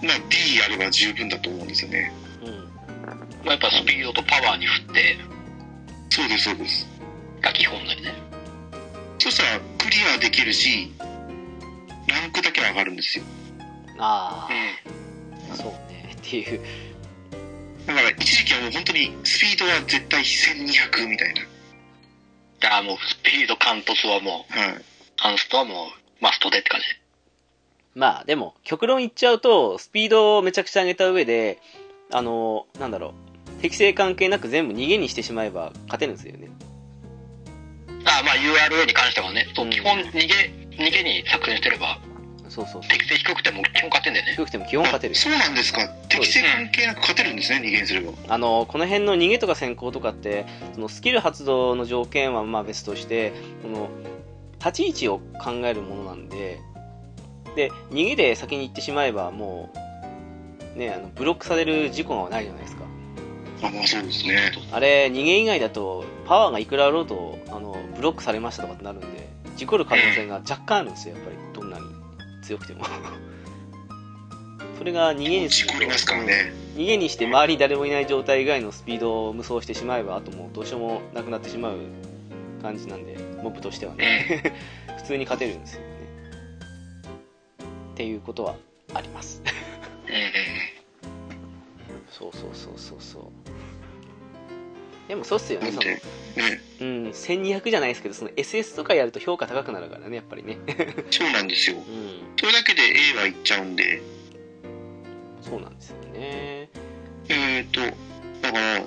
[0.02, 2.12] まあ D あれば十分だと思うんですよね。
[2.42, 2.54] うん
[3.44, 5.18] まあやっぱスピードとパワーに振って
[6.10, 6.86] そうです、そうです。
[7.42, 8.14] が基本だよね。
[9.18, 10.92] そしたらクリアできるし、
[12.08, 13.24] ランクだけ上がるんですよ。
[13.98, 16.60] あうあそうねっていう
[17.86, 21.42] だから一時期はもう本当にスピードは絶対1200みたいな。
[21.42, 21.44] ん。
[22.60, 24.84] だからもうスピード、貫突はもう、はい。
[25.16, 26.86] ハンストはもうマストでって感じ。
[27.94, 31.58] まあでも極論言っちゃうとスピードをめちゃくちゃ上げた上で
[32.12, 33.14] あのなんだろ
[33.58, 36.48] う適正関係なく全部逃げにしてしまえば勝てるんですよね
[38.04, 40.26] あまあ URA に関してはね、そううん基本逃げ、
[40.78, 41.98] 逃げに作戦してれば、
[42.48, 44.32] そうそうそう適正低くても基本勝てんだよね。
[44.32, 45.86] 低くても基本勝てるあそうなんですか。
[46.08, 48.12] 適正関係なく勝てるんですね、逃げにすれば。
[48.28, 53.90] あのこの辺の逃げとか先行とかってそのスキル発動の条件はまあ別としてこの
[54.58, 56.60] 立ち位置を考えるものなんで
[57.54, 59.70] で逃げで先に行ってしまえばも
[60.74, 62.84] うねあのブロックされる事故がないじゃないですか
[63.62, 64.52] あ、まあそうですね。
[64.72, 69.27] あれ逃げ以外だとパワーがいくらあろうとあのブロックされましたとかってなるんで
[69.58, 71.36] 事故る可能性が若干あるんですよやっぱり。
[71.52, 71.84] どんなに
[72.42, 72.84] 強くても。
[74.78, 75.88] それが逃げにするね。
[76.76, 81.78] 逃げにして周りに誰もいない状態以外のスピードを無双してしまえばあともうどうしようもなくなってしまう
[82.62, 84.54] 感じなんでモブとしてはね。
[84.98, 85.88] 普通に勝てるんですよね。
[87.94, 88.54] っていうことは
[88.94, 89.42] あります。
[89.44, 90.12] うん。
[92.08, 93.22] そうそうそうそうそう
[95.08, 95.86] でもそうっすよねその
[96.80, 100.58] うん1200じゃないですけどその SS とかやると評価高くなるからねやっぱりね
[101.10, 101.78] そうなんですよ。
[101.78, 101.84] うん
[102.38, 104.00] それだけで A はいっちゃうんで、
[105.40, 106.68] そうなんですよね
[107.28, 107.80] えーと、
[108.40, 108.80] だから、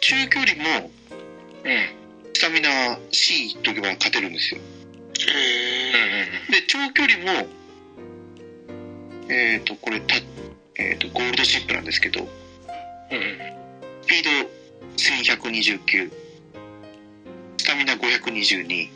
[0.00, 0.90] 中距離も
[1.64, 2.02] うん。
[2.34, 4.60] スタミナ C いっとけば勝てるんですよ。
[6.48, 7.46] えで、長距離も、
[9.28, 10.16] えーと、これた、
[10.76, 12.26] えーと、ゴールドシップなんですけど、うん。
[12.26, 12.30] うん。
[14.02, 14.61] スピード
[14.96, 16.12] 1129、
[17.56, 18.88] スタミナ522、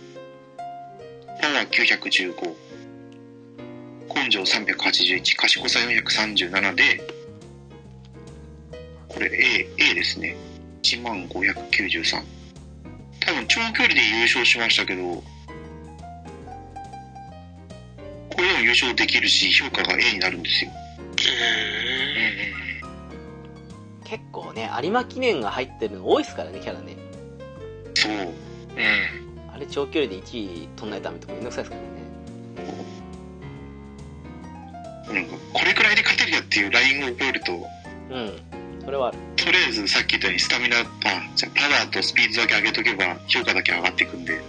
[1.40, 2.54] パワー915、
[4.14, 7.02] 根性381、賢さ437で、
[9.08, 10.36] これ A、A ですね。
[10.82, 12.22] 1万593。
[13.20, 15.22] 多分長距離で優勝しましたけど、こ
[18.38, 20.70] れでも優勝できるし、評価が A になるんですよ。
[21.18, 22.65] え
[24.08, 26.96] 結構ね有馬記念が入ってるの多いですからねキャラね
[27.94, 28.12] そう。
[28.12, 28.28] うん。
[29.52, 31.96] あれ長距離で1位取んないためとかめんどくさいですからね
[35.06, 38.32] なんか、これくらいで勝てるよっていうラインを覚えると、うん
[38.84, 40.84] それはあるとりあえずさっき言ったようにスタミナ、あ、
[41.34, 44.40] じゃあパワーとスピードだけ上げとけば評価だけ上がっていくんで。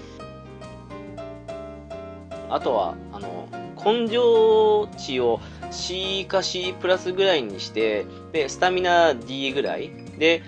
[2.50, 3.48] あとはあの
[3.84, 5.40] 根性値を
[5.72, 9.92] C か C プラスぐらいにしてでスタミナ D ぐらい。
[10.18, 10.42] で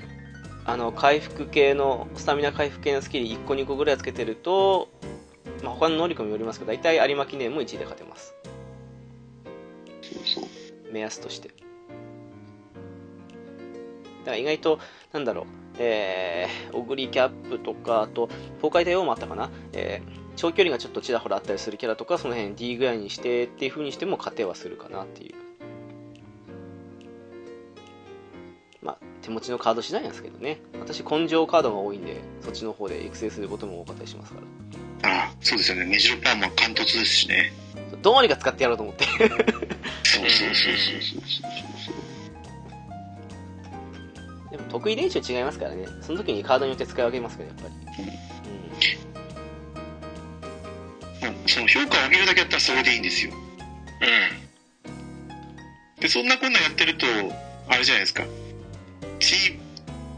[0.65, 4.89] あの回復系のスタミナ回復系のスキル1個2個ぐらいつけてると、
[5.63, 8.35] まあ、他の能力にもよりますけど大体有馬記念も1位で勝てます。
[10.01, 10.91] そうそう。
[10.91, 11.47] 目安として。
[11.47, 11.53] だ
[14.25, 14.79] から意外と
[15.11, 15.45] なんだろう。
[15.79, 18.27] えー、オグリキャップとかあと
[18.61, 25.35] 崩壊対応もあったかな、えー長距離がちょっとちらほらあったりするキャラとかその辺 D ぐらいにしてっていう風にしても勝てはするかなっていう。
[28.81, 30.61] まあ手持ちのカード次第なんですけどね。
[30.79, 34.39] 私根性カードが多いんでそっちの方で育成することも多かったりしますか
[35.03, 35.25] ら。
[35.25, 35.83] あそうですよね。
[35.83, 37.51] メジロパーマン貫突ですしね。
[38.01, 39.03] どうにか使ってやろうと思って。
[39.03, 40.55] そうそうそうそうそう。
[40.55, 41.91] そうそ
[44.47, 44.51] う。
[44.51, 45.85] でも得意練習違いますからね。
[46.01, 47.73] その時にカードによって使い分けますけどやっぱり
[51.21, 53.33] まあその評価を上げるだけやったらそれでいいんですよ。
[55.99, 57.05] で、そんなこんなやってると、
[57.67, 58.23] あれじゃないですか。
[59.19, 59.59] チーム、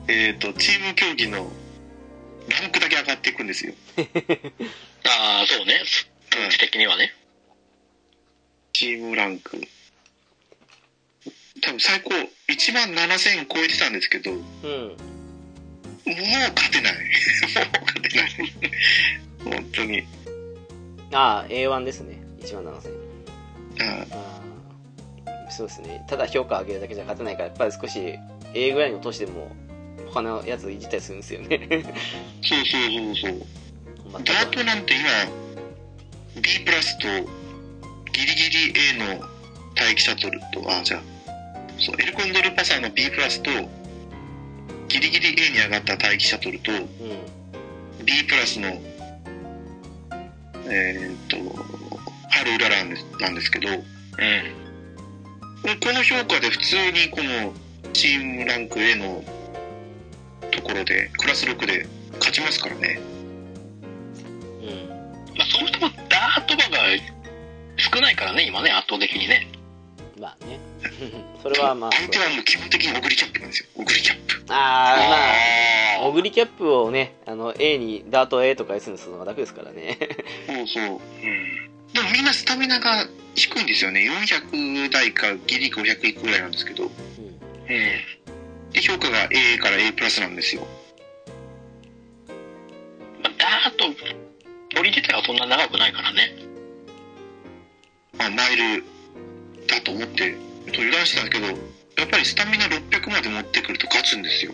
[0.07, 1.51] えっ、と、チーム競技の
[2.49, 3.73] ランクだけ上がっていくんですよ。
[5.05, 5.81] ああ、そうね。
[6.29, 7.13] 数値的にはね。
[8.73, 9.59] チームランク。
[11.61, 14.97] 多分最高1万7000超えてたんですけど、もううん。
[16.55, 16.93] 勝てない。
[17.73, 18.31] もう勝てない。
[19.43, 20.03] 本当に。
[21.13, 22.21] ああ、A1 ですね。
[22.41, 23.11] 1万7000。
[23.81, 24.41] ああ
[25.47, 26.05] あそうですね。
[26.07, 28.17] ただ評価上げるだけじゃ勝てないから、やっぱり少し
[28.53, 29.51] A ぐらいの年でも、
[30.07, 31.67] 他のやついじったりするんですよね。
[32.41, 33.47] そうそうそうそう。
[34.11, 37.07] 全くダートなんて今、B プラスと
[38.11, 39.25] ギリギリ A の
[39.75, 41.01] 待機シャトルと、あ、じゃあ、
[41.79, 43.49] そう、エルコンドルパサーの B プラスと、
[44.87, 48.05] ギリギリ A に上がった待機シャトルと、うん。
[48.05, 48.69] B プラスの、
[50.67, 51.37] えーっと、
[52.29, 53.79] 春うららんですなんですけど、うん。
[55.79, 57.53] この評価で普通にこの
[57.93, 59.23] チームランク A の
[60.51, 62.99] ところで、クラス6で勝ちますからね。
[64.61, 64.89] うん。
[65.37, 66.79] まあ、そもそもダート馬が
[67.77, 69.47] 少ないからね、今ね、圧倒的にね。
[70.21, 70.59] まあね。
[71.41, 73.65] それはまあ、相手はもう基本的にオグリキャップなんですよ。
[73.75, 74.53] オグリキャップ。
[74.53, 79.97] ああ、まあ、あオグリキャップをね、あの、A に、ダート A とか S にするのが楽ですからね。
[80.45, 80.83] そうそう。
[80.83, 81.71] うん。
[81.91, 84.07] でもみんなスタミナが低いんですよね。
[84.11, 86.83] 400台かギリ500いくぐらいなんですけど。
[86.83, 86.89] うん。
[86.89, 88.71] うん。
[88.71, 90.67] で、評価が A から A プラスなんですよ。
[93.23, 93.85] まあ、ダート、
[94.69, 96.35] 距離自体はそんな長くないからね。
[98.19, 98.83] まあ、マイル
[99.71, 100.35] だと思って、
[100.67, 101.53] 油断してたけど、や
[102.05, 104.53] っぱりスタミナ600まで持ってくると勝つんですよ。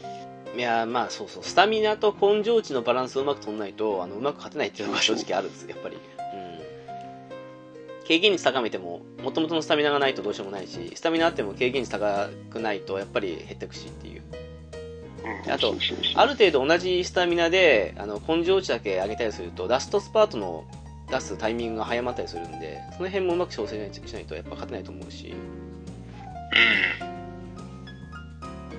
[0.55, 1.43] いやまあそうそう。
[1.43, 5.95] スタミナと根性値のバランスをうまく取んないとあのうまく勝てないっていうのが正直あるんですやっぱり。
[5.95, 6.01] うん。
[8.05, 14.21] 経験率高めてももともとのスタミナがないとどうしようもないしスタミナあっても経験率高くないとやっぱり減ってくしっていう。
[15.49, 15.75] あと
[16.15, 20.63] ある程度同じスタミナであの根性値だけ上げたりするとラストスパートの
[21.09, 27.17] 出すタイミングが早まったりするんでその辺もうまく調整しないとやっぱ勝てないと思うしう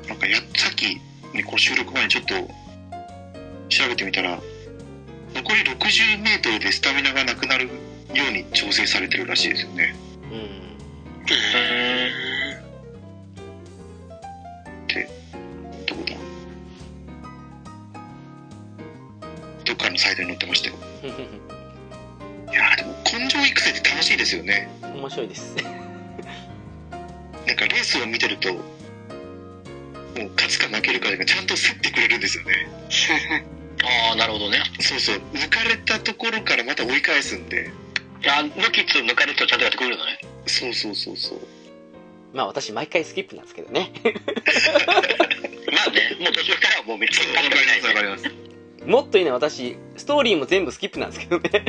[0.08, 0.96] なんかや、さっき、
[1.34, 2.34] ね、こう収録前にちょっと
[3.68, 4.40] 調べてみたら、
[5.34, 7.72] 残り60メートルでスタミナがなくなるよ
[8.30, 9.94] うに調整されてるらしいですよね。
[10.24, 10.32] うんん。
[10.32, 10.44] うん。
[15.86, 16.16] どこだ？
[19.64, 20.76] どっかのサイトに載ってましたよ。
[22.50, 24.68] いやーでも根性育成って楽しいですよね。
[24.82, 28.62] 面白いですなんかレースを見てると、もう
[30.36, 32.68] 勝つか負けるかがちゃんと競ってくれるんですよね。
[34.10, 34.62] ああ、なるほどね。
[34.80, 37.70] そうそう、抜かれたところからまた追い返すんで、
[38.22, 40.18] いや、抜きつ抜かれつをちゃんとやってくれるのね。
[40.46, 41.38] そうそうそうそう。
[42.32, 48.47] まあ私毎回スキップなんですけどね まあね、もう途中からはもうめっちゃわかりますわかります。
[48.88, 51.50] もっといいね、私、ストーリーも全部スキップなんですけどね。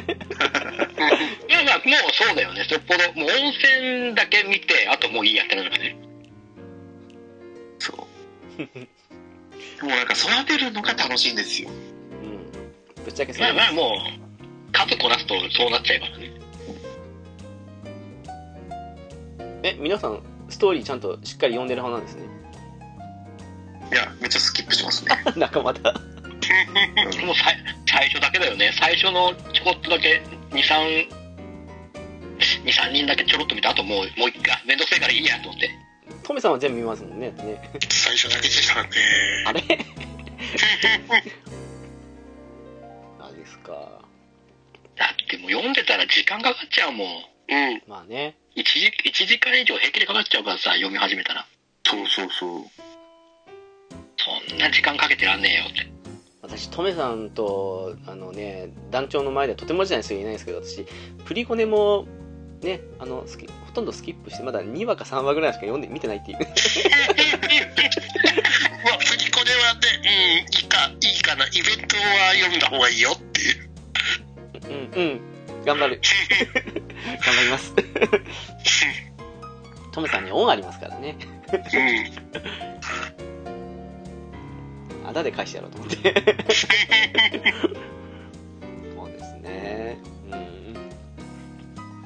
[1.49, 2.65] いやまあ、もうそうだよね。
[2.69, 5.97] そっぽど、もう温泉だけ見て、あともういいやってなるからね。
[7.77, 8.07] そ
[8.57, 8.61] う。
[9.85, 11.69] もうなんか育てるのが楽しいんですよ。
[11.69, 13.03] うん。
[13.03, 13.53] ぶっちゃけそうまあ。
[13.53, 16.31] まあもう、数こなすとそうなっちゃうからね。
[19.63, 22.29] え、皆さん、ストーリーちゃんとしっかり読んでる派なんですね？
[23.91, 25.11] いや、めっちゃスキップしますね。
[25.35, 25.93] 仲間だ。
[26.41, 28.71] うんもうさい最初だけだよね。
[28.79, 30.21] 最初のちょこっとだけ、
[30.51, 31.09] 2、3、
[32.63, 35.69] 2、3人だけちょろっと見た後もう、もう一回、めんどくせえからいいやと思って。
[36.23, 37.31] トメさんは全部見ますもんね。
[37.31, 38.89] ね最初だけでしたね。
[39.45, 39.61] あれ？
[43.19, 44.01] あですか。
[44.95, 47.07] だってもう読んでたら時間かかっちゃうもん。
[47.49, 47.81] うん。
[47.87, 48.35] まあね。
[48.55, 51.47] 1時、1時間以上平気でかかっちゃうからさ、読み始めたら。
[51.83, 52.65] そうそうそう。
[54.17, 55.98] そんな時間かけてらんねえよって。
[56.49, 60.87] 私、トメさんと、あのね、団長の前ではとてもじゃない人いないんですけど、私、
[61.25, 62.07] プリコネも、
[62.61, 66.39] ね、あの、スキほとんどスキップして、まだ2話か3話ぐらいしか読んで、見てないっていう。
[66.41, 66.47] まあ、
[68.97, 70.09] 振り子ではね、うん、
[70.55, 71.45] いいか、いいかな。
[71.45, 73.69] イベントは読んだ方がいいよっていう。
[74.95, 75.21] うん、うん。
[75.65, 76.01] 頑張る。
[77.25, 77.73] 頑張ります。
[79.91, 81.15] トメさんに恩ありますからね。
[81.53, 81.57] う
[83.25, 83.28] ん。
[85.09, 85.97] あだで返してやろうと思って。
[88.95, 89.97] そうですね。
[90.31, 90.39] うん。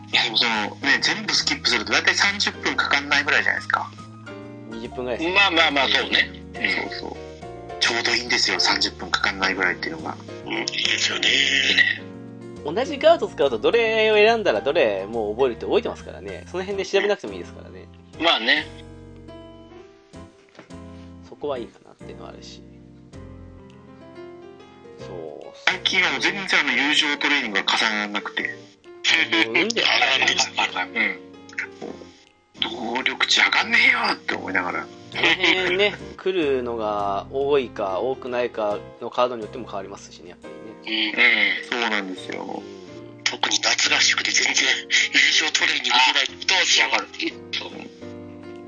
[0.09, 3.91] いや、でもその、ね、全部スキップすると大体30分かかんないぐらいじゃないですか。
[4.71, 5.35] 20分ぐらいですね。
[5.35, 6.31] まあまあまあ、そうね。
[6.53, 6.59] そ
[6.95, 7.17] うそう。
[7.81, 10.15] ちょうどいいんですよ、30分かかんないぐらいっていうのが。
[10.45, 11.27] うん、いいですよね。
[12.63, 16.45] 同じカード使うとどれを選んだらどれもう覚えるって覚えてますからね。
[16.49, 17.89] その辺で調べなくてもいいですからね。
[18.21, 18.65] まあね。
[21.27, 22.63] そこはいいかなっていうのはあるし。
[25.07, 28.47] そ最近はもう全然あの友情トレーニングが重ならなくて、も
[29.51, 29.69] ううん。
[29.69, 31.19] ではいはいはいはいうん。
[32.95, 33.71] 能力値上がん。
[33.71, 34.83] ねえよって思いながら。
[34.83, 34.87] こ
[35.21, 40.47] の辺ね来るのが多いか多くないかのカードによっても変わりますしねやっぱ
[40.85, 41.13] りね
[41.71, 41.79] うん。
[41.81, 42.13] そうなん。
[42.13, 42.63] ですよ。
[43.23, 44.87] 特に夏合宿で全然優
[45.43, 47.07] 勝トレーニングできないと、わかる。
[47.51, 47.71] そう。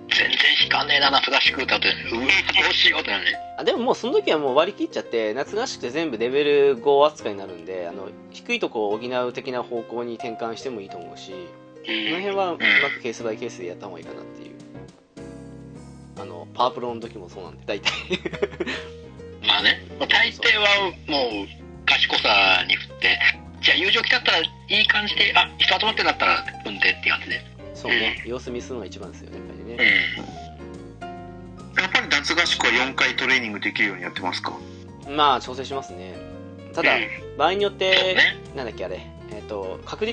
[0.10, 1.88] 全然引かねえな、夏合宿だって。
[2.12, 3.39] うわ、どうしようってなるね。
[3.58, 11.38] あでももうその時はもう割り切っちゃって夏合宿で全部レベル5扱いになるんであの低いとこを補う的な方向に転換してもいいと思うしこ
[11.88, 14.56] の辺はうまくケースバイケースでやった方がいいかなっていう
[16.20, 17.91] あのパワープロの時もそうなんで大体
[19.47, 21.47] まあね、大抵はもう
[21.86, 23.20] 賢さに振って、
[23.62, 27.55] じゃあ友情来たったらいい感じで、あ、人集まってんだったら踏んでって感じで。
[27.88, 28.22] そうね。
[28.26, 29.78] 様子見するのが一番ですよねやっぱりうね、ん。
[31.82, 34.54] やっぱり夏合宿は4回トレーニングできるようにやってますか？
[35.10, 36.16] まあ調整しますね。
[36.74, 36.92] ただ、
[37.38, 38.38] 場合によって、ね。
[38.56, 39.02] なんだっけあれ。
[39.32, 40.06] えっ、と確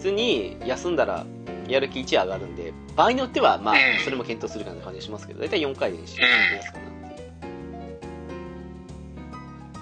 [0.00, 1.24] 実に休んだら
[1.68, 3.80] やる気1上がるんで場合によってはまあうん。
[4.04, 6.26] それも検討するかな感じがしますけど大体4回で練習しま
[6.62, 7.30] すかなっていう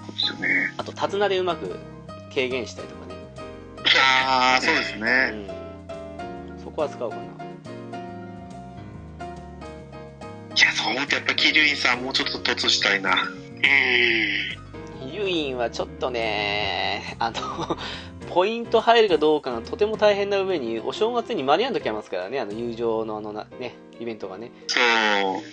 [0.05, 0.73] そうですよね。
[0.77, 1.77] あと手綱でうまく
[2.33, 3.13] 軽減したりとかね。
[3.99, 5.29] ああ、そうですうね。
[5.31, 5.47] ん。
[5.47, 5.53] そ
[6.75, 7.21] こは使うかな。
[7.23, 7.25] い
[10.59, 13.13] や、そう思うとやっぱ桐生院さんもうちょっと突したいな。
[13.13, 15.11] うん。
[15.11, 17.77] ユインはちょっとね、あの、
[18.29, 24.51] ポイント入るかどうかがとても大変な上に、お正月に間に合う時ありますからね、あの友情のあのな、ね、イベントがね。
[24.67, 24.83] そう。
[24.83, 25.43] うん。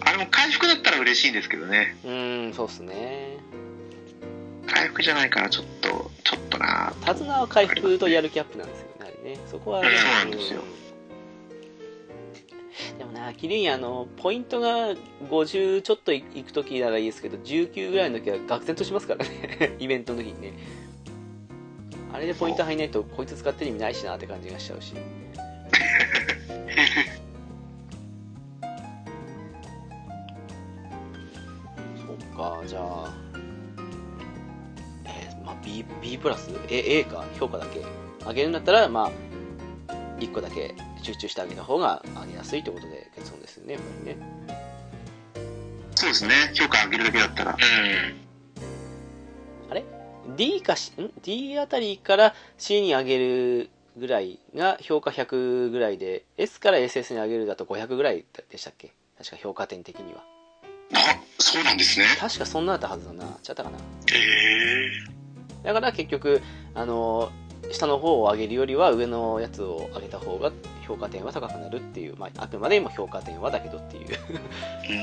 [0.00, 1.96] あれも回復だったら嬉しいんですけどね。
[2.04, 3.38] うーん、そうっすね。
[4.66, 8.85] 回復じゃないからちょっと、ちょっとな手綱は回復とやる気アップなんですよ
[9.22, 9.38] ね。
[9.46, 10.82] そこは、そうなんですよう
[12.94, 14.94] んでもな、キリンあの、ポイントが
[15.30, 20.52] 50ちょっといくときならいいですけど、19ぐらいの時は愕然としますからね、 イベントの時にね。
[22.12, 24.94] あれでポイント入んないと、こいつ使ってる意味ないしなって感じがしちゃうし。
[32.06, 33.14] そっか、じゃあ、
[35.04, 37.24] えーまあ、B, B プラス？A, ?A か？
[37.38, 37.80] 評価だけ？
[38.26, 39.10] 上げるんだったら、ま
[39.88, 44.16] あ、1個だけ集中してあげた方が上げやすいってことで結論ですよね、やっぱりね。
[45.94, 46.34] そうですね。
[46.54, 47.56] 評価上げるだけだったら。
[50.36, 58.92] D かし、ん ?D あたりから C に上げるぐらいが評価100ぐらいで、S から SS に上げるだと500ぐらいでしたっけ？
[59.16, 60.24] 確か評価点的には。
[60.94, 62.06] あ、そうなんですね。
[62.18, 63.38] 確かそんなだったはずだな。
[63.42, 63.78] ちゃったかな？
[64.12, 66.42] えだから結局、
[66.74, 67.30] あの、
[67.72, 70.52] 下の方を上げるよりは上のやつを上げた方が
[70.86, 74.06] 評価点は高くなるっていう、まあ、あくまで今評価点はだけどっていう。
[74.08, 74.96] うん。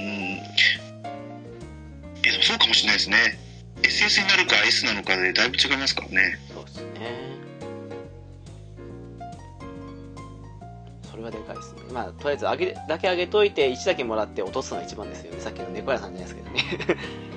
[2.25, 3.17] え、でもそうかもしれないですね。
[3.81, 6.39] SS になるか S なのかでだいぶ違いますからね。
[6.53, 7.43] そうですね。
[11.11, 11.81] それはでかいですね。
[11.91, 15.41] まあ、とりあえず上げだけ上げといて、1だけもらって落とすのが一番ですよね。
[15.41, 17.32] さっきの猫屋さんじゃないですけどね。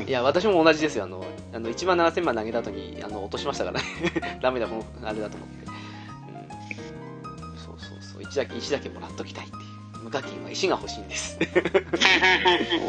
[0.00, 1.04] うんいや、私も同じですよ。
[1.04, 3.86] あの、あの1万7000万投げた後に、あの、落としましたからね。
[4.42, 5.66] ダメだ、この、あれだと思って。
[5.66, 7.58] うん。
[7.58, 8.22] そうそうそう。
[8.22, 9.62] 1だけ、1だけもらっときたいっていう。
[10.04, 11.38] 無課金は石が欲しいんです。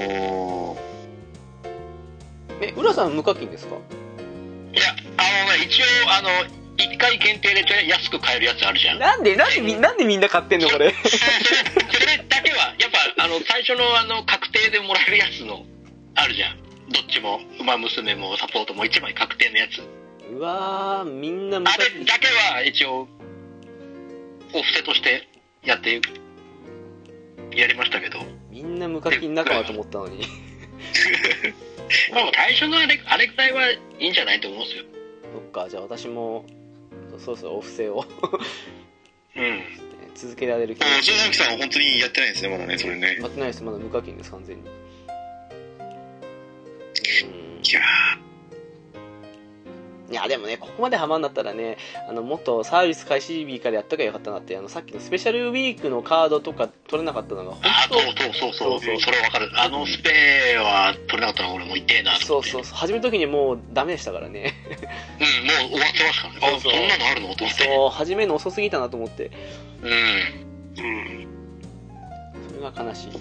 [0.09, 0.77] おー。
[2.61, 3.75] え、浦さん無課金ですか？
[3.75, 4.83] いや、
[5.17, 6.29] あのね、一応、あの、
[6.77, 8.99] 一回限定で安く買えるやつあるじゃん。
[8.99, 10.91] なんで、なんでみ、なんでみんな買ってんのこれ？
[10.93, 11.19] それそ
[11.99, 15.65] れだけは、やっぱ、あの、最初のあの、確定でもらえるやつの、
[16.15, 16.57] あるじゃん。
[16.91, 19.81] どっちも、馬娘もサポートも一枚確定のやつ。
[20.31, 21.99] うわー、みんな無あ課金。
[21.99, 23.07] れだけは、一応、
[24.53, 25.27] お布施として
[25.63, 26.01] やって、
[27.55, 28.19] やりましたけど。
[28.49, 30.25] みんな無課金仲間と思ったのに。
[32.13, 34.83] まあ、最初のあれ、あれくらいはいいんじゃないと思うんですよ。
[35.33, 36.45] そっか、じゃあ私も、
[37.17, 38.05] そうそう、お布施を
[39.35, 39.61] うん。
[40.13, 43.17] 続けられる気がじゃあ、直樹さんは本当にやってないんですね、まだね、それね。
[43.21, 44.63] 待ってないです、まだ無課金です、完全に。
[47.23, 47.81] うんいや
[50.11, 51.77] いや、でもね、ここまでハマんだったらね、
[52.09, 58.81] あの、もっとサービス開始日からやったらよかったなって、あの、さっきのスペシャルウィークのカードとか取れなかったのが、本あ、当そうそうそうそう。
[58.81, 59.49] そうそうそれわかる。
[59.55, 60.09] あのスペ
[60.57, 62.17] は取れなかったの俺も痛えな。
[62.17, 64.53] そうそうそう、始める時にもうダメでしたからね。
[65.21, 65.23] う
[65.69, 66.39] ん、もう終わってますからね。
[66.41, 67.33] あ、そうそうそんなのあるの？
[67.35, 67.63] と思って。
[67.63, 69.31] そう、始めるの遅すぎたなと思って、
[69.81, 69.91] うん。
[69.91, 71.27] うん。
[72.49, 73.11] それが悲しい。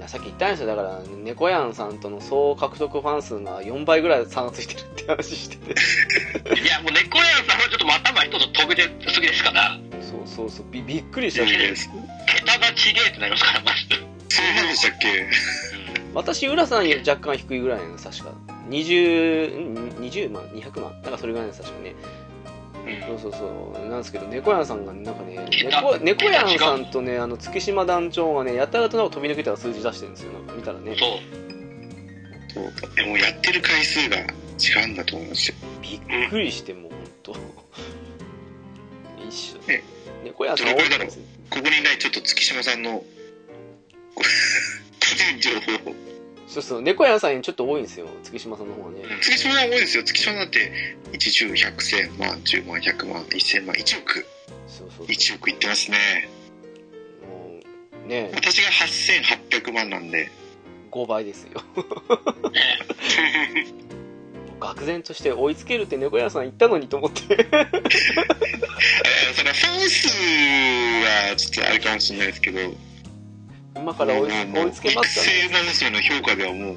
[0.00, 0.66] いや、さっき言ったんですよ。
[0.66, 5.74] だから、猫やんさんとの総獲得ファン数が4倍ぐらい差がついてるって話してて。
[6.58, 11.76] いや、もう猫屋さんはちょっと頭一つ飛び出すぎですから、そうそうそう、びびっくりしたもんー、ね。
[11.76, 11.90] そ
[12.26, 13.96] 桁がちげえってなりますから、マジで。
[13.96, 15.26] うなんでしたっけ？
[16.14, 18.32] 私、浦さんより若干低いぐらいなんです、確か。
[18.70, 21.94] 20、ん20万 ?200 万なんかそれぐらいです、確かね。
[23.06, 23.88] そうそうそう。
[23.88, 30.32] なんですけど、猫やんさんがね、なんかね、猫猫やんさんとね、あの、月島団長がね、やたらとなんか飛び抜けた数字出してるんですよ。
[30.32, 30.96] なんか見たらね。
[30.98, 31.18] そう。
[32.52, 35.54] そうでもやってる回数が違うんだと思いますよ。
[35.82, 37.36] びっくりして、もう、ほんと。
[39.28, 39.58] 一緒。
[39.68, 39.82] ね
[40.24, 41.24] 猫やんさん多いですね。
[41.50, 43.04] ここにいないちょっと月島さんの、こ
[44.14, 45.50] 個人情
[45.84, 46.09] 報。
[46.50, 49.02] そうそう、猫やんさんにちょっと多いんですよ、月島さんの方はね。
[49.22, 50.02] 月島さん多いですよ。
[50.02, 50.72] 月島さんて、
[51.12, 54.26] 1、10、100、千万、10万、100万、1000万、1億、
[54.66, 55.06] そうそうそう。
[55.06, 56.28] 1億いってますね。
[57.22, 57.60] も
[58.04, 60.28] う、ね私が8800万なんで、
[60.90, 61.62] 5倍ですよ。
[64.58, 67.22] 愕然として追いつけるって猫屋さん言ったのにと思って。
[67.30, 67.70] えー
[69.34, 70.08] それはフォース
[71.30, 72.58] はちょっとあれかもしれないですけど、
[73.76, 75.48] 今から追い追いつけますか育ね。
[75.48, 76.76] 成男性の評価ではもう、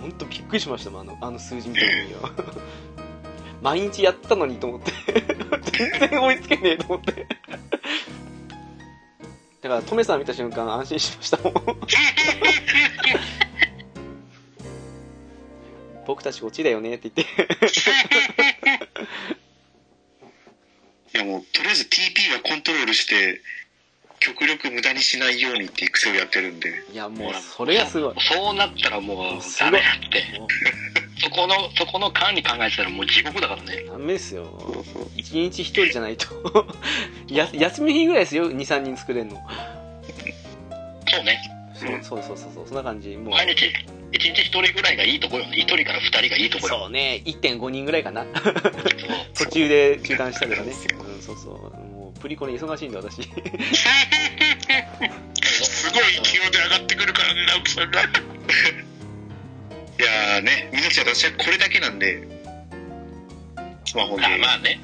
[0.00, 2.30] 本当びっくりしましたもん、あのあの数字見た時には。
[3.62, 4.92] 毎日やったのにと思って。
[5.72, 7.26] 全然追いつけねえと思って。
[9.60, 11.54] だから、トメさん見た瞬間安心しましたもん。
[16.06, 17.42] 僕たちこっちだよねって言って。
[21.12, 23.42] いやもう、とりあえず TP はコントロールして、
[24.20, 28.14] 極力無駄にしないようにっていう癖をやってるんで、いや、もう、それがすごい。
[28.20, 30.38] そうなったらもう、すごいダメだって。
[30.38, 30.46] も
[31.22, 33.82] そこの、そこの管理考えてたらもう地獄だからね。
[33.86, 34.84] うダメですよ。
[35.16, 36.26] 一日一人じゃないと。
[37.28, 39.36] や休みの日ぐらいですよ、2、3人作れるの。
[41.08, 41.40] そうね。
[41.74, 43.16] そうそうそうそうそう、そんな感じ。
[43.16, 43.30] もう。
[43.30, 43.72] 毎日、
[44.12, 45.56] 一日一人ぐらいがいいとこよね。
[45.56, 46.78] 一人から二人がいいとこよ。
[46.80, 48.26] そうね、1.5人ぐらいかな。
[49.34, 50.72] 途中で中断したりとかね。
[50.72, 51.79] うん、そうそう。
[52.20, 53.22] プリコネ忙しいんで、私。
[53.22, 53.28] す
[55.90, 58.02] ごい勢いで上がってくるからね、直樹さんが。
[58.02, 58.04] い
[60.02, 62.22] やーね、みのちゃん私はこれだけなんで、
[63.86, 64.80] スマホで、あまあね。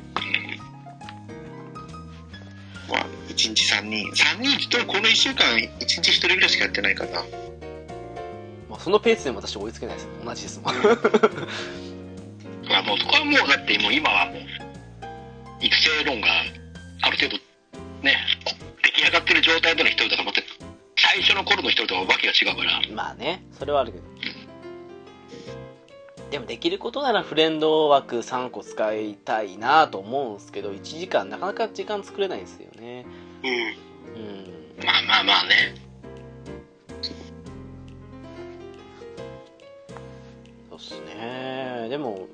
[2.89, 4.09] まあ、1日3人。
[4.11, 7.23] 3人って言ってもこの1週間、1日1人ぐらいしかやってないかな。
[8.71, 10.09] まあ、そのペースでも私追いつけないです。
[10.25, 10.77] 同じですもん。
[12.69, 14.37] まあもうそこはもう、だってもう今はもう、
[15.61, 16.29] 育成論が
[17.03, 17.37] ある程度、
[18.03, 18.17] ね、
[18.83, 20.41] 出来上がってる状態での一人とかまた、
[20.97, 22.81] 最初の頃の一人とはわけが違うから。
[22.95, 24.05] まあね、それはあるけど。
[26.31, 33.07] でもできることならフレンド枠3個使いたいなと思うんですけど、1時間なかなか時間作れないんですよね。
[33.45, 33.51] うん。
[33.51, 34.85] うん。
[34.85, 35.75] まあまあまあね。
[40.69, 41.89] そうっすね。
[41.89, 42.27] でも、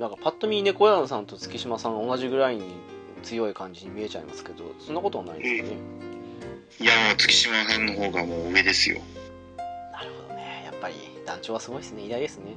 [0.00, 2.64] なんかパッと見猫屋さんと月島さんが同じぐらいに
[3.26, 5.76] 強い感じに見えちゃいますけど、そんなことはないんですかね。
[6.78, 9.00] いやもう月島さんの方がもう上ですよ。
[9.90, 10.62] なるほどね。
[10.64, 10.94] やっぱり
[11.26, 12.04] 団長はすごいですね。
[12.04, 12.54] 偉大ですね。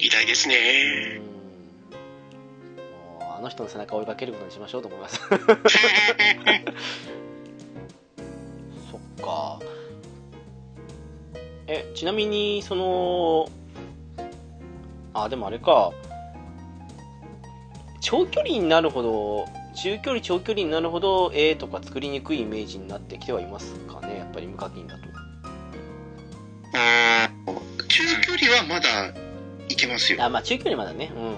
[0.00, 1.18] 偉大ですうね。
[1.18, 1.20] ん。
[1.20, 1.26] も
[3.20, 5.20] うあの人の背中を追いかけることにしましょうと思います。
[8.90, 9.60] そっか。
[11.68, 13.48] え、ちなみに、その、
[15.14, 15.92] あ、でもあれか。
[18.00, 25.02] 長距離になるほど、中距離、長距離になるほど、絵とか作りにくいイメージになってきてはいますかね、やっぱり無課金だと。
[26.74, 29.12] あー中距離はまだ
[29.68, 30.22] いけますよ。
[30.24, 31.10] あ、まあ中距離まだね。
[31.14, 31.34] うん。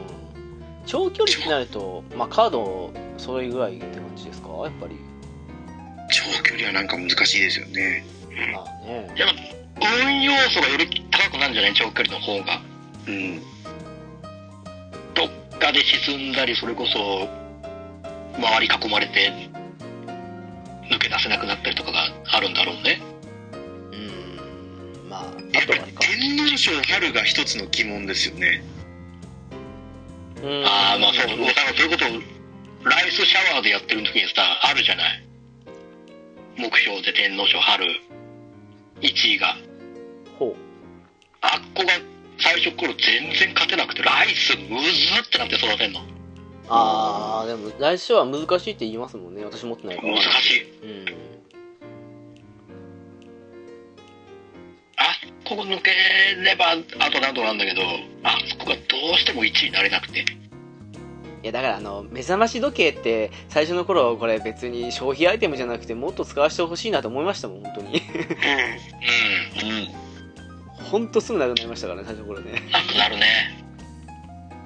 [0.86, 4.48] 長距離ってなると、まあカード、それぐらいって感じですか？
[4.64, 4.96] やっぱり。
[6.10, 8.04] 長距離はなんか難しいですよね。
[8.52, 9.12] まあね。
[9.16, 9.28] やっ
[9.80, 11.74] ぱ、運要素がより高くなるんじゃない？
[11.74, 12.60] 長距離の方が。
[13.06, 13.40] うん。
[15.14, 17.28] どっかで沈んだり、それこそ、
[18.38, 19.30] 周り囲まれて、
[20.90, 23.00] 抜け出せなくなったりとかがあるんだろうね。
[23.92, 25.08] うん。
[25.08, 25.80] まあ、あやっぱり。
[26.00, 28.62] 天皇賞春が一つの疑問ですよね。
[30.42, 32.08] うんああ、まあそう、だからそういうことを、
[32.90, 35.24] ライスシャワーでやってる時にさ、あるじゃない？
[36.56, 37.86] 目標で天皇賞春、
[39.00, 39.56] 1位が。
[40.38, 40.56] ほう。
[41.40, 41.92] あっこが
[42.38, 44.88] 最初頃全然勝てなくて、ライスむず
[45.22, 46.00] ってなって育てんの。
[46.68, 49.44] ああ、でも、来週は難しいって言いますもんね。
[49.44, 50.14] 私持ってないから。
[50.14, 50.62] 難しい。
[50.82, 51.04] うん。
[54.96, 55.14] あ
[55.46, 55.90] そこ抜け
[56.42, 57.82] れば、あとなんとなんだけど、
[58.22, 58.80] あそこがど
[59.14, 60.20] うしても1位になれなくて。
[60.20, 68.00] いや、だからあの、目覚まし時計って、最初の頃、これ別に消費アイテムじゃなくて、もっと使わせてほしいなと思いましたもん、本当に。
[69.62, 69.68] うん。
[69.68, 69.76] うん。
[69.76, 69.88] うん。
[70.84, 72.62] ほんとすぐなくなりましたからね、最初の頃ね。
[72.72, 73.62] なくなるね。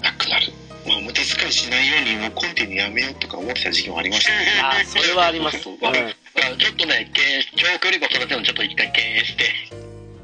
[0.00, 0.52] なくなる。
[0.88, 4.32] まあ、無駄遣いしないように、もうコンティニューやめようとか思ってた時期もありました。
[4.32, 4.60] ね。
[4.62, 5.68] ああ、それはあります。
[5.68, 5.78] うん。
[5.80, 9.44] だからちょっとね、経営長距離馬育てるのちょっと一回経営して、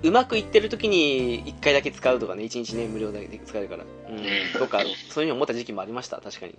[0.03, 3.85] うまくいってる時に1回だけ使うとかね1日ね無料で使えるから。
[4.09, 4.21] うん、ん。
[4.59, 4.89] とかそう。
[4.91, 6.53] いうふうに思った時期もありました確かに。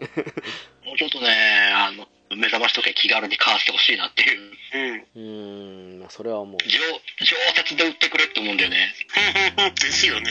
[0.86, 1.28] もうちょっとね、
[1.74, 4.39] あの、目覚まし時計気軽に買わせてほしいなっていう。
[4.74, 4.99] うん。
[4.99, 6.58] うーんまあそれは思う。
[6.64, 6.80] 常、
[7.26, 8.93] 常設で売ってくれって思うんだよね。
[9.80, 10.30] ですよね。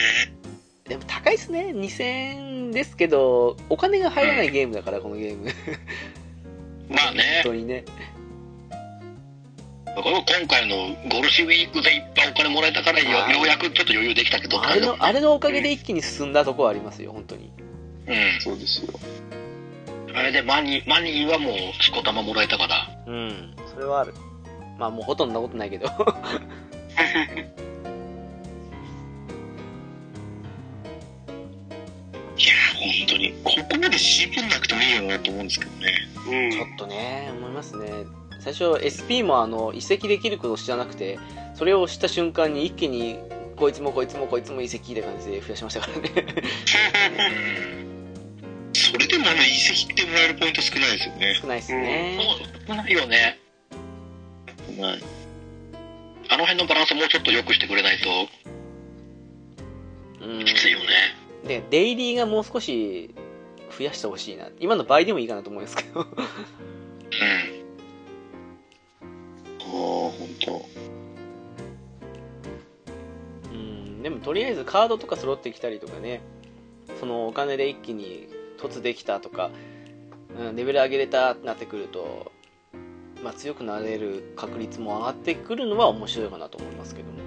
[0.87, 2.44] でも高いっすね2000円
[2.75, 5.49] ですけどお金が入らないゲームだからこのゲーム。
[6.89, 7.41] まあね。
[7.43, 7.85] 本当にね。
[9.95, 17.49] 今回のゴルシウィークでいっぱいお金もらえたからよようやくちょっと余裕できたけど、あれのあれのおかげで一気に進んだとこはありますよ本当に。
[18.07, 18.41] うん。
[18.41, 18.93] そうですよ。
[20.13, 22.89] あれでマニー、マニーはもうしこたまもらえたから。
[23.07, 23.55] うん。
[23.73, 24.13] それはある。
[24.77, 25.87] まあもうほとんどなことないけど
[33.87, 33.89] に。
[33.89, 35.93] ここまで渋んなくてもいいよなと思うんですけどね。
[36.27, 36.51] うん。
[36.51, 38.05] ちょっとね思いますね
[38.39, 41.19] 最初 SP もあの移籍できることを知らなくて
[41.55, 43.19] それを知った瞬間に一気に
[43.55, 46.09] こいつもこいつもこいつも移籍って感じで増やしましたからね
[48.73, 51.35] それでもあの移籍ってもらえるポイント少ないですよね。
[51.41, 52.19] 少ないっすね
[52.67, 53.39] そう、ないよね。
[54.79, 55.03] はい。
[56.29, 58.09] あの辺のバランスもうちょっと良くしてくれないと
[60.25, 60.85] うんきついよね。
[61.47, 63.15] でデイリーがもう少し
[63.77, 64.47] 増やしてほしいな。
[64.59, 66.01] 今の倍でもいいかなと思うんですけど。
[66.01, 66.07] うん。
[66.07, 66.13] あ
[69.63, 70.13] あ、本
[70.43, 70.65] 当。
[73.51, 74.01] うん。
[74.01, 76.21] でもとりあえずカードとか揃ってきたりとかね。
[76.99, 79.51] そのお金で一気に突できたとか、
[80.39, 82.31] うん、レベル上げれたってなってくると、
[83.23, 87.19] まあ、強くなれる確率も上がってくるのは面白いかなと思いますけども。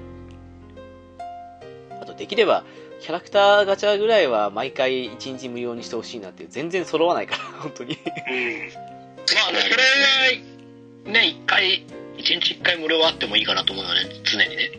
[2.01, 2.64] あとできれば
[3.01, 7.99] キャラクターガチャぐらいは毎回1日無料にしてほしいなって全然揃わないから 本当にうん。
[8.01, 11.84] まあね、それは、ね、一回、
[12.16, 14.70] 一日一回無料あってもいいかなと思うよね、常にね。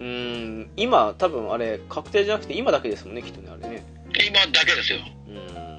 [0.00, 3.84] うん今多分あれ確定じゃなくて今だけですもんねきっとねあれね
[4.28, 5.00] 今だけですよ。
[5.26, 5.78] うん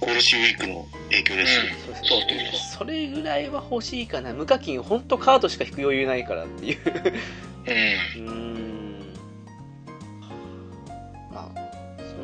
[0.00, 1.60] ゴールシウィークの影響です。
[1.88, 8.24] うんそうそうねそれぐらいは欲しいかな無課金本当カードしか引く余裕ないからっていううん。
[8.28, 8.65] うーん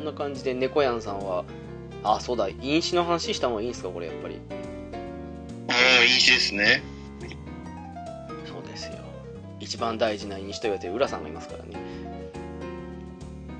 [0.03, 1.45] んな感じで猫やんさんは
[2.03, 4.39] あそうだ飲酒の話した方がいいんですかこれやっぱり
[5.69, 6.83] ああ、飲酒ですね。
[8.45, 8.99] そうですよ
[9.59, 11.71] 一番大事な飲酒と言われてる浦さんがいますからね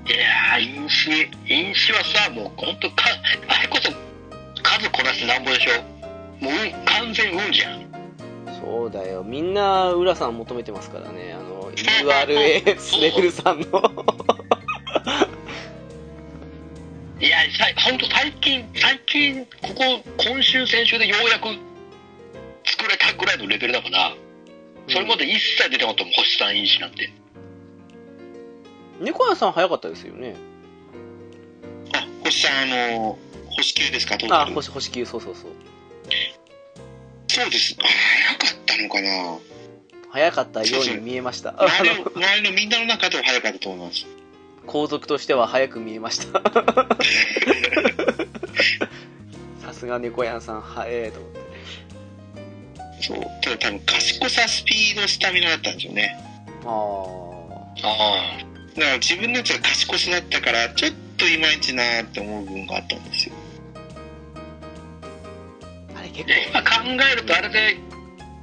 [0.06, 3.04] いやー、飲酒、飲酒はさ、もう本当か、
[3.48, 3.90] あれこそ
[4.62, 5.82] 数こなしてなんぼでしょ。
[6.44, 7.84] もう運、完全運じゃん。
[8.60, 13.66] そうだよみんな浦さん求めてますからねあの URA スレフルさんの
[17.24, 21.46] いや、さ本当最近、最近、ここ、今週、先週でようやく
[22.68, 24.12] 作れたぐらいのレベルだから、
[24.90, 27.10] それまで一切出てなかったもん、星さん飲酒なんて。
[29.00, 30.36] 猫やんさん早かったですよね。
[31.94, 33.18] あ、星さん、あの、
[33.56, 34.18] 星級ですか？
[34.18, 35.52] トータルあ星星級そうそうそう。
[37.28, 37.74] そうです。
[37.80, 37.84] あ
[38.44, 39.38] 早かったのかな？
[40.10, 41.54] 早かったように見えました。
[41.56, 44.06] あ周り周りのみんなの中では早かったと思います。
[44.66, 46.40] 皇族としては早く見えました
[49.60, 51.44] さすが猫やんさん早えと思って
[53.04, 53.18] そう。
[53.42, 56.16] ただ多分賢さ、スピード、スタミナだったんですよね。
[56.64, 63.34] あああだから自分のやつが賢さだったから、ちょっといまいちなーって思う部分があったんですよ。
[65.94, 66.68] あれ結で、今考
[67.12, 67.76] えるとあれで、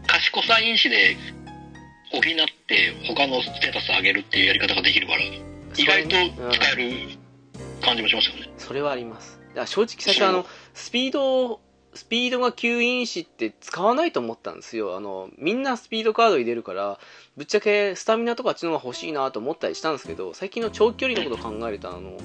[0.06, 1.18] 賢さ飲酒で
[2.12, 2.22] 補っ
[2.68, 5.20] て、他のステータス上げるっていうやり方ができるから、
[5.78, 7.18] 意外と使える
[7.82, 8.50] 感じもしますよね。
[8.58, 9.40] それはあります。
[9.66, 11.60] 正直最初あのスピード
[11.94, 14.96] スピードが吸引子って使わないと思ったんですよ。
[14.96, 17.00] あのみんなスピードカード入れるから
[17.36, 22.18] ぶっちゃけスタミナとかあっちの方が欲しいなと思ったりしたんですけど最近の長距離のことを考えるとあの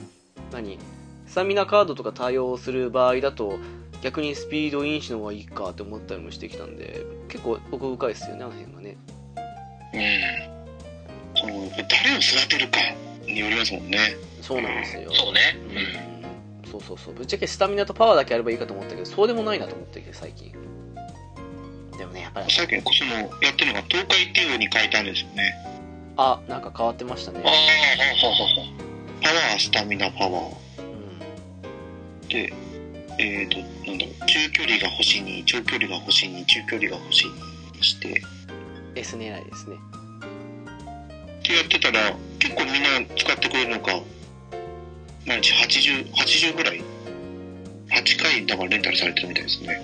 [0.53, 0.79] 何？
[1.27, 3.59] スタミナカードとか対応する場合だと
[4.03, 8.97] 逆にスピード飲酒の方がいいかって思ったりもしてきたんで結構奥深いですよねあの辺がね。
[9.95, 10.01] うん。
[11.39, 12.79] 誰を育てるか
[13.27, 14.17] によりますもんね。
[14.41, 15.41] そうなんですよそうね。
[16.03, 20.53] うんそうそうそうぶっちゃけスタミナとパワーだけあればいいかと思ったけどそうでもないなと思ってきて最近
[21.97, 25.55] でもねやっぱり最近こその、やってるのが東海帝王に変えたんですよね。
[26.19, 28.87] あなんか変わってましたねああ、はははは。
[29.23, 30.57] パワー、スタミナ、パワー。
[30.79, 32.53] うんで、
[33.19, 33.59] えっ、と、
[33.89, 37.33] なんだろう、中距離が星に、長距離が星に、中距離が星に
[37.83, 38.15] して、っ
[38.95, 39.77] S 狙いですね
[41.43, 42.15] てやってたら、
[42.47, 44.01] 結構みんな使ってくれるのか、
[45.27, 46.81] 毎日80、80ぐらい
[47.89, 49.83] ?8 回だからレンタルされてるみたいですね。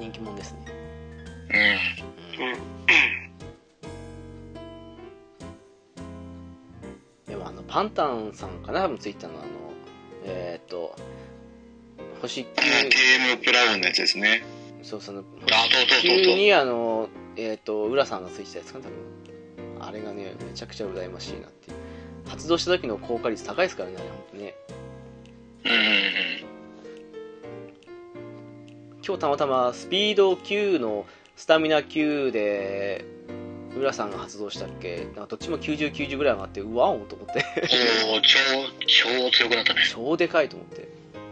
[0.00, 1.78] 人気者ですね
[2.38, 2.46] うん。
[2.46, 2.78] うん。
[7.68, 8.80] パンタンさんかな？
[8.82, 9.48] 多分ツイッターのあの
[10.24, 10.96] えーっと
[12.20, 14.42] 星あ TM プラウンのやつですね。
[14.82, 19.17] そうそのあそうそうそうにあのえっ、と浦さんがついてたやつかな多分
[19.80, 21.76] あれがねめちゃくちゃ羨ましいなっていう。
[22.28, 24.54] 発動した時の効果率高いですからねあれ本当ね。
[25.64, 25.84] うんうんうん。
[29.04, 31.06] 今日たまたまスピード9の
[31.36, 33.04] スタミナ9で
[33.76, 35.04] 浦さんが発動したっけ？
[35.04, 37.44] なんかどっちも9090ぐらい上がってうわおと思って。
[38.10, 38.38] おー超
[38.86, 39.80] 超強くなったね。
[39.90, 40.88] 超でかいと思って。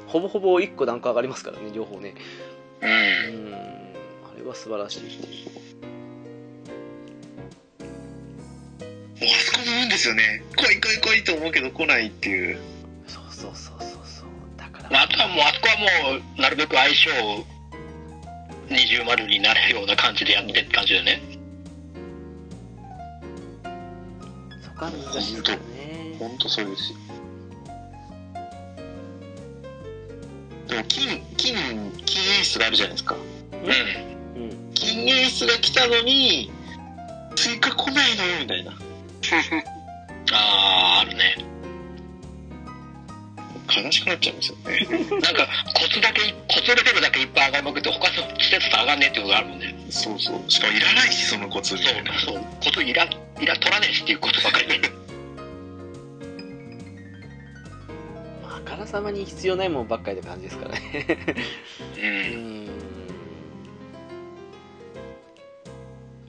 [0.06, 2.14] ほぼほぼ1個段階上がりますからね両方ね。
[2.80, 2.88] うん。
[2.88, 2.92] う
[3.50, 3.54] ん。
[3.54, 3.58] あ
[4.38, 5.00] れは素晴らしい
[9.20, 10.42] もうあそこの運ですよね。
[10.56, 12.58] 来い来い来いと思うけど来ないっていう。
[13.06, 14.26] そうそうそうそうそう
[14.56, 15.76] だからまあ、あとはもうあそこは
[16.14, 17.10] もうなるべく相性
[18.68, 21.22] 二重丸になれるような感じでやってって感じだよね
[24.62, 26.98] そこは難しいですよね本当そうですよ。
[30.68, 31.54] でも金、金、
[32.04, 33.14] 金エースがあるじゃないですか。
[33.52, 36.50] うんうん金エースが来たのに、
[37.34, 38.72] 追加来ないのよ、みたいな。
[40.32, 41.36] あああるね
[43.84, 44.86] 悲しくなっちゃうんですよね。
[45.20, 50.50] なんかコツだけコツレベルだけいっぱい上がりまくって他の施設と上がんねえっていうのがあるもんねそうそう。
[50.50, 52.14] しかもいらないし、そのコツみそたいな。
[52.14, 54.80] うそうコツいらいら取らねえしっていうことばかりね
[58.48, 61.06] あからさまに必要ないもんばっかりって感じですからね
[61.96, 62.65] ううん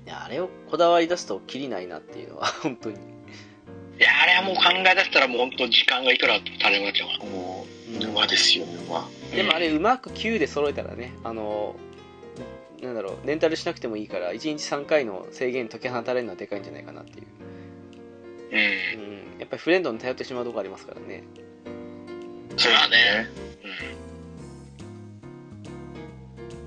[0.07, 2.95] やあれをこだわり出すときりないなっていうのは 本当に。
[2.95, 9.09] いやあれはもう考え出したらもう本当時間がいくらあっても足りなくなっちゃうからもう、沼ですよ、沼。
[9.35, 11.75] でもあれうまく9で揃えたらねあの
[12.81, 17.25] なんだろうレンタルしなくてもいいから1日3回の制限解き放たれるのはでかいんじゃないかなっていう、
[18.51, 19.01] うん。
[19.01, 19.03] う
[19.38, 21.23] ん、やっぱりフレンドに頼ってしまうとこありますからね。
[22.55, 23.29] そうだね。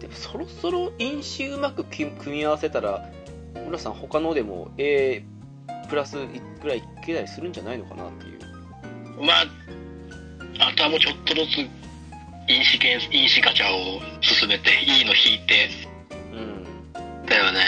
[0.01, 3.09] でもそろそろ因子うまく組組み合わせたら
[3.55, 5.25] 村さん他のでも A
[5.89, 6.17] プラス
[6.63, 8.39] ぐらいいけたりするんじゃないのかなっていう。
[9.19, 9.47] うんまあ
[10.61, 11.57] あとはもうちょっとずつ
[12.49, 15.69] 因子検因子ガチャを進めていいの引いて。
[16.33, 17.61] うんだよね。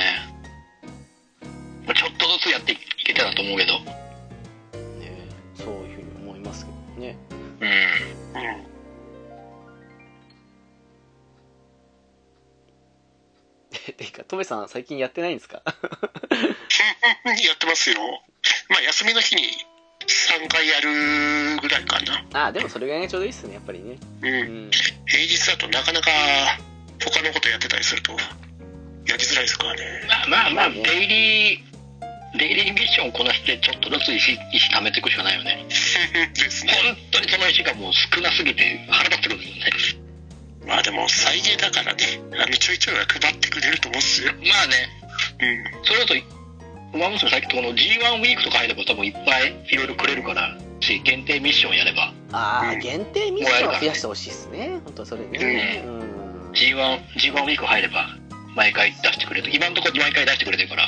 [1.86, 3.78] まあちょっとずつやっていけたらと思うけど。
[3.80, 7.16] ねそういうふうに思いますけどね。
[7.60, 8.71] うん
[13.96, 15.62] ていうかトメさん最近やってないんですか？
[17.24, 17.96] やってますよ。
[18.68, 19.42] まあ、休みの日に
[20.06, 22.24] 3回やるぐらいかな。
[22.32, 24.26] ああでもそれぐらいがちょうどいいっすねやっぱりねう。
[24.26, 24.70] うんん
[25.06, 26.10] 平日だとなかなか
[27.04, 28.18] 他のことやってたりすると、や
[29.16, 30.02] りづらいですからね。
[30.08, 31.72] まあまあまあ、まあねデイリー
[32.38, 35.64] デイリーミッションをこなしてちょっとずつ石石貯めていくしかないよね
[36.34, 36.72] ですね。
[36.82, 39.80] 本当にその石がもう少なすぎて腹立ってくるんだよね
[40.72, 42.00] まあでも、再現だからね、
[42.32, 44.32] あのちょいちょいは配ってくれると思うんですよ。
[44.32, 44.88] まあね。
[45.76, 45.84] うん。
[45.84, 46.14] それだと
[46.96, 52.14] 馬娘最近この G1 ウィークとか入れば多分いっぱいいろいろくれるからし限定ミッションやれば。
[52.32, 52.78] ああうん。
[52.78, 54.80] 限定ミッションを増やしてほしいっすね。
[54.82, 55.84] 本当それね。
[55.84, 56.52] うん。
[56.52, 58.06] G1, G1 ウィーク入れば
[58.56, 60.84] 毎回出してくれる今のところ毎回出してくれてるから。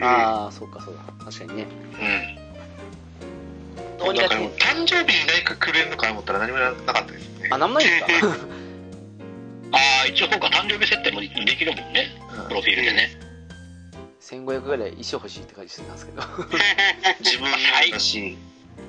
[0.00, 1.24] ああそうかそうだ。
[1.24, 1.66] 確かにね。
[1.98, 2.44] うん。
[4.04, 7.48] 誕生日に何かくれるのかと思ったら何もなかったですね。
[7.50, 8.36] あなんもないんですか
[9.72, 12.06] ああ一応そうか誕生日設定もできるもんね
[12.38, 13.10] うんプロフィールでね
[14.20, 16.22] 1500ぐらい衣装欲しいって感じしてたんですけど
[17.20, 17.56] 自分も
[17.92, 18.36] だし、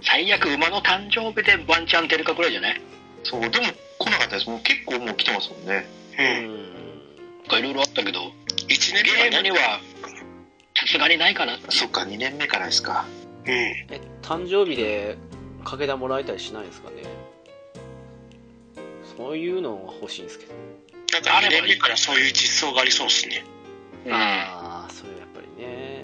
[0.01, 2.81] 最悪馬の誕生日でワンチャン出るかぐらいじゃない？
[3.23, 3.51] そう、でも
[3.99, 4.49] 来なかったです。
[4.49, 5.85] もう結構もう来てますもんね。
[6.17, 6.23] う。
[6.23, 8.31] うんかいろいろあったけど
[8.67, 9.79] 1年ゲ目ームには
[10.77, 13.05] さすがにないかなそっか、2年目からですか。
[13.45, 13.53] うん。
[13.53, 13.85] え
[14.21, 15.17] 誕生日で
[15.65, 17.03] かけ玉もらえたりしないんですかね？
[19.17, 20.53] そういうのが欲しいんですけど、
[21.15, 23.43] なんか2年目からそういう実装がありそうですね。
[24.05, 24.13] うん。
[24.13, 26.03] ああそれやっぱりね。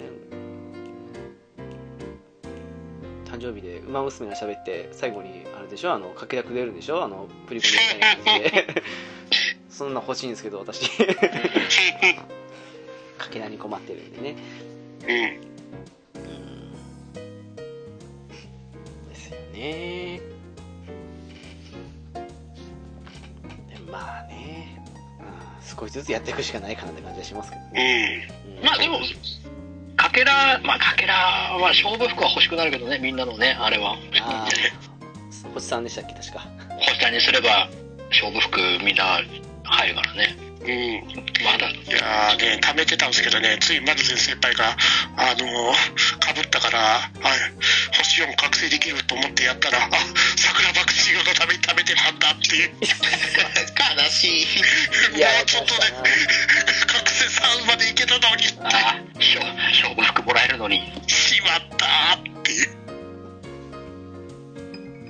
[3.26, 5.92] 誕生日で馬娘が喋って最後にあれでしょ？
[5.92, 7.04] あのかけ役出るんでしょ？
[7.04, 8.82] あのプリコネみたいな感じで
[9.68, 10.88] そんな欲しいんですけど私。
[13.18, 14.36] かけらに困ってるんでね。
[15.02, 15.08] うん。
[19.08, 20.20] ですよね。
[23.68, 24.71] でまあね、うん、
[25.64, 28.58] 少しずつやっていくしかないかなって感じはしますけどうね、ん。
[28.58, 28.64] うん。
[28.64, 28.98] まあでも
[29.96, 33.96] かけらまあかけらは勝負服は欲しくなるけどねみんなのねあれは。
[34.20, 34.48] ああ
[35.54, 36.46] 星さんでしたっけ確か。
[36.78, 37.68] 星さんにすれば
[38.10, 39.20] 勝負服みんな
[39.64, 41.02] 入るからねうん。
[41.44, 44.76] まだ、いやーね、貯めてたんですけどね、ついマルゼン先輩が、
[45.16, 47.10] あのー、かぶったから、はい、
[47.98, 49.90] 星4覚醒できると思ってやったら、あ、
[50.36, 52.70] 桜爆地のために食べてたんだっていう。
[52.78, 54.42] 悲しい。
[55.16, 55.80] い やもうちょっとで、
[56.86, 59.40] 覚醒3までいけたのに、ああ、勝
[59.72, 60.80] 勝負服もらえるのに。
[61.08, 62.76] しまったーっていう。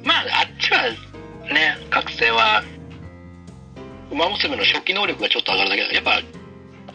[0.05, 0.83] まあ、あっちは、
[1.53, 2.65] ね、覚醒は、
[4.13, 6.23] 馬娘の初期能力がちょっと上がるだけだやっぱ、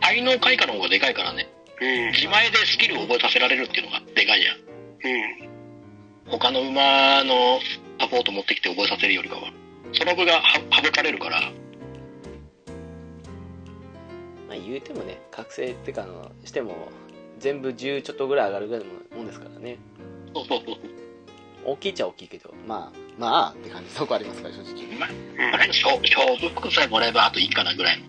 [0.01, 1.49] 愛の開花の方がでかいからね。
[1.81, 2.11] うん。
[2.11, 4.57] 自前でスキルを覚えさせられるっていうのがでかいじゃん。
[4.57, 6.31] うん。
[6.31, 7.59] 他の馬の
[7.99, 9.51] サポート持ってきて覚えさせるよりかは。
[9.93, 11.41] その分がは省かれるから。
[14.47, 16.89] まあ言うてもね覚醒ってかあのしても
[17.39, 19.77] 全部10ちょっとぐらい上がるぐらいのもんですからね
[20.33, 20.77] そうそうそう。
[21.65, 23.89] 大きいっちゃ大きいけどまあまあって感じ。
[23.91, 24.85] そこありますから正直。
[24.99, 25.09] まあ、
[25.57, 28.05] まあ、勝勝負服さえもらえばあといいかなぐらいの。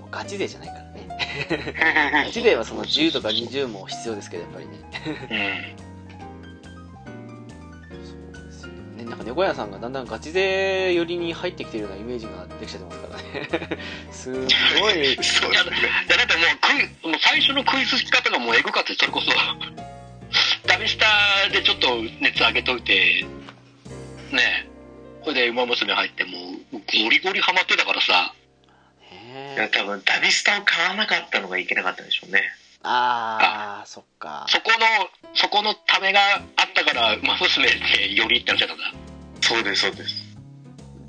[0.00, 1.08] もうガチ勢じゃないからね。
[2.26, 4.72] ガチ勢はその10とか20も必要ですけどやっぱりね。
[5.30, 5.82] う
[8.00, 8.04] ん。
[8.06, 9.04] そうですよね。
[9.04, 13.78] なんか猫屋さんがだんだんガチ勢寄りに入ってきてるようなイメージができちゃってますからね。
[14.12, 14.44] すごい。
[15.24, 15.64] そういや。
[15.64, 15.70] だ
[16.16, 19.32] だってもうクイ、もう最初のクイズ引き方がもうエグかって、それこそ、
[20.74, 21.06] ダメスタ
[21.52, 23.24] でちょっと熱上げといて、
[24.32, 24.68] ねえ、
[25.22, 26.30] それで馬娘入っても
[26.72, 28.34] う、ゴリゴリハマってたからさ、
[29.54, 32.42] いや、多分、旅スタを買わなかったのがいけなかったんでしょうね。
[32.82, 36.42] ああそっかそこの、そこのためがあっ
[36.74, 38.92] たから、馬娘ってよりってなっちゃったんだ。
[39.42, 40.23] そうです、そうです。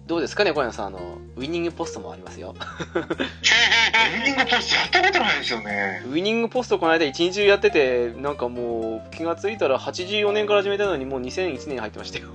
[0.08, 2.56] どうですかね小山さんあのウィニングポストもありますよ。
[2.60, 6.04] ウィニングポストやったことないですよね。
[6.06, 12.28] ウィニングポストこの間一日中やっててなんかもう気がついたら84年から始めたのにもう2001年に入ってましたよ。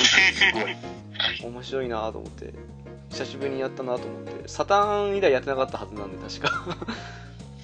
[0.00, 0.76] すごい。
[1.52, 2.54] 面白いなと思って。
[3.10, 4.48] 久しぶりにやったなと思って。
[4.48, 6.76] サターン以来やってなかったはずなんで確か。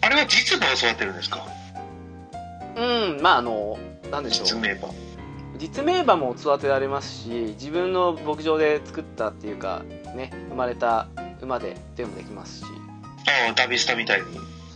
[0.01, 1.47] あれは実馬を育てるんですか？
[2.76, 2.81] う
[3.18, 3.78] んまああの
[4.10, 4.47] なんでしょう。
[4.47, 4.89] 実名馬。
[5.65, 7.28] 実名馬も育てられますし
[7.59, 9.82] 自分の牧場で作ったっていうか
[10.15, 11.09] ね生まれた
[11.41, 12.65] 馬ででもできますし。
[13.47, 14.27] ああ、旅スタみたいに。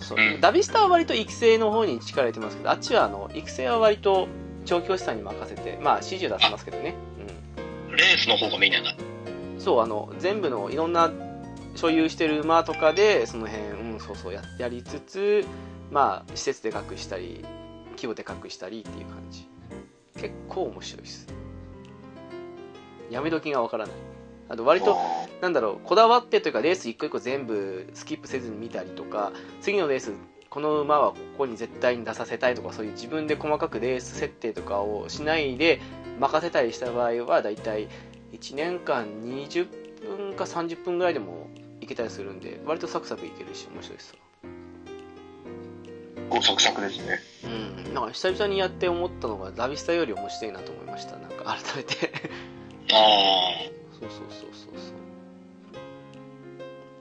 [0.01, 0.40] そう、うん。
[0.40, 4.28] ダビスタは割と育成の方に力入れてますけどあっちはあの育成は割と
[4.65, 6.94] 調教師さんに任せてまあ指示出せますけどね。
[7.90, 8.94] レースの方がメインなんだ。
[8.98, 11.10] うんそうあの全部のいろんな
[11.74, 15.44] 所有してる馬とかでその辺うんそうそうややりつつ
[15.90, 17.44] まあ施設で隠したり
[17.97, 19.47] 規模で隠したりっていう感じ
[20.19, 21.27] 結構面白いです。
[23.11, 23.97] やめ時がわからない。
[24.49, 24.97] あと割と
[25.40, 30.12] なんだろうこだわってというかレース一個一個全部スキップせずに見たりとか次のレース
[30.49, 35.81] この馬はここに絶対に出させたいとかそういう自分で細かくレース設定とかをしないで
[36.19, 37.89] 任せたりした場合はだいたい
[38.32, 39.69] 1年間20
[40.16, 41.49] 分か30分ぐらいでも
[41.81, 44.15] いけたりするんで割とサクサクいけるし面白いです
[46.28, 47.20] ごサクサクですね。
[47.44, 47.94] うん。
[47.94, 51.16] なんか久々にやって思ったのがラビスタより面白いなと思いました。
[51.16, 52.12] なんか改めて。
[52.92, 53.68] あ
[53.98, 54.80] そうそうそうそう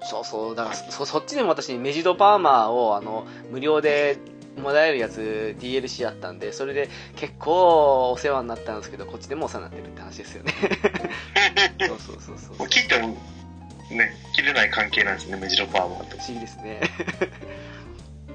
[0.02, 0.22] そう。
[0.22, 4.18] そうそうだからそそっちでも私メジドパーマーをあの無料で
[4.62, 10.54] もらえるやつ DLC やったんでそれで結構お世話になったんですけどこっちでもお世話になってるって話ですよね。
[11.88, 13.10] そうそうそうそうもう切っても、
[13.92, 16.18] ね、切れない関係なんですね、メジロパーマーと。
[16.18, 16.82] 不思議ですね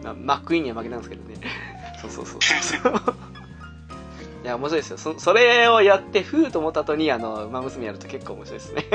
[0.03, 1.37] まマックイーンには負けたんですけどね。
[2.01, 2.41] そうそうそう。
[2.43, 2.93] そ う
[4.43, 4.99] いや面白いですよ。
[4.99, 8.83] そそれをやってふうと思った後にあの馬娘やると結構面白いですね。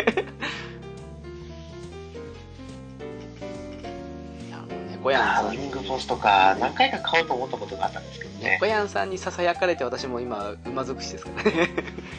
[4.45, 8.51] いやもう猫やんウィニングポストか、何回か買おうと思ったことがあったんですけどね。
[8.55, 8.65] 猫。
[8.65, 11.69] やんさんにささやかれて私も今馬尽くしですからね。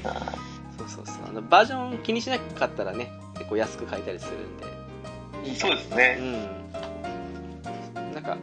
[0.04, 0.32] あ
[0.78, 1.16] そうそうそう。
[1.28, 4.64] あのバージョン気にしなかったらね結構安く買えたりするんで。
[5.50, 6.16] ーそうですね。
[6.18, 8.14] うん。
[8.14, 8.38] なんか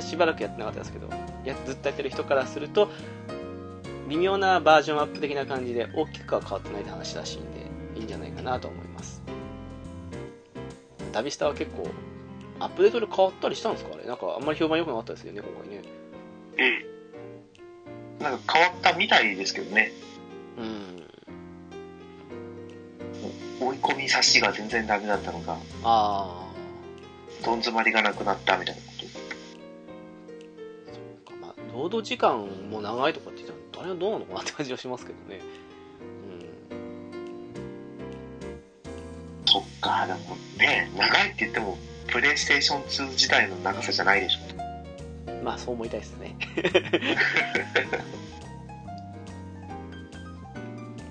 [0.00, 1.08] 私しばらくやってなかったですけど
[1.44, 2.90] やずっとやってる人からすると
[4.08, 7.60] 微妙なバージョンアップ的な感じで大きくは変わってないって話らしいんで
[7.96, 9.22] いいんじゃないかなと思います。
[11.12, 11.88] 旅スタは結構
[12.58, 13.94] アップデートで変わったりしたんですか？
[13.94, 15.82] あれなんかあんまり評判良くなかったですよね今回ね。
[18.18, 18.24] うん。
[18.24, 19.92] なんか変わったみたいですけどね。
[20.58, 20.62] う
[23.64, 23.68] ん。
[23.68, 26.50] 追い込み差しが全然ダメだったのが、あ
[27.44, 28.82] どん詰まりがなくなったみたいな
[31.74, 35.40] 労働時間も長いとかって言ったら誰がどうなのかなって感じはしますけどね
[39.46, 39.52] と。
[39.52, 40.18] そっか、でも
[40.58, 41.76] ね、長いって言っても、
[42.06, 44.40] プレイステーション2自体の長さじゃないでしょ。
[44.58, 46.34] うんまあそう思いたいですね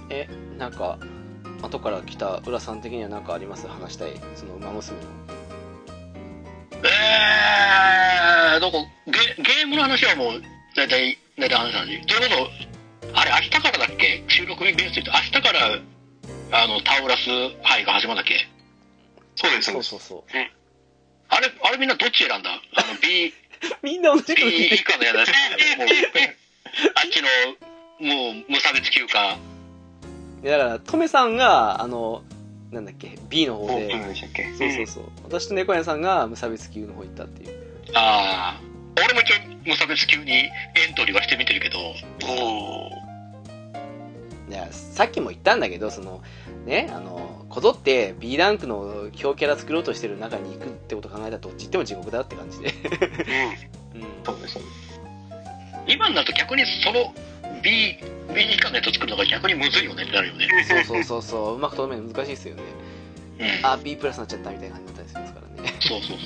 [0.09, 0.27] え
[0.57, 0.97] なんか
[1.61, 3.67] 後から来た浦さん的には何かあります？
[3.67, 5.03] 話したいその馬娘の
[6.83, 9.11] えー、どこゲ
[9.43, 10.41] ゲームの話はもう
[10.75, 12.35] 大体大体話した話それこ
[13.11, 14.23] そあれ明日からだっけ？
[14.27, 17.29] 収録日ベースで言うと明日からあのタウラス
[17.63, 18.47] 杯が始まるんだっけ？
[19.35, 20.09] そうです、そうそうです。
[20.09, 20.23] そう。
[20.31, 20.45] そう
[21.29, 22.49] あれあれみんなどっち選んだ？
[22.51, 23.33] あの B
[23.83, 25.17] みんな同じこと B 以下のやつ。
[25.17, 25.23] も
[25.85, 25.87] う
[26.95, 27.21] あっち
[28.01, 29.37] のもう無差別級か。
[30.43, 32.23] いやだからトメさんがあの
[32.71, 33.73] なんだっけ？B の方で。
[33.73, 34.43] オープンでしたっけ？
[34.57, 35.03] そうそうそう。
[35.23, 37.53] 私と猫屋さんが無差別級の方行ったっていう。
[37.95, 38.61] ああ
[39.65, 40.51] 無差別級にエ
[40.91, 41.79] ントリーはしてみてるけど。
[41.79, 43.03] おー
[44.49, 46.21] いやさっきも言ったんだけどその
[46.65, 52.73] ねあのこぞって B ランクの強キャラ作ろうとしてる中に行くってことを考えたらどっち行っても地獄だって感じで、
[53.95, 54.01] うん。
[54.01, 55.01] うん、そうです、そうです。
[55.87, 57.13] 今になると逆にその
[57.63, 57.97] B,
[58.35, 60.47] B 以下のやつを作るのが逆にむずいよねってなるよね。
[60.67, 61.55] そうそうそうそう。
[61.55, 62.63] うまくとどめるの難しいですよね。
[63.39, 63.65] うん。
[63.65, 65.73] あ B プラスになっちゃったみたいな感じになったりしますからね。
[65.79, 66.17] そうそうそう。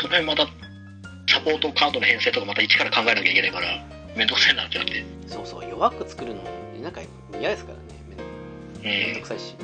[0.00, 0.46] それまた
[1.30, 3.66] サポートカードの編成とかまた一から考えなきゃいけないから
[4.16, 5.04] 面倒くさいなってなって。
[5.28, 6.50] そうそう弱く作るのも
[6.82, 7.00] なんか
[7.38, 7.84] 嫌ですからね
[8.82, 9.54] めんめんどくさいし。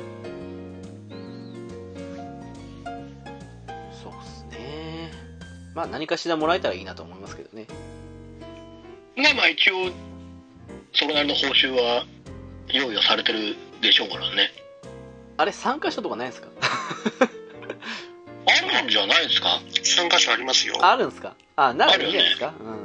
[4.03, 5.11] そうっすね。
[5.75, 7.67] まあ何かしらもらえたらいいなと思いますけどね。
[9.17, 9.91] うんまあまあ一応
[10.93, 12.05] それなりの報酬は
[12.69, 14.51] 用意はされてるでしょうからね。
[15.37, 16.47] あれ参加所とかないですか？
[18.47, 20.75] あるんじゃないですか？3箇所ありますよ。
[20.81, 21.35] あるんですか？
[21.55, 22.77] あならいいじゃないですか、うん。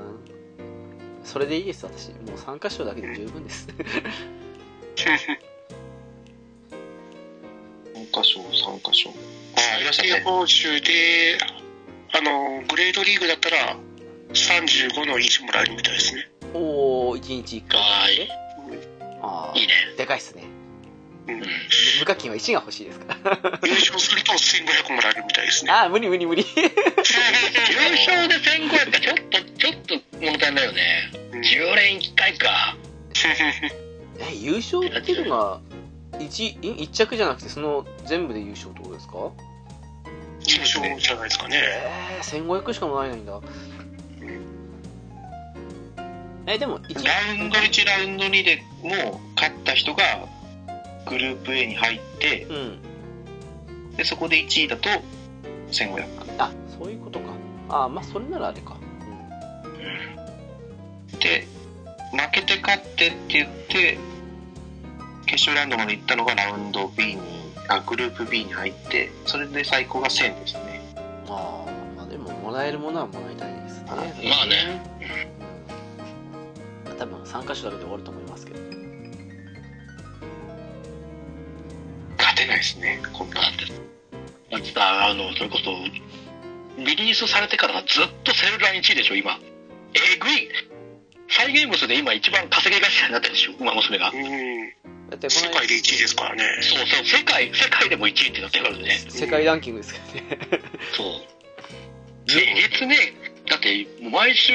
[1.24, 2.08] それでいいです私。
[2.10, 3.68] もう参加所だけで十分です。
[4.96, 5.16] 3
[8.12, 9.10] 箇所、3箇所。
[9.10, 11.38] あ、ありました報酬で、
[12.12, 13.76] あの、グレードリーグだったら、
[14.32, 16.28] 35の1もらえるみたいですね。
[16.54, 17.80] おお1日1回。
[17.80, 18.28] はい。
[19.22, 19.72] ああいいね。
[19.96, 20.44] でかいっすね
[21.28, 21.34] うん。
[21.34, 21.42] うん
[22.00, 23.60] 無課金は1が欲しいですから。
[23.64, 25.70] 優勝すると1500もらえるみたいですね。
[25.72, 26.44] ああ無理無理無理。
[26.56, 31.12] 優勝で1500かちょっとちょっと物足りないよね。
[31.32, 31.40] うん。
[31.40, 32.76] 10連1回か。
[34.18, 35.60] え優勝っていうのが
[36.18, 39.14] 1, 1着じゃなくてその全部で優勝ってことですか？
[40.44, 41.60] 優勝じゃないですかね。
[41.62, 43.40] えー、1500しかもらえないんだ。
[46.46, 50.02] えでも1ラウンド1、ラウンド2でもう勝った人が
[51.06, 53.96] グループ A に入って、うん。
[53.96, 54.88] でそこで1位だと
[55.70, 56.04] 1500。
[56.38, 57.32] あそういうことか。
[57.68, 58.76] あまあそれならあれか。
[61.20, 61.46] で、
[62.10, 63.98] 負けて勝ってって言って、
[65.26, 67.20] 決勝ラウンドまで行ったのがラウンド B に、
[67.68, 70.94] あ、グループ B に入って、それで最高が1000ですね。
[70.96, 73.86] うんああまあでももらえるものはもらいたいですね。
[73.88, 73.94] ま
[74.42, 74.82] あね。
[76.98, 78.71] 多分3箇所だけで終わると思いますけど
[82.42, 83.48] 勝てないですね、こんなだ。
[83.48, 83.66] って
[84.50, 85.70] だってさあのそれこそ
[86.78, 89.38] リリースされてからずっとセルラー1位でしょ今。
[89.94, 90.48] えぐい。
[91.28, 94.10] サイゲームスで今一番稼ぎ頭になってるでしょ馬娘が。
[94.10, 95.08] うん。
[95.10, 96.44] だって世界で1位ですからね。
[96.60, 98.90] そうそう世界世界でも1位ってなってるからね。
[99.08, 100.38] 世界ランキングですからね。
[100.92, 101.06] そう。
[102.26, 102.96] 月ね
[103.48, 104.52] だって毎週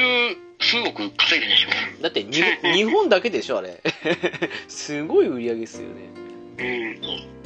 [0.60, 2.02] 数億稼いでるでしょ。
[2.02, 3.80] だって日本日本だけでしょあれ。
[4.68, 6.18] すごい売り上げですよね。
[6.58, 7.37] うん。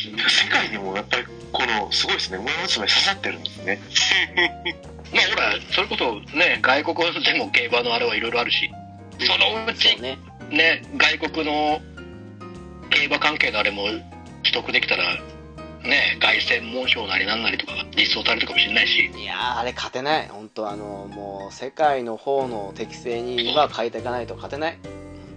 [0.00, 3.78] 世界にもやっぱり、この、すごいですね、馬娘刺さってるんですね。
[5.12, 8.70] まあほらそれこそね外国でも競馬のあれはいろいろあるし
[9.18, 10.18] そのうちね。
[10.50, 11.80] ね外国の
[12.90, 13.84] 競馬関係のあれも
[14.42, 15.16] 取得できたら
[15.82, 19.10] ね凱旋門賞なりなんなりとかが実装されるかもしれないし。
[19.14, 20.28] いやーあれ勝てない。
[20.28, 24.78] 本当あのもう世界の方の適正には変えていかないと勝てない。
[24.82, 24.90] 本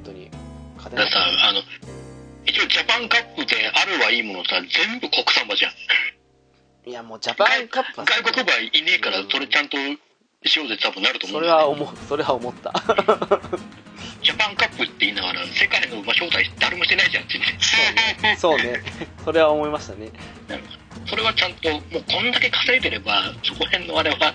[0.06, 0.30] 当に。
[0.78, 1.14] 勝てだない。
[1.14, 1.62] からさあの
[2.46, 6.90] 一応ジャパンカップであるはいいものさ全部国産馬じゃん。
[6.90, 9.78] いやもうジャパンカップは外国馬いねえからそれちゃんと
[10.46, 11.64] しようぜ多分なると思そうれんだよね。
[11.64, 12.08] は思う。
[12.08, 12.74] それは思った。
[14.22, 18.82] ジャパンカップって言いながら世界の馬招待誰もしてないじゃんって言ってそうね。
[19.24, 20.10] それは思いましたね。
[21.06, 24.34] それはちゃんともうこんだけ稼いでればそこら辺のあれは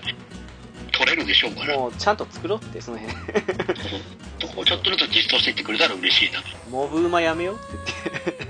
[0.99, 1.77] 取れるでしょうから。
[1.77, 3.15] もうちゃんと作ろうってその辺。
[4.41, 8.43] そこをちょっとずつ実装していってくれたら嬉しいなモブ馬やめようって。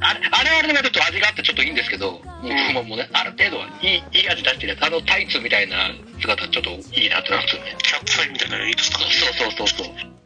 [0.00, 4.78] あれあれはあれでちょっと味があってちょっといいんですけどもうもうもうねある程度はいいいい味出してる。
[4.80, 5.76] あのタイツみたいな
[6.20, 7.76] 姿ちょっといいなってなるんですよね。
[7.82, 9.08] キャップファイみたいなのいいですかそう
[9.50, 10.16] そうそうそう。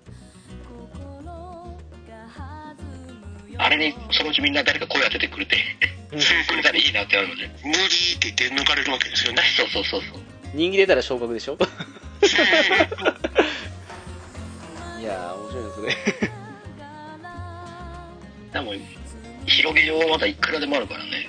[3.59, 5.57] あれにそのうちみんな誰か声当ててくれて
[6.49, 7.51] くれたらいいなってなるので。
[7.63, 9.43] 無理って言って抜かれるわけですよね。
[9.57, 11.57] そうそうそうそう人気出たら昇格でしょ？
[15.01, 16.31] いやー面白いですね。
[18.53, 18.73] でも、
[19.47, 21.29] 広げようはまだいくらでもあるからね。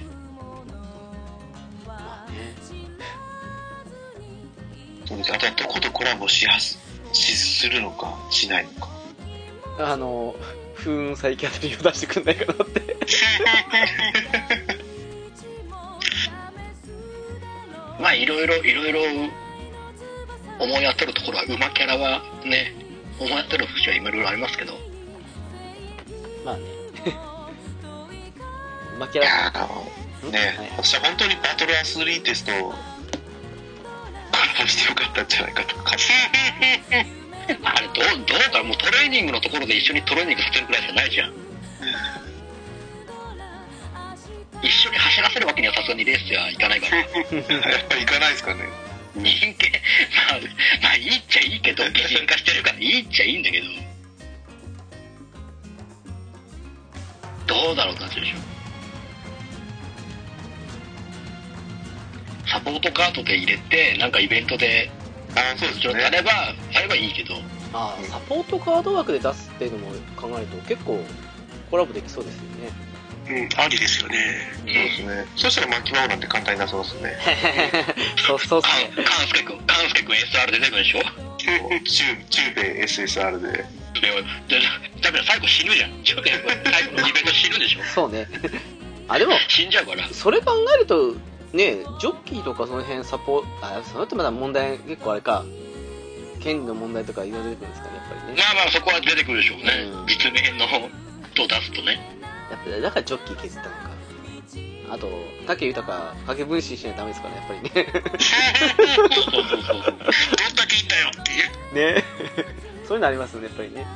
[1.85, 2.55] まあね。
[5.05, 6.79] そうですあとはどことコラボしやす
[7.13, 8.89] しするのかしないのか。
[9.79, 10.35] あの
[10.75, 12.81] 風雲再起あたりを出してくんないかなって
[18.01, 19.01] まあ、いろいろ、いろいろ、
[20.59, 22.73] 思い当たるところは、馬キャラはね、
[23.19, 24.73] 思い当たる節はいろいろありますけど、
[26.43, 26.63] まあね。
[28.99, 30.69] 負けらいやーね、はい。
[30.77, 35.95] 私は本当にバトルアスリーテストをコラボしてよかったんじゃないかとか
[37.63, 37.95] あれ、どう、
[38.25, 41.33] どうか、もうトレーニングのところで一緒にトレーニングさせるくらいしかないじゃん。
[44.61, 46.97] 一緒に走らせるわけにはさすがにレースではいかないから。
[47.01, 47.07] やっ
[47.87, 48.63] ぱりいかないですかね
[49.15, 49.33] 人間、
[50.29, 50.39] まあ、
[50.83, 53.67] まあいいっちゃいいけど、擬人化してるからいいっちゃいいんだけど。
[57.47, 58.35] どうだろうって話でしょ。
[62.47, 64.89] サポートカードで入れて、なんかイベントで、
[65.35, 66.31] あそうですねとあれば、
[66.75, 67.35] あればいいけど、
[67.73, 70.99] ああサポートカード枠で出すっていうのも考えると結構
[71.69, 72.90] コラボできそうですよね
[73.27, 74.17] うん、ありですよね。
[74.57, 77.17] そうですねそしたら巻き場なんて簡単に出せますね
[78.27, 81.01] そうそうっカすねンカンスケ君、カンスケ君 SR で出てくるでしょ？
[81.39, 84.61] 中中米 SSR ででで
[85.01, 86.03] だから最後死ぬじゃん。
[86.03, 87.83] ちょっと最後のイベント死ぬでしょ？
[87.93, 88.27] そうね
[89.07, 90.07] あでも死んじゃうから。
[90.11, 91.15] それ考えると
[91.53, 95.43] ねジョッキーとかその辺サポあそのってまだ問題結構あれか
[96.43, 99.63] 権利の問題とかいろいろ出てくるんですかねやっぱりねまあまあそこは出てくるでしょうね。
[99.93, 100.65] うん実名の
[101.35, 101.99] と出すとね。
[102.51, 103.91] やっぱだからジョッキー削ったのか。
[104.91, 105.07] あと
[105.47, 107.69] 武豊影分身しないとダメですからねやっぱりね。
[107.71, 109.01] ど
[110.51, 111.35] んだけいたよってい
[111.71, 111.95] う。
[111.95, 112.03] ね。
[112.85, 113.87] そういうのありますねやっぱりね。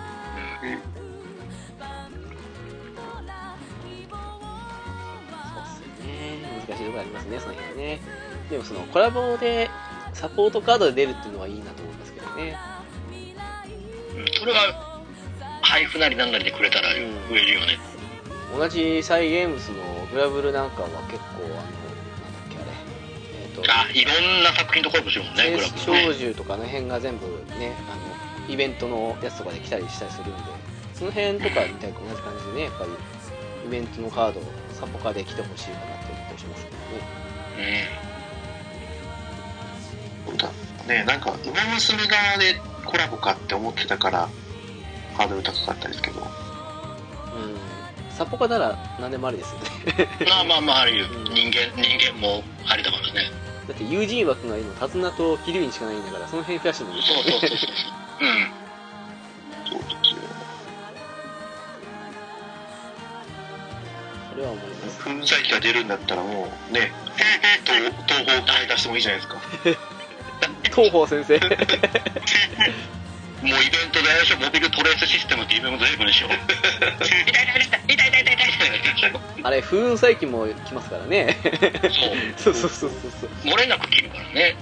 [5.54, 6.64] そうっすよね。
[6.66, 8.00] 難しいところありますねその辺はね。
[8.50, 9.70] でもそのコラボで
[10.14, 12.58] サポートカードで出るっていうのはいいなと思うんですけどね。
[14.16, 14.26] うん。
[14.40, 15.02] それは、
[15.62, 17.34] 配布なりなんなりでくれたら売うん。
[17.34, 17.78] れるよね。
[18.54, 19.76] 同じサイ・ゲームスの
[20.12, 22.72] グラブルなんかは結構あのなんだっけあれ
[23.44, 26.14] えっ、とあ、いろんな作品とコラボしてるもんね、グラブ少ね。
[26.14, 27.26] 女とかの辺が全部
[27.60, 30.34] ねあのイベントのやつとかで来たりしたりするんで
[30.94, 32.92] その辺とかみたいな同じ感じでねやっぱり
[33.66, 34.44] イベントのカードを
[34.74, 37.90] サポカで来てほしいかなって思ったりしますけどね
[40.30, 40.38] うん。
[40.38, 40.50] だ
[40.88, 42.56] ねなんか「ウマ娘」側で
[42.86, 44.30] コラボかって思ってたから
[45.18, 46.26] ハードル高かったですけどうん
[48.16, 49.68] サポカなら何でもありですよね
[50.26, 53.30] まあまあまあ、あるようん人間、人間もありだからね。
[53.68, 57.60] だって友人枠が今手綱と桐生にしかないんだからその辺増やしてもいいそうそうそうそう。
[58.22, 58.52] うん。
[59.68, 60.22] そうですよ
[64.32, 66.92] それは思います粉砕機が出るんだったらもうね
[67.66, 69.42] 東東宝買い出してもいいじゃないですか
[70.76, 71.40] 東方先生
[73.46, 76.28] もうイベントであれでしょ、モビルトレースシステムってイベント出てくるでしょ。
[79.46, 81.38] あれ風雲再起も来ますからね。
[82.36, 82.54] そう。
[82.56, 83.12] そうそうそうそう。
[83.12, 84.56] そう漏れなく切るからね。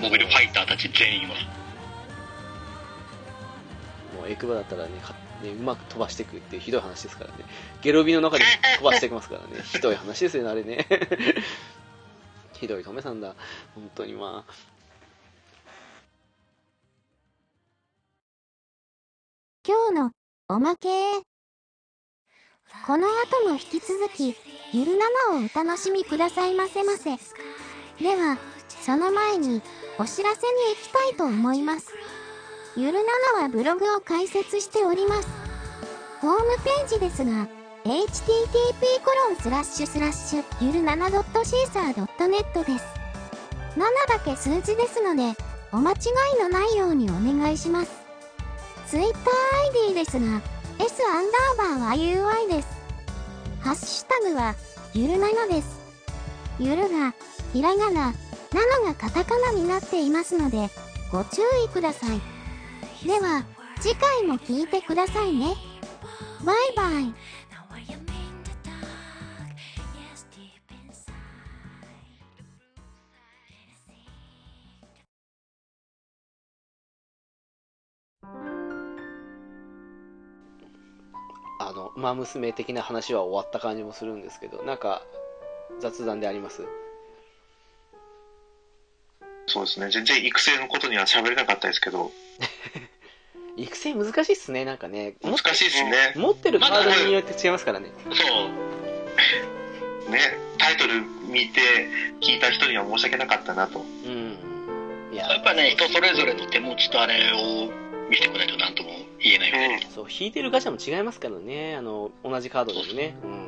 [0.00, 1.34] モビルファイターたち全員は。
[4.14, 5.12] もうエクバだったらねか
[5.42, 7.38] ねうまく飛ばしていくっていうひどい話ですからね。
[7.82, 8.44] ゲロビの中で
[8.78, 9.64] 飛ばしていきますからね。
[9.64, 10.86] ひどい話ですよねあれね。
[12.54, 13.34] ひどい止めさんだ。
[13.74, 14.52] 本当にまあ。
[19.66, 20.12] 今日の
[20.48, 20.88] おまけ
[22.84, 24.36] この後も引き続き、
[24.72, 27.16] ゆるななをお楽しみくださいませませ。
[28.02, 28.38] では、
[28.68, 29.62] その前に、
[29.98, 31.92] お知らせに行きたいと思います。
[32.76, 35.28] ゆるななはブログを開設しております。
[36.20, 37.48] ホームページですが、
[37.84, 42.84] http コロンスラッシュスラッシュゆる 7.caesar.net です。
[43.76, 45.36] 7だけ数字ですので、
[45.72, 45.94] お間違
[46.38, 47.90] いのないようにお願いします。
[48.90, 50.40] TwitterID ですが、
[50.78, 51.26] S アン
[51.56, 52.68] ダーバーは UI です。
[53.60, 54.54] ハッシュタグは、
[54.92, 55.80] ゆるなのです。
[56.58, 57.14] ゆるが、
[57.52, 58.12] ひらがな、
[58.52, 60.70] なのがカタカナになっていますので、
[61.10, 62.20] ご注意ください。
[63.06, 63.44] では、
[63.80, 65.54] 次回も聞いてくださいね。
[66.44, 67.14] バイバイ。
[81.58, 85.02] あの馬娘的な話は終わった感じもするんですけどなんか
[85.80, 86.62] 雑談であります？
[89.48, 92.10] そうですね全然育成のことには喋れなかったですけど
[93.56, 95.14] 育成難しいっすね、なんかね。
[95.22, 96.12] 難しいですね。
[96.14, 97.88] 持ってるカードによって違いますからね。
[98.12, 98.12] そ
[100.08, 100.10] う。
[100.10, 100.20] ね、
[100.58, 101.60] タイトル見て
[102.20, 103.78] 聞いた人には申し訳なかったなと。
[103.78, 104.36] うん。
[105.10, 107.70] いやや、っぱね、人それぞれの手持ちとあれを
[108.10, 109.80] 見せてこないと何とも言えないよね。
[109.94, 111.76] そう、引いてるガチャも違いますからね。
[111.76, 113.16] あの、同じカードでもね。
[113.22, 113.30] うん。
[113.30, 113.46] うん。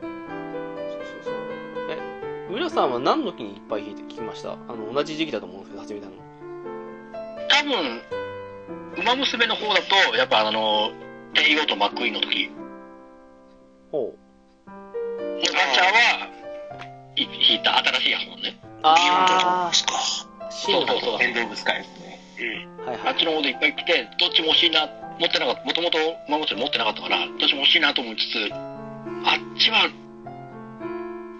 [0.00, 1.34] そうそうそう。
[1.90, 1.98] え、
[2.52, 4.52] 浦さんは何の時にいっぱい引いて聞きました？
[4.52, 6.12] あの、同じ時期だと思うんですけど、始めたの。
[7.48, 8.02] 多分、
[9.04, 10.90] 馬娘の方だと、やっぱあの、
[11.34, 12.50] テイオとマックイーンの時、
[13.92, 14.18] ほう。
[14.66, 16.28] ガチャは
[17.16, 18.58] い引いた新しいやつもんね。
[18.82, 19.92] あですか。
[20.46, 22.09] ー、シーンのそうそうエンドオブスカイですね。
[22.44, 22.86] うん。
[22.86, 23.24] はいはいあっち。
[23.24, 24.88] の方でいっぱい来て、どっちも欲しいな、
[25.18, 25.98] 持ってなかった、もともと
[26.28, 29.90] 馬娘持ってなかったから、どっちも欲しいなと思いつつ、あっちは、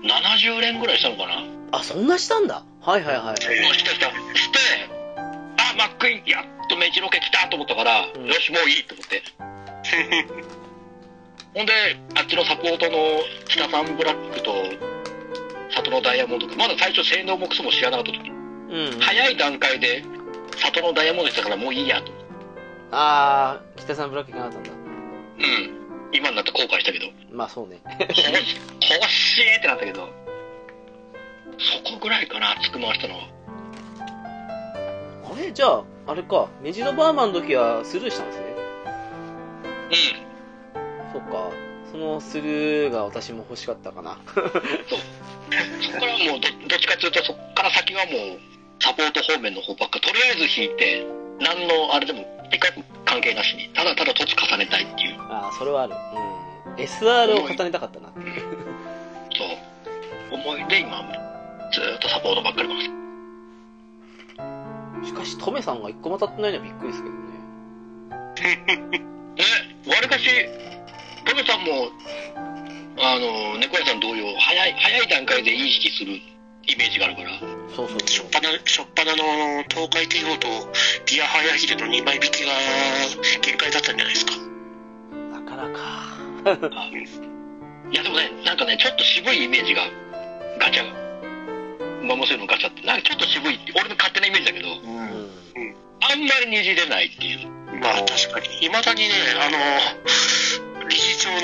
[0.03, 1.45] 70連ぐらいしたのかな。
[1.73, 2.63] あ、そんなしたんだ。
[2.81, 3.25] はいはいはい。
[3.25, 3.37] もう
[3.75, 4.07] したした。
[4.07, 4.59] して、
[5.57, 9.23] あ、マックイーン、やっとメジロケ来たと思ったから、うんよし、もういいと思って。
[11.55, 11.73] ほんで、
[12.17, 14.65] あっちのサポートの北サンブラックと、
[15.71, 19.01] 里のダイヤモンド、まだ最初性能もクソも知らなかった時、うん。
[19.01, 20.03] 早い段階で、
[20.57, 22.13] 里のダイヤモンド来たからもういいやと。
[22.93, 24.79] あー、北さんブラック行かなかったんだ。
[24.81, 25.81] うん。
[26.13, 27.81] 今になって後悔したけど、まあそうね。
[28.01, 28.35] 欲し欲
[29.09, 30.09] しいってなったけど、
[31.59, 33.29] そこぐらいかな、熱く回したのは。
[35.33, 35.53] あれ？
[35.53, 38.45] じゃあ、あれか、メジロバーマンの時はスルーしたんですね。
[41.13, 41.21] うん。
[41.21, 41.51] そっか。
[41.93, 44.19] そのスルーが私も欲しかったかな。
[44.35, 44.53] そこか
[46.07, 48.41] らもうど、どっちかというと、そこから先はもう、
[48.81, 51.07] サポート方面の方ばっか、とりあえず引いて、
[51.39, 55.95] 何のあれでも、一回も関係なしに、ただただ凸重ねたいっていう、あー、それはある。
[55.95, 55.97] う
[56.81, 56.83] ん。
[56.83, 58.09] SR を重ねたかったな。
[58.09, 58.15] そ
[60.33, 61.03] う、思いで今、
[61.73, 62.89] ずーっとサポートばっかり回す。
[65.09, 67.21] しかし、トメさんが一個も当たってないのはびっくりですけどね。
[69.37, 69.45] ね、
[69.87, 70.25] わりかし、
[71.27, 71.91] トメさんも、
[72.99, 76.21] あの、猫屋さん同様、早い、早い段階でいい引きする
[76.67, 77.31] イメージがあるから、
[77.75, 78.31] そうそうしょっ。
[78.31, 80.49] ぱな、しょっぱなの東海帝王と
[81.07, 82.53] ギアハヤヒデの2倍引きが
[83.43, 84.33] 限界だったんじゃないですか。
[85.33, 86.21] だからか。
[87.91, 89.83] いやでもね、なんかね、ちょっと渋いイメージが、
[90.59, 91.01] ガチャが。
[92.03, 94.81] 馬娘のガチャって、なんかちょっと渋い、俺の勝手なイメージだけど、う。
[94.85, 95.77] うんん。
[96.01, 97.49] あんまりにじれないっていう。
[97.81, 98.49] まあ確かに。
[98.61, 101.39] 未だにね、あの、理事長の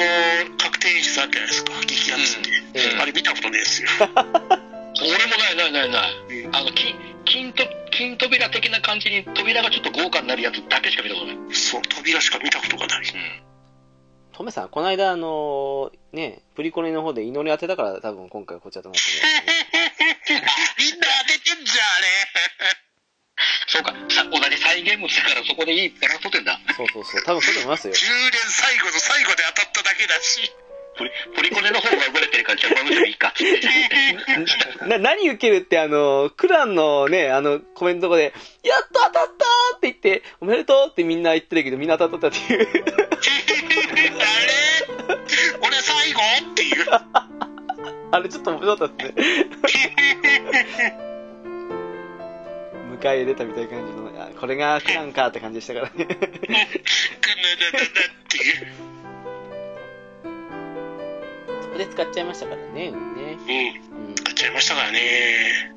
[0.58, 1.72] 確定演出あるじゃないですか。
[1.86, 2.50] 激アツって。
[2.74, 3.88] ええあれ見たことねえですよ。
[5.00, 6.12] 俺もないないないない。
[6.52, 6.94] あの、金、
[7.24, 11.36] 金と、金扉的な感じに扉がちょっと豪華になるやつだけしか見たことない。
[11.36, 11.54] うん。
[11.54, 13.06] そう、扉しか見たことがない。
[14.32, 20.42] トメさん、この間、あのーね、プリコネの方で祈り当てたから、多分今回こっちだと思ってね。
[20.78, 22.86] みんな当ててんじゃん、あれ。
[23.68, 26.58] そうか、さ同じ再現物だからそこでいいバランス取ってんだ。
[26.76, 27.22] そうそうそう。
[27.24, 27.94] 多分そうだと思いますよ。
[27.96, 30.52] 10年最後の最後で当たっただけだし。
[30.96, 33.34] プリ、プリコネの方が売れてるから、じゃあいいか。
[34.86, 38.32] な、何受けるって、あの、クランのね、あの、コメントとかで、
[38.62, 39.26] やっと当たったー
[39.76, 42.66] って言って、おめでとうってみんな言ってるけど、みんな当たったっていう。
[42.66, 45.18] あれ
[45.60, 46.20] 俺最後？
[46.52, 46.86] っていう。
[48.12, 49.46] あれちょっと面白かったですね。
[52.96, 56.08] 迎え入れたみたいな感じの、あこれがクランかって感じでしたからね。
[61.76, 62.90] こで使っちゃいましたからね、ね。
[62.90, 64.08] うん。
[64.08, 64.14] うん。
[64.14, 65.72] 買っちゃいましたからね。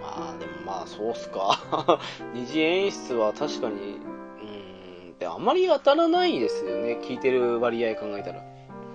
[0.00, 1.98] まあ、でもまあ、そうっすか。
[2.32, 6.98] 二次演出は確かに、うん、であんまり当たらないですよね。
[7.02, 8.40] 聞いてる割合考えたら。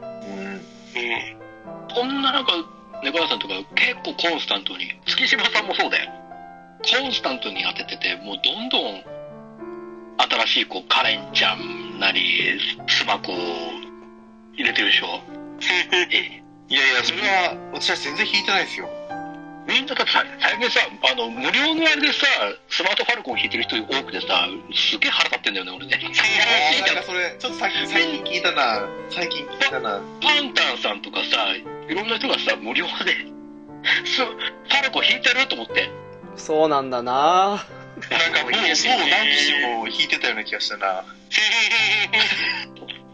[0.01, 0.45] うん。
[0.45, 0.61] うん。
[1.93, 2.53] こんななんか、
[3.03, 6.11] 猫屋さんとか結構コンスタントに、月島さんもそうだよ。
[6.81, 9.03] コンスタントに当ててて、もうどんどん、
[10.19, 13.76] 新しいこう、カレンちゃんなり、スマコを
[14.57, 15.21] 入れてるでしょ？
[16.11, 18.89] えいやいや、それは、私は全然引いてないですよ。
[19.67, 20.79] みんなだってさ、最近さ、
[21.11, 22.25] あの、無料のあれでさ、
[22.69, 25.99] スマートファルコン引いてる人多くてさ、すげえ腹立ってんだよね、俺ね。
[26.87, 28.85] なんかそれ、ちょっと最近、最近聞いたな。
[29.09, 30.01] 最近聞いたな。
[30.21, 32.91] パンタンさんとかさ、いろんな人がさ、無料で、
[34.05, 35.89] すファルコン引いてると思って。
[36.35, 37.65] そうなんだな
[38.09, 41.03] なんかもう、もう何機も引いてたような気がしたな。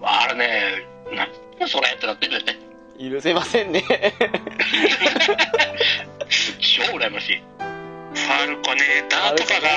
[0.03, 0.83] あれね、
[1.15, 1.27] な
[1.67, 2.57] それってなってるよね。
[2.99, 3.83] 許せませんね。
[6.59, 7.41] 超羨ましい。
[8.13, 9.69] ファルコね、ダート馬が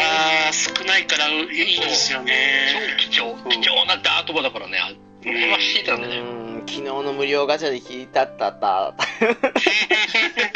[0.53, 2.69] 少ないからいいんですよね。
[3.11, 4.79] 超貴重、貴重なダート馬だからね、
[5.23, 6.21] 羨ましいだね。
[6.21, 8.95] ん、昨日の無料ガチャで引いたったった。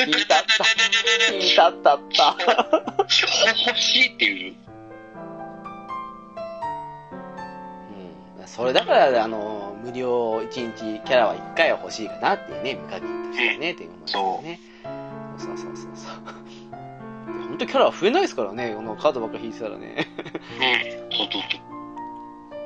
[0.07, 1.35] 引いたった。
[1.35, 2.37] 引いたったった。
[3.09, 3.27] 超
[3.67, 4.55] 欲しいっていう。
[8.57, 14.61] それだから、あの、無料1日キャラは1回は欲しいかなっていうね、無課金としてはね、っていう思いですよね。
[15.39, 16.15] そうそうそうそう。
[17.49, 20.09] 本当キャラは増えないですからね、このカードばっかり引いてたらね。
[20.19, 21.17] うん。
[21.17, 21.71] そうそうそう。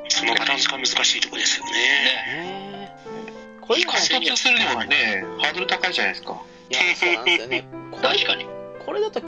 [0.09, 1.73] そのバランスが難しいところですよね。
[1.73, 2.97] ね
[3.61, 6.41] これ今、い活動するにもね、ハードル高いじゃないですか。
[6.71, 7.65] や、そうなんですよね。
[8.01, 8.47] 確かに。
[8.85, 9.23] これだとあ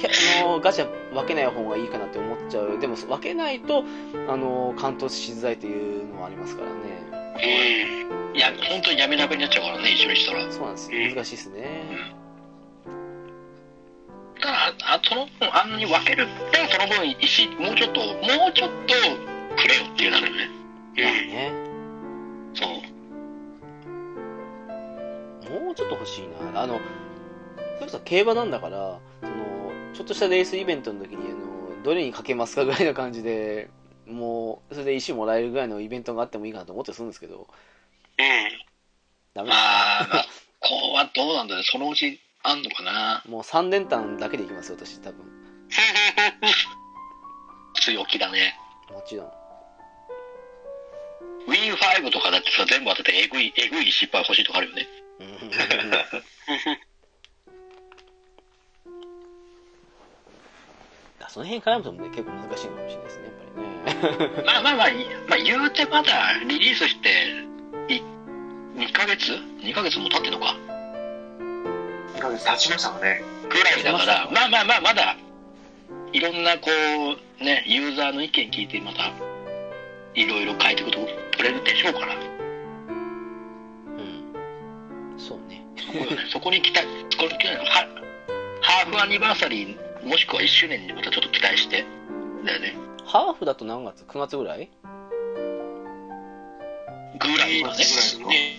[0.45, 2.79] のガチャ分けない方がいいかなって思っちゃう。
[2.79, 3.85] でも分けないと、
[4.29, 6.77] あの、完投しづらいというのはありますからね。
[8.33, 8.37] うん。
[8.37, 10.53] いや、本当にやめなべになっちゃうからね、一緒にしたら。
[10.53, 11.15] そうなんですよ。
[11.15, 11.83] 難しいですね。
[14.41, 18.09] ただ、あその分、あんなに分けるって、その分、石、もうちょっと、も
[18.49, 18.95] うちょっと
[19.57, 20.51] くれよっていうなるよね。
[20.97, 21.53] まあね。
[22.55, 22.69] そう。
[25.65, 26.61] もうちょっと欲しいな。
[26.61, 26.79] あの、
[27.79, 33.69] それこそ競馬なんだから、その、ちょっとしたレースイベントの時に、あの、どれにかけますかぐらいの感じで、
[34.07, 37.49] もう、それで石もらえるぐらいのイベントがあってもいいかなと思ってするんですけど、
[38.19, 38.25] うん。
[39.35, 40.27] ダメまあ、まあ、
[40.61, 43.23] こうはどうなんだろう、そのうちあんのかな。
[43.29, 45.25] もう3連単だけでいきますよ、私、多分。
[47.81, 48.59] 強気だね。
[48.91, 49.27] もちろん。
[51.49, 54.89] ウィン5とかだってさ、全部当ててえぐい、えぐい失敗欲しいとかあるよね。
[55.21, 55.51] うん
[61.29, 64.43] その辺絡むとね、結構難しいかもしれないですね、やっぱりね。
[64.45, 64.95] まあまあまあ、い
[65.29, 67.09] まあ言うてまだリリースして、
[67.93, 68.03] い
[68.77, 69.33] 2ヶ月
[69.63, 70.57] ?2 ヶ月も経ってんのか
[72.15, 73.23] ？2ヶ月経ちましたかね。
[73.49, 75.17] ぐらいだから、まあまあまあ、まだ、
[76.13, 76.71] いろんなこ
[77.41, 79.13] う、ね、ユーザーの意見聞いて、また、
[80.15, 80.99] いろいろ変えていくと
[81.37, 82.21] 取れるでしょうから、うん。
[85.19, 85.65] そうね。
[85.77, 91.85] そこよねそこに期待、そこに期待はハーフアニバーサリー、もしくは1周年にまたちょっと期待して、
[92.45, 92.75] だよね。
[93.05, 94.71] ハーフだと何月 ?9 月ぐらい？
[97.19, 97.75] ぐらいだね。
[98.27, 98.57] ね。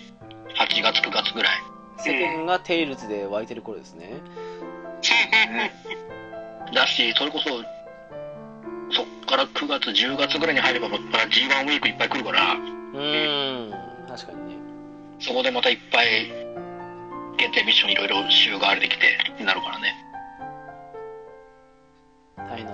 [0.57, 1.61] 8月、9月ぐらい。
[1.99, 4.21] 世間がテイルズで湧いてる頃ですね。
[6.73, 13.71] だし、それこそ、そっから9月、10月ぐらいに入れば、また G1 ウィークいっぱい来るから、うーん。
[14.07, 14.55] 確かにね。
[15.19, 16.27] そこでまたいっぱい
[17.37, 19.93] 限定ミッションいろいろ週替わりできて、なるからね。
[22.63, 22.71] な。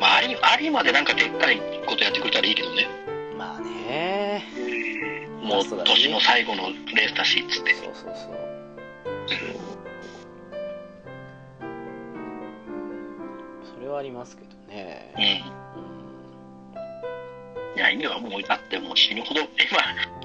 [0.00, 2.86] まあ、あり、ありまでなんかでっかいことやってくれたらいいけどね。
[3.36, 4.44] まあね。
[5.42, 7.74] もう年の最後のレースだし、つって。
[7.74, 8.38] そうそうそう。
[13.74, 15.14] それはありますけどね。
[15.16, 15.22] うん。
[17.76, 19.48] いや、意味はもう、だってもう死ぬほど、今、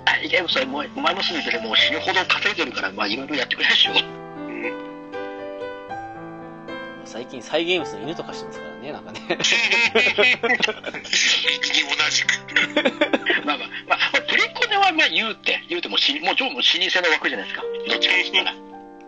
[0.05, 3.91] あいや、それもう、前もすぐ言ってもう死ぬほど稼いでるから、まあ、いろいろやってくれるでしょ。
[7.05, 9.19] 最近サイゲームスの犬とかしてますからね、なんかね。
[9.27, 9.35] 同
[12.09, 12.33] じく。
[13.45, 17.63] まあまあ、まあ、プリコネはまあ言うて、言うても死に、もう超もう老舗の枠じゃないですか。
[17.87, 18.57] どっちかって言ったら。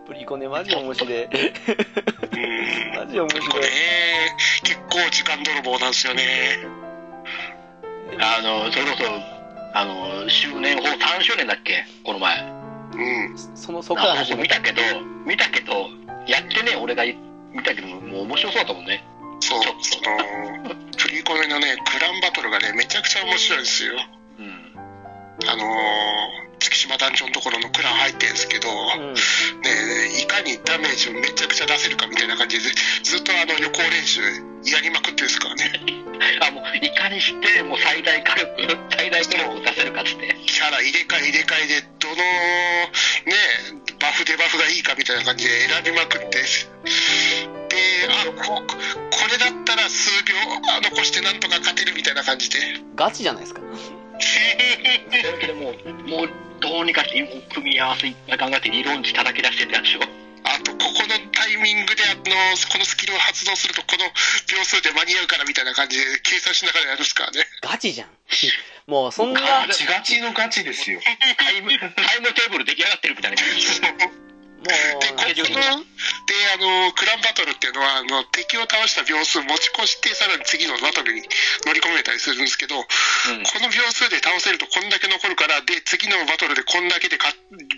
[0.06, 1.24] プリコネマジ面白い。
[1.24, 1.30] うん。
[2.94, 3.42] マジ面白い。
[4.62, 6.58] 結構時間泥棒なんですよね。
[8.20, 9.04] あの、それこそ、
[9.78, 11.84] あの、周年法3周年だっけ？
[12.04, 12.40] この前。
[12.40, 13.38] うん。
[13.56, 14.14] その、そこか。
[14.36, 14.80] 見たけど、
[15.26, 15.88] 見たけど、
[16.26, 17.04] やってね、俺が
[17.56, 19.02] 見たけど、もう面白そうだったもんね。
[19.40, 23.94] そう、その、プリコネのね、クランバトルがね、めちゃくちゃ面白いんですよ。
[25.42, 25.48] うん。
[25.48, 29.14] あのー、月島団長のところのクラン入ってるんですけど、うん。
[29.14, 29.20] ね、
[30.22, 32.64] いかにダメージをめちゃくちゃ出せるかみたいな感じで、
[33.02, 34.20] ずっとあの予行練習
[34.64, 35.72] やりまくってるんですからね。
[36.40, 40.36] あ、もう、いかにして、もう最大火力、最大火力を出せるかっつって。
[40.46, 42.22] キャラ入れ替え入れ替えで、どの、ね、
[44.00, 46.46] バフデバフがいいかみたいな感じで選びまくって、で、
[48.08, 50.34] あ、ここれだったら数秒
[50.70, 52.58] あ残してなんとか勝てるみたいな感じで。
[52.94, 53.60] ガチじゃないですか。
[54.20, 56.28] それだけでもう、もう、
[56.60, 60.00] どうにかして、もう組み合わせいっぱい考えて理論値叩き出してってやつでしょ。
[60.44, 64.06] あと、ここのタイミングで、あの、このスキルを発動すると、この
[64.48, 67.44] 秒数で間に合うからみたいな感じで計算しながらやるんですからね。
[67.60, 68.08] ガチじゃん。
[68.86, 71.00] もう、そんな、ガチガチのガチですよ。
[71.36, 73.66] タイム、タイムテーブル出来上がってるみたいな感じ。
[74.56, 81.22] もう、で、ここの、で、あの、クランバトルっていうのは、あの、敵を倒した秒数持ち越して、さらに次のバトルに
[81.64, 82.84] 乗り込めたりするんですけど、うん。
[82.84, 87.28] この秒数で倒せるとこんだけ残るから、で、次のバトルでこんだけでか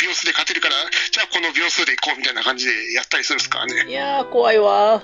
[0.01, 0.75] 秒数で勝てるから、
[1.11, 3.85] じゃあこの秒数でいこうみたいな感じでやったりするんですからね。
[3.89, 5.03] いやー、怖いわ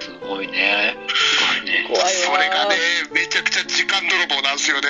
[0.00, 0.96] すごいね。
[1.08, 1.84] すごいね。
[1.86, 2.76] 怖いわそれがね、
[3.12, 4.88] めちゃくちゃ時間泥棒なんですよね。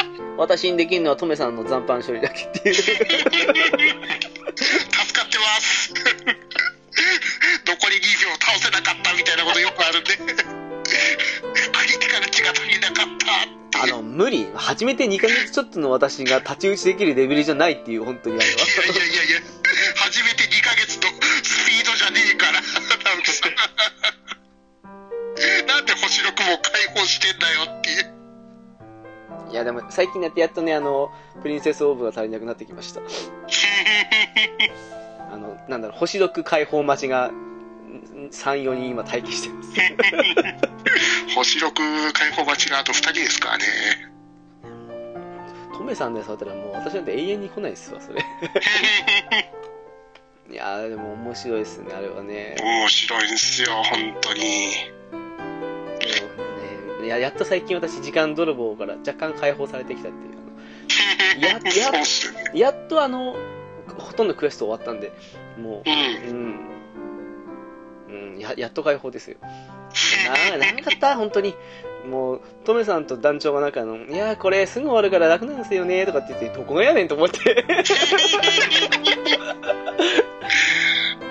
[0.36, 2.74] 私にできるのはトメさんの残飯処理だけっていう。
[10.00, 10.12] ク
[11.86, 13.60] リティカル値が足りなかった。
[14.54, 18.52] 初めて2ヶ月ちょっとの私が太刀打ちできるレベルじゃないっていう、本当にあれは。
[18.52, 19.40] いやいやいやいや、
[19.96, 21.02] 初めて2ヶ月の
[21.42, 22.62] スピードじゃねえから、なん
[23.22, 23.48] かさ
[25.66, 28.20] なんで星6も解放してんだよっていう。
[29.50, 31.10] いや、でも最近やってやっとね、あの、
[31.42, 33.00] プリンセスオーブが足りなくなってきました。
[35.32, 37.30] あの、なんだろう、星6解放待ちが、
[38.30, 39.59] 3、4人今待機してます。
[41.34, 43.64] 星6解放待ちがあと2人ですからね。
[45.80, 48.20] トメさんで触ったらもう私なんて永遠に来ないですわ、それ。
[50.50, 52.56] いやー、でも面白いですね、あれはね。
[52.60, 54.40] 面白いんですよ、本当に。
[57.00, 60.40] ね、ややっと最近私、時間泥棒から若干解放されてきたっていう。
[61.40, 61.60] やや。
[62.52, 63.36] やっとあの、
[63.96, 65.12] ほとんどクエスト終わったんで、
[65.56, 65.92] もうん。
[66.28, 66.79] う、うん。
[68.10, 69.36] うん、や、やっと解放ですよ。
[70.58, 71.54] な、長かった、本当に。
[72.08, 77.38] もう、トメさんと団長がなんかあの、いやーこれすぐ終わるから楽なんですよね、とかって言って、どこがやねんと思って。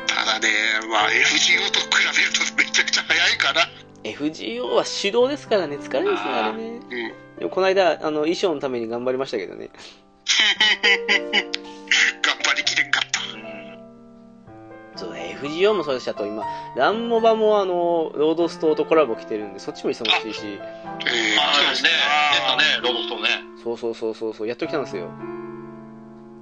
[0.08, 0.48] ただね、
[0.90, 1.88] まあ FGO と比
[2.18, 3.62] べるとめちゃくちゃ早いかな。
[4.04, 6.70] FGO は手動ですからね、疲れるんですね、あれね。
[6.70, 6.80] うん。
[7.40, 9.70] でもこの間、あの、衣装のために頑張りましたけどね。
[12.22, 13.09] 頑張りきれんかった。
[15.00, 16.44] そう、FGO もそうですし、あと今、
[16.76, 21.80] ランモバもあの、ロードストーとコラボ来てるんで、そっちも忙しいし、えー、ああ、ね、
[22.34, 23.30] 出たね、ロードストーンね。
[23.64, 25.10] そうそうそうそうそう、やっと来たんですよ。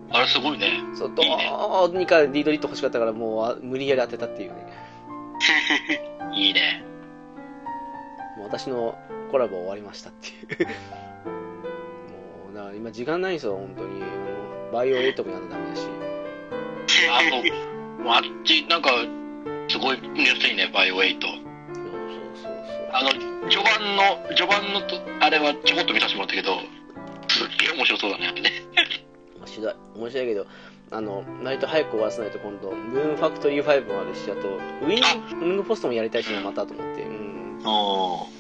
[0.10, 0.82] あれすごいね。
[0.96, 4.66] そう、どうにかリードリット欲しかったから、もうあ無理やり当てたっていうね。
[6.34, 6.84] いいね。
[8.38, 8.98] もう私の
[9.32, 10.68] コラボ終わりましたっていう。
[10.68, 10.74] も
[12.52, 14.02] う、だから今時間ないんですよ、本当に。
[14.02, 15.88] あの、バイオ8もやんなダメだし。
[17.12, 18.90] あと、あっち、なんか、
[19.68, 21.28] すごい熱いね、バイオエイト。
[21.28, 21.44] そうそう
[22.36, 22.90] そうそう。
[22.94, 23.12] あの、
[23.50, 26.60] 序盤の、序盤のと、あれはちょこっと見させてもらったけど、
[27.28, 28.52] すっげえ面白そうだね、あれね。
[29.38, 29.76] 面白い。
[29.96, 30.48] 面白いけど、
[30.92, 37.04] あの、割と早く終わらせないと今度、ムーンファクトリー5もあるし、あと、ウィングポストもやりたいしな、またと思って。
[37.04, 37.62] うん。
[37.66, 38.37] おい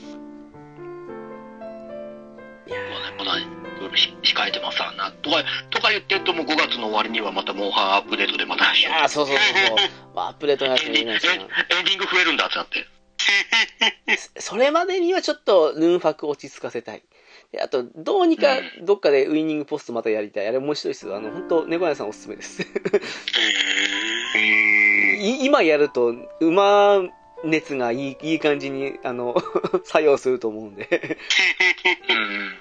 [2.70, 2.78] や
[3.18, 3.44] まだまだ、い
[3.80, 3.92] ろい
[4.24, 5.12] 控えてますわな。
[5.12, 9.78] とか、とか言ってるともう5月の終わりにはまたモンハンアップデートでまたーいやー、そうそうそう
[10.16, 12.86] アップデートのやつエンディング、増えるんだってなって。
[14.40, 17.04] それまでにはちょっとヌンファク落ち着かせたい。
[17.52, 18.48] であと、どうにか
[18.82, 20.48] どっかでウィニングポストまたやりたい。
[20.48, 21.16] あれ面白いですよ。
[21.16, 22.66] あの、本当猫屋さんおすすめです。
[25.42, 27.02] 今やると、馬
[27.44, 29.36] 熱がいいいい感じに、あの、
[29.86, 31.18] 作用すると思うんで。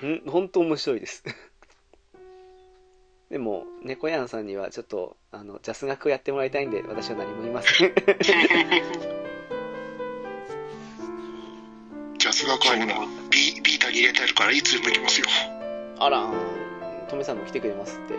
[0.03, 0.13] うん。
[0.15, 1.25] ん本当面白いです。
[3.31, 7.91] でも、猫屋さんにはちょっと、あの、ジャス学をやってもらいたいんで、私は何も言いません。
[7.91, 7.95] ー、
[12.19, 12.87] ジャス学は今、
[13.31, 15.27] ビビータに入れてあるからいつでも行きますよ。
[15.99, 16.31] あら、
[17.09, 18.15] トメさんも来てくれますって。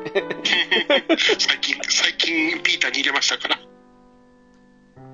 [1.39, 3.66] 最近、最近ビータに入れましたから。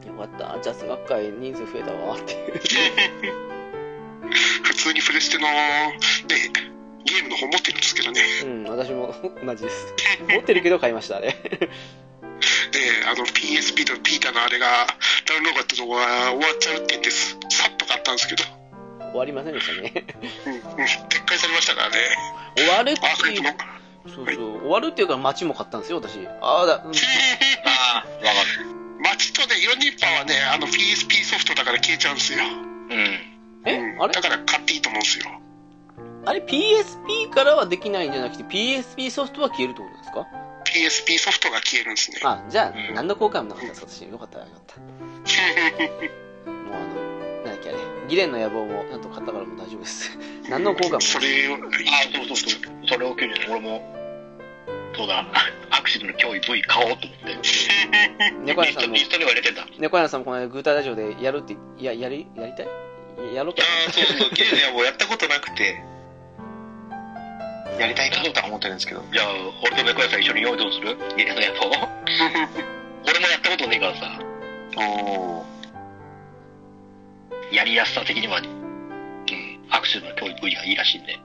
[0.08, 2.62] よかった、ジャス学会人数増えたわ、っていう。
[4.64, 5.94] 普通にプレステの、ね、
[7.06, 8.22] ゲームの方持ってるんですけどね。
[8.44, 9.14] うん、私も
[9.46, 9.94] 同じです。
[10.30, 11.28] 持ってるけど買いました、あれ。
[11.30, 11.38] で、
[13.06, 14.68] あの PSP とビータのあれが
[15.28, 17.38] ダウンロードだったとこが終わっちゃうって言ってさ
[17.72, 18.44] っと買ったんですけど、
[19.12, 20.06] 終わりませんでしたね。
[20.46, 21.96] うんうん、撤回されましたからね。
[22.58, 23.44] 終わるっていう、。
[24.10, 26.20] そうそう、終わるっていうか街も買ったんですよ、私。
[26.42, 26.92] ああ、だ、うん
[27.66, 28.83] ああ、わかる。
[29.04, 32.40] 街とね、4人パーはね、あの PSP ソフトだから消えちゃうんですよ。
[32.40, 33.20] うん。
[33.66, 33.78] え？
[33.78, 34.14] うんあれ？
[34.14, 35.26] だから買っていいと思うんですよ。
[36.26, 40.28] あれ？PSP からはできないんじゃなくて PSP ソフトは消えるってことですか
[40.66, 42.20] ？PSP ソフトが消えるんですね。
[42.24, 44.02] あ、じゃあ、うん何の後悔もなかったです、私。
[44.08, 44.80] よかった、よかった。
[44.80, 46.86] もうあの、
[47.46, 47.78] なんだっけあれ、
[48.08, 50.18] ギレンの野望もちゃんと買ったからもう大丈夫です。
[50.50, 51.58] 何の後悔もそれを、あ
[52.16, 52.88] そうそうそう。
[52.88, 54.03] それを機に俺も、
[54.95, 55.26] そうだ、
[55.72, 57.38] アクシデントの脅威 V 買おうと思って。
[58.45, 59.65] 猫屋さんもリストには入れてんだ。
[59.80, 62.68] 猫屋さんもこの間グータラジオでやるって、いや、やり、やりたい？
[63.36, 65.82] やろうかああ、そうそう、ゲームはもうやったことなくて、
[67.80, 69.02] やりたいなとは思ってるんですけど。
[69.11, 69.26] じゃあ、
[69.64, 70.90] 俺と猫屋さん一緒に用意どうする？
[70.90, 70.95] や。
[73.06, 74.20] 俺もやったことねえからさ、
[74.78, 77.56] おー。
[77.56, 78.48] やりやすさ的には、うん、
[79.70, 81.20] アクシデントの脅威 V がいいらしいんで。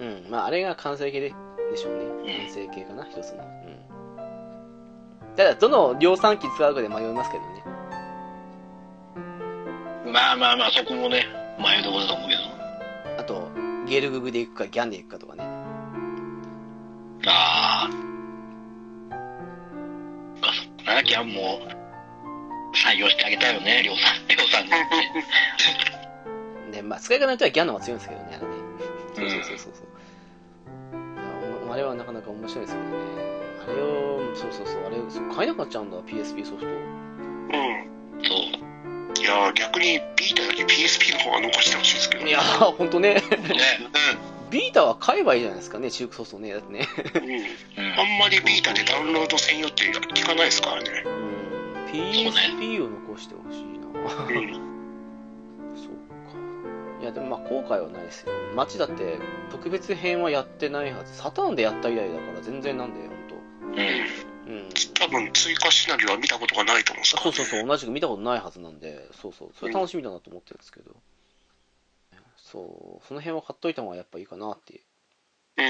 [0.00, 1.32] うん、まああれが完成形で
[1.72, 2.46] でしょううんね。
[2.46, 3.42] 完成形かな、一つの。
[3.42, 3.46] う
[5.32, 5.36] ん。
[5.36, 7.64] ただ、どの量産機使うかで迷いますけどね。
[10.12, 11.26] まあまあまあ、そこもね、
[11.58, 12.42] 迷うところだと思うけど。
[13.18, 13.50] あと、
[13.86, 15.44] ゲルググで行くか、ギャンで行くかとかね。
[17.26, 17.90] ああ。
[20.42, 21.60] あ、そっかな、ギャンも、
[22.74, 24.28] 採用してあげたいよね、りょうさん。
[24.28, 24.70] りょうさんに。
[26.72, 28.52] で、まあ、使い方によってはギャンの方が強いんですけどね、あれね。
[29.14, 29.91] そううんそうそうそうそう。
[31.72, 32.96] あれはなかなか面白いですけどね。
[33.62, 36.66] あれを、そうそうそう、あれ、そう買えなくなっちゃうんだ、PSP ソフト。
[36.66, 36.76] うん。
[38.22, 38.62] そう。
[39.18, 42.30] いやー逆にビータより PSP の方は残してほしいですけどね。
[42.30, 43.14] いやー、ほんとね。
[43.14, 43.22] ね。
[44.50, 46.52] ビータは買えばいいじゃないですかね、中古ソフトね。
[46.52, 46.86] だってね。
[47.14, 47.22] うん。
[47.22, 47.98] うん。
[47.98, 50.90] あんまりビータでダウンロード専用って聞かないですからね。
[51.06, 51.90] うん。
[51.90, 53.86] PSP を残してほしいな。
[53.86, 54.71] うん。
[57.02, 58.32] いや、でもまあ後悔はないですよ。
[58.54, 59.18] 街だって
[59.50, 61.12] 特別編はやってないはず。
[61.14, 63.34] サターンでやった以来だから全然なんで、ほんと。
[64.46, 64.54] うん。
[64.54, 64.68] うん。
[64.94, 67.36] 多分追加シナリオは見たことがないと思うんですから、ね。
[67.36, 70.94] そうそうそう、同じく見たことないはずなんで、そうそう、それ楽しみだなと思ってるんですけど。
[72.36, 74.80] そう、その辺は買っといた方がやっぱいいかなっていう。
[75.58, 75.62] う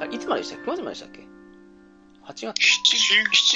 [0.00, 0.02] ん。
[0.02, 1.26] あいつまででしたっけ ?9 月まででしたっけ ?8
[2.26, 2.54] 月 7, 7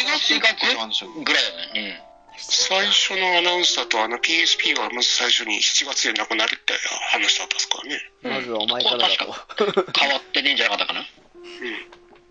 [0.06, 2.11] 月7月なんでしょうぐらいだね。
[2.38, 6.72] 最初のアナウンスだとあの PSP がまず最初に7月でなくなるって
[7.10, 8.00] 話だったんですからね。
[8.24, 8.30] うん。
[8.32, 9.92] まずはお前からだと。
[9.98, 11.06] 変わってねえんじゃなかったかな。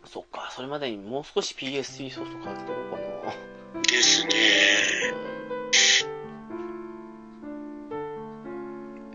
[0.05, 3.33] そっか、それまでにもう少し PSP ソフト買っておこうか
[3.75, 3.81] な。
[3.83, 4.31] ですね。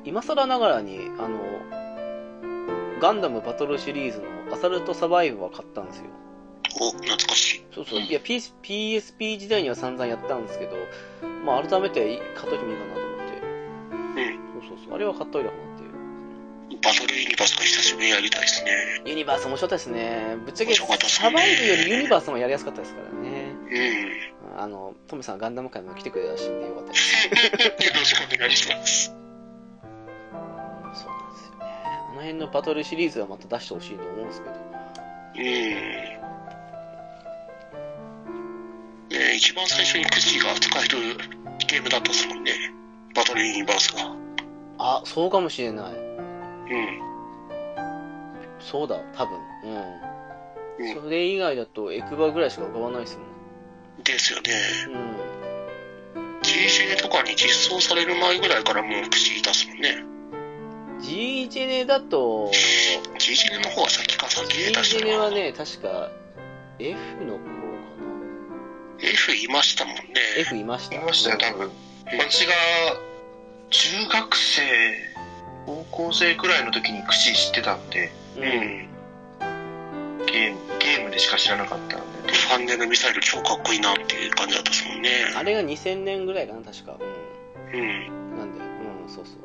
[0.04, 1.40] 今更ながらに、あの、
[3.00, 6.04] ガンダムバトルシリーズのアサルトサバイブは買ったんですよ。
[6.80, 7.64] お、懐かしい。
[7.74, 7.98] そうそう。
[7.98, 10.76] うんいや、PS PSP 時代には散々やったんですけど、
[11.44, 13.40] まあ改めて買っといてもいいかなと思って。
[14.20, 14.62] うん。
[14.62, 14.94] そうそうそう。
[14.94, 16.80] あれは買っといたかなっていう。
[16.82, 18.70] バトルユニバースが久しぶりにやりたいですね。
[19.04, 20.36] ユニバース面白かったですね。
[20.44, 23.54] ぶっちゃけ、サバイブよりユニバースの方がやりやすかったですからね。
[23.70, 24.60] うん。
[24.60, 27.26] あの、トムさんガンダム界も来てくれたしんでよかったです。
[27.26, 27.32] よ
[27.94, 29.06] ろしくお願いします。
[29.06, 31.66] そうなんですよね。
[32.10, 34.54] あの辺のバトルシリーズはまた出してほしいと思うんですけど。
[35.36, 36.15] うん。
[39.18, 41.16] ね一番最初にクシが使える
[41.68, 42.52] ゲームだったですもんね。
[43.14, 44.14] バトルユニバースが。
[44.78, 45.94] あ、そうかもしれない。
[45.94, 47.00] うん。
[48.60, 49.38] そうだ、多分。
[49.64, 49.68] う
[50.78, 51.02] うんん。
[51.02, 54.02] それ以外だとエクバぐらいしか浮かばないですもん。
[54.02, 54.52] ですよね。
[54.88, 56.42] うん。
[56.42, 60.04] G ジェネとかに実装される前ぐらいからもうクシいたっすもんね。
[61.00, 62.50] G ジェネだと、
[63.18, 66.10] G ジェネの方は先か先で出ジしたなェネはね、確か
[66.78, 67.75] F の頃か F
[69.46, 70.02] いましたもんね。
[70.36, 70.40] な。
[70.40, 70.96] F いました。
[70.96, 71.70] いましたよ、多分。
[72.06, 72.52] 私が
[73.70, 74.62] 中学生、
[75.66, 78.40] 高校生くらいの時に串知ってたんで、う。
[78.40, 78.96] うんん。
[80.26, 82.32] ゲーム、ゲームでしか知らなかったんで。
[82.32, 85.10] ファンネルミサイル超かっこいいなっていう感じだったっすもんね。
[85.36, 86.92] あれが2000年ぐらいかな、確か。
[86.92, 87.80] ううん。
[88.34, 88.38] ん。
[88.38, 89.36] なんで、うん、そうそう。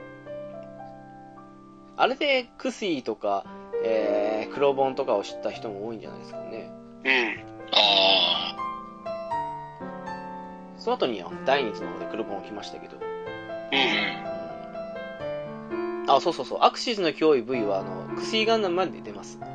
[1.98, 3.46] あれでクスイとか、
[3.84, 6.72] えー、黒本とかを知った人も多いんじゃないですかね。
[7.04, 7.46] うん。
[7.74, 8.56] あ
[10.82, 12.98] その後に第二次の方で黒本来ましたけど。
[12.98, 13.06] うあ。
[15.76, 15.76] ん。
[16.04, 16.12] うん。
[16.12, 16.60] あ、そうそうそう。
[16.62, 19.38] アクシズの脅威 V は、あの、クスイガンダムまで出ます。
[19.42, 19.48] あ、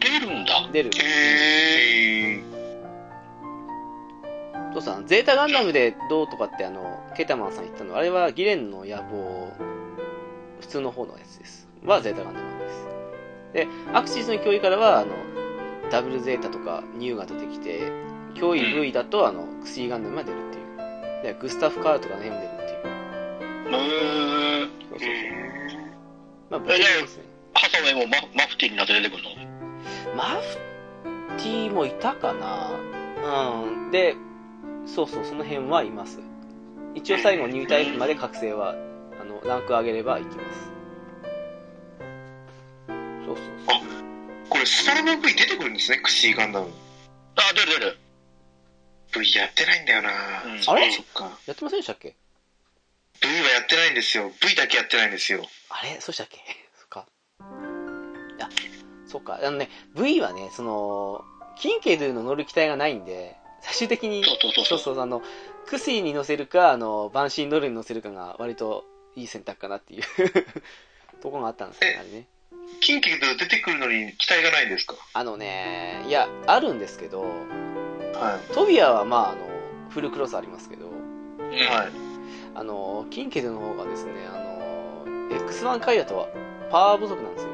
[0.00, 0.70] 出るんだ。
[0.72, 0.90] 出る。
[0.96, 2.54] へー。
[4.72, 9.52] そうさん、ゼータガンダムでどうとかってあの、ケータマンさん言ったの、あれはギレンの野望、
[10.60, 11.68] 普通の方のやつです。
[11.84, 12.86] はゼータガンダムです。
[13.52, 15.12] で、アクシズの脅威からは、あの、
[15.90, 20.64] ダブルゼータとかニューが出てきて、脅威 V だと、あの、クスイガンダムが出るっていう。
[21.22, 22.80] で、グスタフ・カールとかの辺も出るっていう。
[23.74, 24.68] へー。
[24.90, 26.58] そうそうそう。
[26.58, 27.24] うんまあ、ですね。
[27.54, 29.30] ハサウェイもママフティーになって出てくるの？
[30.14, 30.58] マフ
[31.38, 32.70] ティーもいたかな？
[33.64, 33.90] うん。
[33.90, 34.14] で、
[34.86, 36.20] そうそう、その辺はいます。
[36.94, 38.74] 一応最後入隊まで覚醒は、
[39.20, 40.70] あの、ランク上げれば行きます。
[43.26, 43.80] そうそうそう。
[44.50, 46.68] これ、ストロボ V 出てくるんですね、クシーガンダム。
[47.36, 47.96] あ、出る出る。
[49.20, 50.10] V やってないんだよな、
[50.44, 50.90] うんあれ？
[50.92, 51.38] そっか。
[51.46, 52.14] やってませんでしたっけ
[53.22, 54.30] ？V はやってないんですよ。
[54.40, 55.44] V だけやってないんですよ。
[55.70, 56.00] あれ？
[56.00, 56.38] そうしたっけ？
[56.78, 57.06] そっか。
[58.36, 58.48] いや、
[59.06, 59.38] そっか。
[59.42, 61.24] あのね、V はね、その、
[61.58, 65.22] キンケドゥの乗る機体がないんで、最終的に、そうそうそうそうそう、あの、
[65.66, 68.84] クスイに乗せるか、あの、バンシーノルに乗せるかが割と
[69.16, 70.02] いい選択かなっていう
[71.22, 72.26] とこがあったんですよね、あれね。
[72.80, 74.96] キンキと出てくるのに期待がないんですか？
[75.14, 77.24] あのね、いや、あるんですけど、
[78.24, 79.38] はトビアはまあ、あの、
[79.90, 80.86] フルクロスありますけど。
[80.86, 81.92] はい。
[82.54, 86.28] あの、キンケドゥの方がですね、あの、X1 回だと
[86.70, 87.50] パワー不足なんですよ。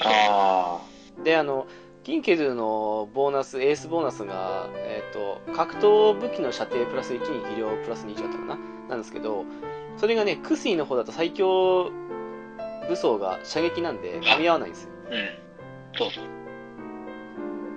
[0.00, 0.80] あ
[1.22, 1.66] で、あの、
[2.04, 8.58] キンケドゥのボーナス、エースボーナスが、えっ、と、格闘武器の射程プラス1に技量プラス2だったかな
[8.88, 9.44] なんですけど、
[9.96, 11.90] それがね、クスイの方だと最強
[12.88, 14.90] 武装が射撃なんで噛み合わないんですよ。
[15.10, 15.30] うん。
[15.98, 16.35] そうそう。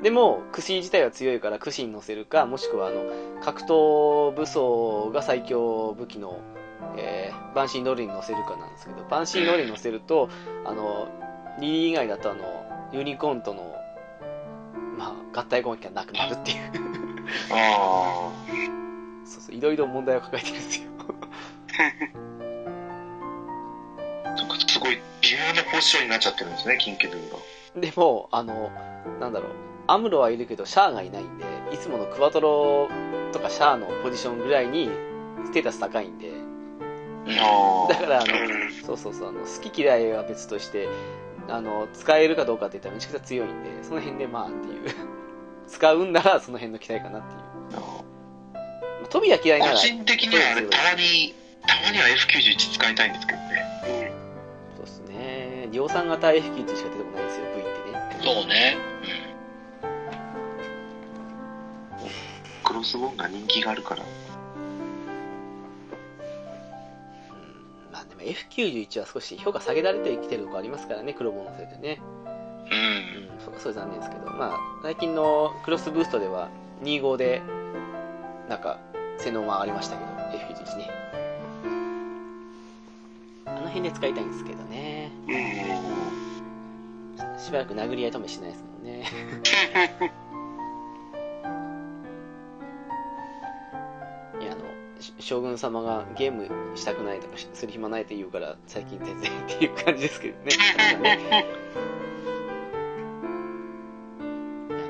[0.04, 3.04] でも、クシー自体は強いからクシーに乗せるか、もしくはあの、
[3.42, 6.40] 格闘武装が最強武器の、
[6.98, 10.30] えー、バンシーノルに乗せるかなんですけど、バンシーノルに乗せると、
[10.66, 11.10] あの、
[11.60, 13.76] リリー以外だとあの、ユニコーンとの、
[14.98, 16.72] まあ、合体攻撃がなくなるっていう。
[17.52, 18.32] あ
[19.26, 20.90] そうそう、いろいろ問題を抱えてるんですよ。
[24.24, 24.38] あ。
[24.38, 25.02] そっか、すごい微
[25.34, 27.36] 妙なポジションになっちゃってるんですね、キンケルンが。
[27.76, 28.72] でも、あの、
[29.20, 32.90] なんだろう、アムロはいるけど、シャアがいないんで、いつものクワトロ
[33.32, 34.90] とかシャアのポジションぐらいに
[35.46, 36.32] ステータス高いんで、
[37.38, 40.88] あだから、あの、うんそうそうそう、あの、好き嫌いは別として、
[41.48, 44.96] あの、使えるかどうかって言ったらめちゃくちゃ強いんで、その辺でまあっていう。
[45.68, 47.42] 使うんならその辺の期待かなっていう。
[47.78, 48.04] あ。
[48.54, 51.36] まあトビは嫌いなら、個人的にはあれ、たまに、
[51.68, 54.12] たまには F91 使いたいんですけどね。
[54.76, 55.70] そうですね。
[55.72, 58.34] 量産型 F91 しか出てこないんですよ、V ってね。
[58.34, 58.89] そうね。
[62.70, 64.04] クロスボーンが人気があるから。
[64.04, 64.10] うん
[67.92, 72.00] まあでも F91 は少し評価下げられてきてるとこありますからね、黒ボのせいでね。
[72.72, 72.78] うん。
[72.78, 73.34] うん。
[73.34, 76.50] うん、そそれ残念ですけど、まあ、最近のクロスブーストでは
[76.84, 77.42] 25で、
[78.48, 78.78] なんか、
[79.18, 80.12] 性能は上がりましたけど、
[80.54, 80.92] F91 ね。
[83.48, 85.12] あの辺で使いたいんですけどね。
[85.28, 85.32] う
[87.36, 87.40] ん。
[87.40, 89.08] しばらく殴り合いともしないですもんね。
[95.30, 100.50] 将軍様がゲームしたくないとかする暇ないって言うから、最近全然っていう感じですけどね。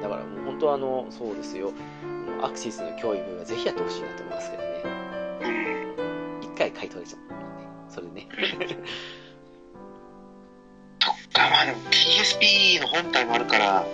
[0.01, 1.73] だからもう本当あの、そうですよ。
[2.41, 4.69] アクシスの教育はぜひやってほしいなと思いますけどね。
[6.41, 7.27] 一回買い取れちゃう、ね。
[7.89, 8.29] それでね。
[10.99, 13.85] とか、まあでも PSP の本体もあるから、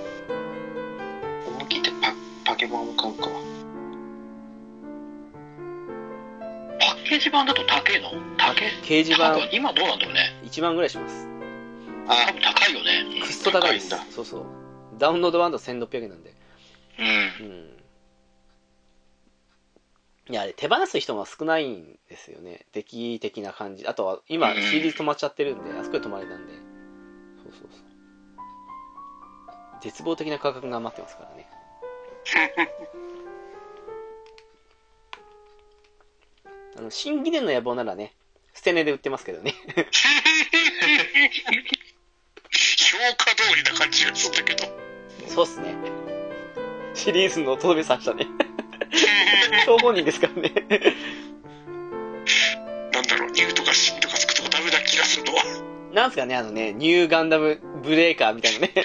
[7.15, 8.09] パッケージ版だと高いの？
[8.37, 10.35] 高い掲示板今どうなんだろうね。
[10.43, 11.27] 1万ぐらいします。
[12.07, 13.21] あ多、分高いよね。
[13.21, 13.89] クスト高いです。
[14.11, 14.45] そうそう。
[14.97, 16.33] ダウンロード版だと1600円なんで。
[16.99, 17.05] うん。
[17.45, 17.49] う
[20.29, 20.33] ん。
[20.33, 22.65] いや、あれ手放す人が少ないんですよね。
[22.73, 23.87] 出来的な感じ。
[23.87, 26.53] あとは、今、うんシリーズ止まっちゃってるんで、あそこで止まれたんで。
[27.43, 27.81] そうそうそう。
[29.81, 31.47] 絶望的な価格が待ってますからね。
[36.77, 38.13] あの、新ギデンの野望ならね、
[38.53, 39.53] 捨て値で売ってますけどね。
[42.51, 44.65] 評価通りな感じがするんだけど。
[45.27, 45.75] そうっすね。
[46.93, 48.27] シリーズのとどめさしたね。
[49.65, 50.51] 張本人ですからね。
[52.91, 55.43] なんだろう、ニューとかシンとかつくとダメな気がするのは。
[55.93, 58.67] なんすかね、あのね、ニューガンダムブレーカーみたいなね。
[58.67, 58.83] で、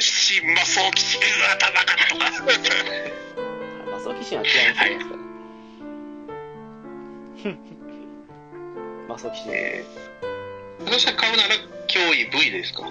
[0.00, 1.20] シンマソーキシン
[1.52, 2.30] 頭がとか。
[3.92, 5.25] マソキシンは違いますから。
[9.08, 9.52] マソキシン。
[9.52, 11.54] えー、私は買うなら
[11.88, 12.82] 脅威 V ですか？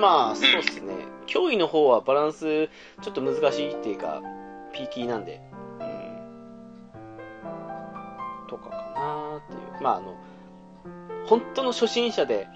[0.00, 0.94] まあ、そうっすね。
[1.26, 4.22] 脅威の方はバランス、ちょっと難しいっていうか、
[4.72, 5.40] ピーキーなんで、
[5.80, 6.16] うん。
[8.48, 9.82] とかかなーっていう。
[9.82, 10.16] まあ、あの、
[11.26, 12.46] 本当の初心者で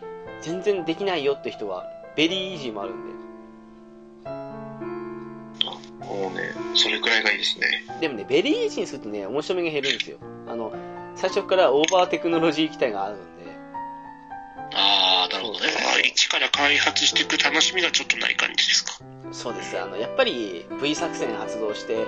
[0.40, 3.10] 全然できないよって人は、ベリーイージーもあるんで。
[6.06, 7.66] もうね、それくらいがいいですね。
[8.00, 10.18] でもね、ベリーイージーにするとね、面白みが減るんですよ。
[10.48, 10.72] あの、
[11.20, 13.52] 最初からオーバーテクノロジー機体があるんで、
[14.72, 15.66] ああ、なるほどね。
[15.84, 18.92] まあ、一から開発していく楽しみがちょっとない感じですか。
[19.30, 19.78] そうです。
[19.78, 22.06] あの、やっぱり V 作戦発動して、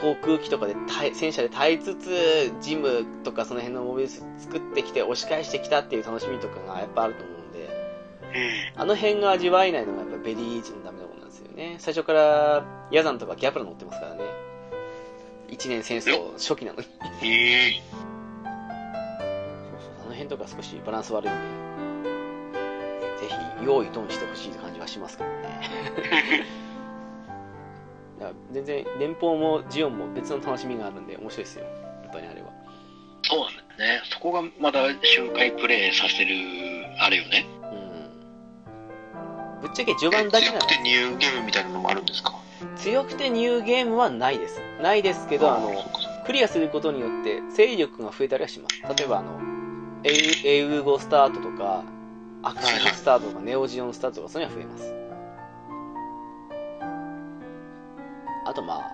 [0.00, 0.74] 航空機とかで
[1.12, 7.68] 戦車で耐えつつ、ジムとかその辺のモビルス作ってきて押し返してきたっていう楽しみとかがやっぱあると思うんで、
[8.74, 8.80] うん。
[8.80, 11.76] あの辺が味わえないのがやっぱベリーイージーのダメなことなんですよね。
[11.78, 14.24] 最初からヤザンとかギャプラ乗ってますからね。
[15.48, 16.86] 一年戦争初期なのに。
[17.22, 18.09] ええそうそうあの
[20.20, 21.32] 辺とか少しバランス悪いん
[22.02, 22.10] で、
[23.20, 23.28] ぜ
[23.60, 25.36] ひ用意ドンしてほしい感じはしますけどね。
[28.20, 31.64] だから全然連邦もジオンも別の楽しみがあるんで面白いですよ。
[31.64, 31.70] や
[32.10, 32.48] っぱりあれは。
[33.22, 34.02] そうなんだよね。
[34.10, 36.34] そこがまだ周回プレイさせる、
[36.98, 37.46] あれよね。
[37.72, 37.76] う
[39.58, 39.60] ん。
[39.62, 42.34] ぶっちゃけ序盤だけなら強くてニューゲームみたいなのもあるんですか？
[42.76, 44.60] 強くてニューゲームはないです。
[44.82, 45.72] ないですけど、あの
[46.26, 48.82] クリアすることによって勢力が増えたりはします。
[48.96, 49.40] 例えばあの、
[50.02, 51.84] エウエウゴスタートとか、
[52.42, 54.94] アクションスタートとか、ネオジオンスタートとか、そういうのは増えます。
[58.46, 58.90] あとまあ、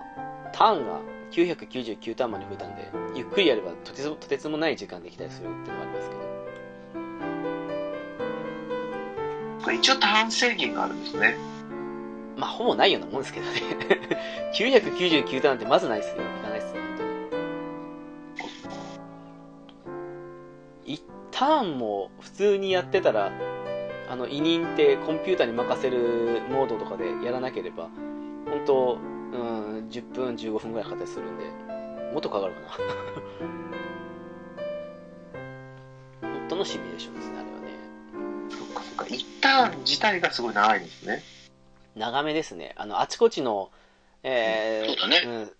[0.51, 0.99] ターンが
[1.31, 6.27] 999ターンまで増えたんで、ゆっくりやればとてつもとてつもない時間できたりするっていうのもありますけど。
[9.73, 11.35] 一応ターン制限があるんですね。
[12.37, 13.61] まあ、ほぼないようなもんですけどね。
[14.53, 16.15] 999ターンってまずないですよ。
[16.15, 16.76] いかないです
[21.37, 23.31] ターンも普通にやってたら、
[24.09, 27.89] あの委任ってコンピューターに任せるモードとかでやらなければ
[28.45, 31.43] 本当うん10分15分ぐらいかかったりするんで
[32.13, 32.61] もっとかかるか
[36.21, 37.67] な 本当のシミュレーションですねあれはね
[38.49, 39.05] そっかそっか。
[39.13, 41.21] 一旦自体がすごい長いんですね。
[41.95, 43.69] 長めですねあのあちこちの
[44.23, 45.51] えーそうだねん、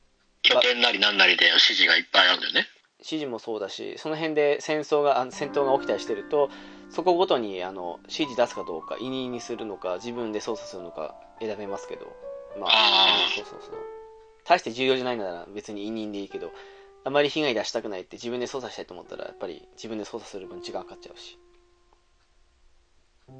[0.41, 2.67] 拠点なりなんなりで指示がいっぱいあるんだよね。
[3.09, 6.49] 指示もそうだしその辺で戦争があ戦闘が起きたりしてると
[6.89, 12.05] そこごとにあの指示出すかどうか委任にするのか自分で操作するのか選べますけど
[12.59, 13.75] まあそうそうそう。
[14.43, 16.51] 大して重要じゃないなら別に委任でいいけど
[17.03, 21.37] あまり被害出したくないって自分で操作したいと思ったらやっぱり自分で操作する分時間かかっちゃうし、
[23.27, 23.33] ま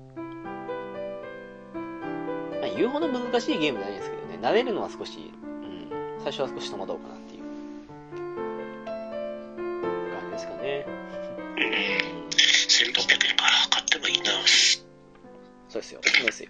[2.67, 4.37] あ、言うほど難しいゲームじゃないんですけどね。
[4.41, 5.89] 慣れるのは少し、うん、
[6.19, 7.26] 最初は少し戸惑うかな
[10.37, 10.93] ですかねうん。
[12.29, 13.43] 1600円か。
[13.69, 14.31] 買ってもいいな。
[15.69, 15.99] そうですよ。
[16.03, 16.49] そうですよ。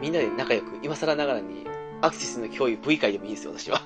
[0.00, 1.66] みんなで仲良く、今更ながらに、
[2.00, 3.78] アクシスの共有 V 会でもいいですよ、私は。
[3.78, 3.84] そ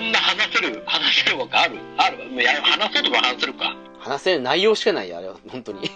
[0.00, 3.74] んな話せる、話せるわけあるあるいや、話そうとか話せるか。
[3.98, 5.90] 話せる内容しかないよ、あれは、本当に。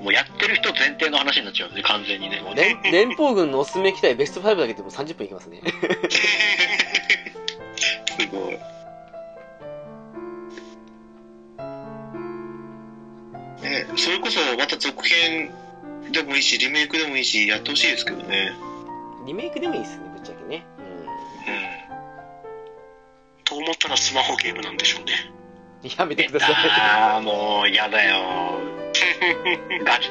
[0.00, 2.40] もうやってる人前提の話になっちゃうね、完全にね。
[2.40, 5.60] もうね連連邦軍のおすすめ機体ベスト5だけでも30分いきますね。
[8.18, 8.58] すごい。
[13.62, 15.52] ね、それこそまた続編
[16.10, 18.52] でもいいし、リメイクでもいいし、やってほしいですけどね。
[19.26, 20.64] リメイクでもいいですね、ぶっちゃけね。
[20.78, 21.04] うん。
[23.44, 25.12] と思ったらスマホゲームなんでしょうね。
[25.84, 25.90] うん。
[25.90, 28.69] やめてくださああ、もう、やだよ。
[29.84, 30.10] ガチ、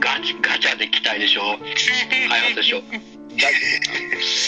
[0.00, 1.58] ガチ、ガチャで期待でしょ。
[2.28, 2.78] 開発でしょ。
[2.78, 2.82] い。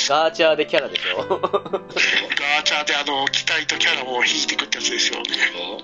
[0.09, 1.19] ガーチャーでキャラでしょ。
[1.23, 5.37] ガーチャーであの、機体とキャラを引いていくってやつですよね。
[5.55, 5.81] もう、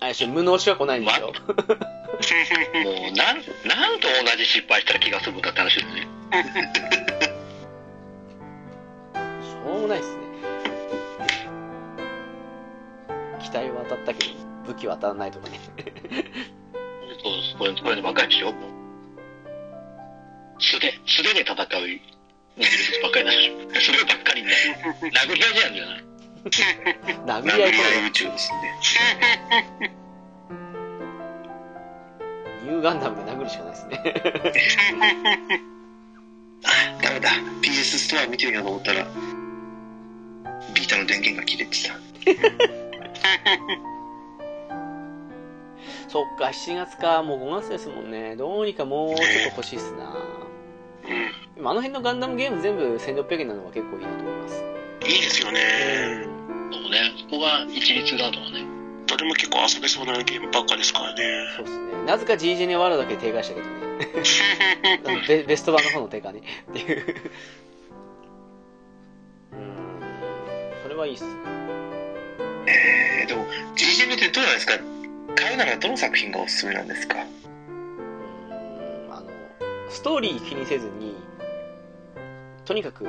[0.00, 1.26] あれでしょ、無能しか来ないんですよ。
[1.28, 6.08] もう、なん、なんと同じ失敗したら気が済むんだって話ですね。
[9.42, 10.26] しょうもないっすね。
[13.42, 14.34] 機体は当たったけど、
[14.66, 15.60] 武器は当たらないとかね。
[17.26, 18.52] そう、これ、これでばっかりでしょ？
[20.58, 21.66] 素手、素手で戦う、ね、
[23.02, 23.80] ばっかりだしょ？
[23.80, 24.48] そればっかりね。
[25.26, 26.04] 殴り合いじゃんじゃない？
[27.42, 28.56] 殴り合い宇宙ですね。
[32.64, 34.02] ニューガンダムで殴るしかないですね。
[36.64, 37.30] あ、 ダメだ。
[37.62, 39.04] PS ストア見てみようと思ったら、
[40.74, 41.94] ビータの電源が切れてた。
[46.08, 48.36] そっか、7月か、もう5月ですもんね。
[48.36, 50.16] どうにかもうちょっと欲しいっすな。
[51.54, 54.62] でもあの辺のガンダムゲーム全部1600円なのは結構いいなと思います。
[55.06, 55.60] いいですよね。
[56.72, 57.12] そうね。
[57.20, 58.64] そこが一律だとはね。
[59.06, 61.22] どれも結構遊べそうなゲームばっかですからね。
[61.56, 61.84] そうですね。
[62.06, 63.76] なぜか G ジェネワールドだけ低下したけどね。
[65.28, 66.42] ベベスト版の方の低下ね。
[66.70, 67.04] っていう。
[69.52, 70.00] うん。
[70.82, 71.24] それはいいっす。
[72.66, 73.46] えー、でも、
[73.76, 74.72] GGM ってどうなんですか？
[75.36, 77.16] 買うならどの作品がおすすめなんですか？
[77.18, 77.22] う
[77.58, 79.30] んあの、
[79.88, 81.14] ストーリー気にせずに、
[82.64, 83.06] とにかく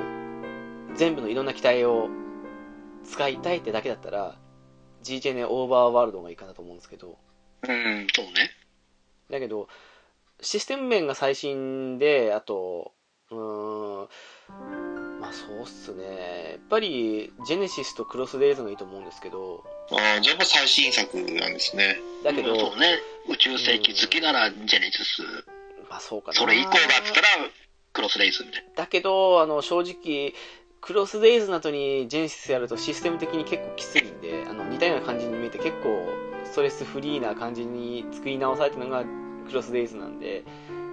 [0.94, 2.08] 全部のいろんな機体を
[3.04, 4.36] 使いたいってだけだったら、
[5.02, 7.18] G ジェネオーバーワールドがいいかなと思うんですけど、
[7.62, 8.50] うん、そうね。
[9.30, 9.68] だけど、
[10.40, 12.92] システム面が最新で、あと、
[13.30, 14.08] うーん、
[15.20, 16.50] まあそうっすね。
[16.52, 22.00] やっぱり、ジェネシスとクロスデイズがいいと思うんですけど、ああ、じゃあ最新作なんですね。
[22.24, 22.98] だけど、そうね。
[23.28, 25.22] 宇宙世紀好きならジェネシス。
[25.88, 26.34] まあそうかな。
[26.34, 27.28] それ以降だっつったら、
[27.92, 30.34] クロスレイズみたいだけど、あの、正直、
[30.80, 36.08] クロスデイズの後にジェネシスやるとシステム的に結構きついんで、あの、似たような感じに見えて結構
[36.44, 39.04] ストレスフリーな感じに作り直されたのが
[39.46, 40.44] クロスデイズなんで、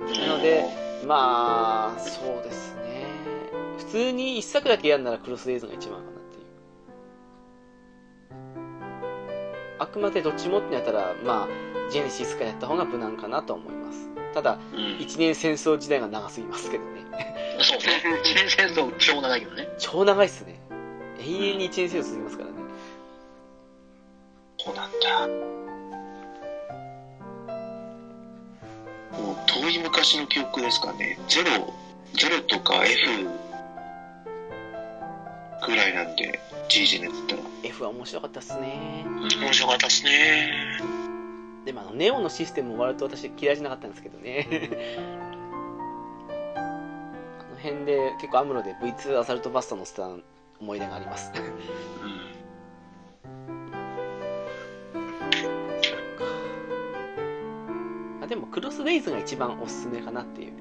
[0.01, 0.65] なので、
[1.05, 3.05] まあ、そうですね。
[3.77, 6.14] 普通に一作だけやるならクロスデイズが一番かな
[9.79, 11.47] あくまでどっちもってなったら、まあ、
[11.91, 14.09] ジェネシスからやった方が無難かなと思います。
[14.33, 14.61] ただ、な。
[14.73, 15.01] うん。
[15.01, 17.05] 一年戦争時代が長すぎますけどね。
[17.61, 18.21] そうね。
[18.23, 19.67] 一年戦争超長いけどね。
[19.77, 20.59] 超長いっすね。
[21.19, 22.55] 永遠に一年戦争続きますからね。
[24.57, 25.27] そうなんだ。
[29.17, 31.17] もう遠い昔の記憶ですかね。
[31.27, 31.73] ゼロ、
[32.13, 33.29] ゼロとか F
[35.65, 37.41] ぐらいなんで、GG のやつったら。
[37.75, 39.05] F は面白かったっすね。
[39.05, 40.79] 面白かったっすね。
[41.65, 44.47] でもあのネオのシステムも割と私嫌いじゃなかったんですけどね。
[46.55, 46.59] あ
[47.51, 50.07] の辺で結構アムロで V2 アサルトバスター乗せた
[50.61, 51.33] 思い出があります。
[51.35, 51.39] う
[58.19, 60.53] ん、 あでもクロスレイズが一番おすすめかなっていう。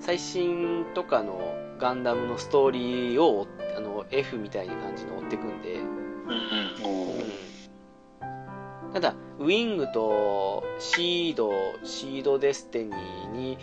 [0.00, 3.46] 最新とかのガンダムのストーリーを
[3.76, 6.01] あの F みたいな感じの追っていくんで。
[6.26, 6.42] うん。
[8.92, 11.50] ただウィングとシード
[11.82, 13.56] シードデスティニーに、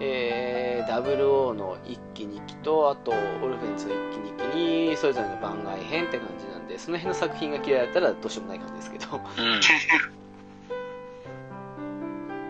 [0.00, 3.14] えー、WO の1期2期とあとオ
[3.48, 9.16] ルフェンズの1期2期にそれぞれの番外編って感じなんでその辺の作品が嫌いだったらどうしようもない感じですけど。
[9.16, 9.22] うん。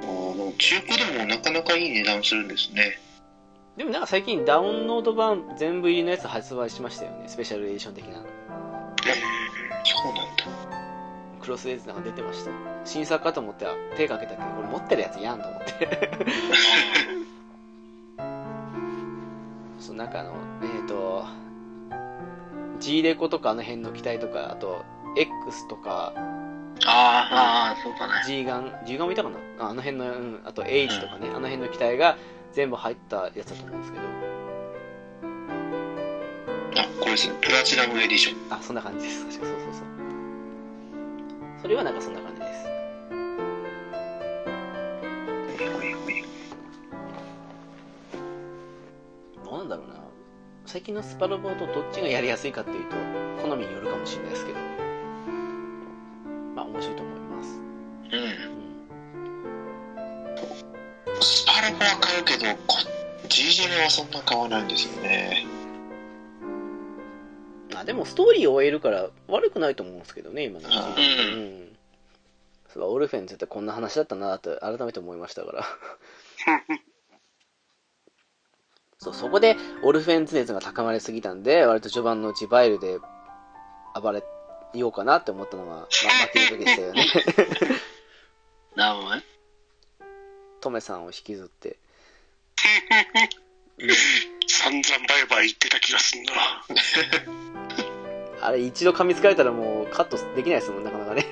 [0.02, 2.98] あーでも中古でもなかなかいい値段するんですね。
[3.76, 7.24] でもなんか最近ダウンロード版全部入りのやつ発売しましたよね。
[7.28, 8.22] スペシャルエディション的な
[10.02, 10.44] そうなんだ。
[11.40, 12.50] クロスレイズなんか出てました。
[12.84, 13.66] 新作かと思って
[13.96, 16.10] 手かけたけどこれ持ってるやつやんと思って。
[19.78, 20.32] そうなんかあの
[20.62, 21.24] えっ、と
[22.80, 24.84] G レコとかあの辺の機体とかあと
[25.16, 26.12] X とか
[26.84, 28.12] ああ、そうだね。
[28.26, 29.38] G ガン G ガンもいたかな？
[29.58, 32.18] ああの辺の、うん、あと H とかね、あの辺の機体が
[32.52, 34.04] 全部入ったやつだと思うんですけど
[36.76, 37.34] あ、これですね。
[37.40, 38.36] プラチナムエディション。
[38.52, 39.84] あそんな感じです確かそうそうそう
[41.62, 42.64] それはなんかそんな感じです
[49.50, 49.94] なんだろうな
[50.66, 52.96] 最近のスパロボとどっちがやりやすいかっていうと
[53.42, 54.58] 好みによるかもしれないですけど
[56.54, 57.60] まあ面白いと思います
[58.12, 58.20] うん。
[58.20, 58.66] うん
[61.22, 62.76] スパルボは買うけど、こ
[63.28, 65.46] G ジェネはそんな買わないんですよね。
[67.78, 70.82] あでもストーリーを終えるから悪くないと思うんですけどね今のうちうん。
[70.82, 70.84] う
[71.64, 71.76] ん。
[72.68, 75.64] そうだオルフェンズってこんな話だったなと改めて思いましたから。
[78.98, 82.98] そうそこでオルフェンズ熱が高まりすぎたんで割と序盤のうちバイルで
[83.94, 84.24] 暴れ
[84.72, 85.86] ようかなって思ったのが、まあ、
[86.26, 87.06] 負ける時でしたよね。
[88.74, 89.22] なるほどね。
[90.60, 91.78] トメさんを引きずって、
[94.66, 96.32] 散々バイバイ言ってた気がすんな。
[98.42, 101.24] あれ一度噛みつかれたらもうカットできないですもんなかなかね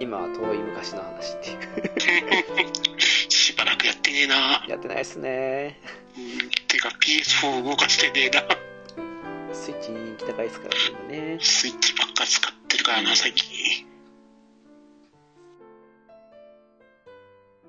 [0.00, 4.64] 今は遠い昔の話っていうしばらくやってねえな。
[4.66, 5.78] やってないですね
[6.16, 8.42] うんてか PS4 動かしてねえな。
[9.52, 10.74] スイッチ人気高いですから
[11.14, 13.95] ねスイッチばっか使ってるからな、最近。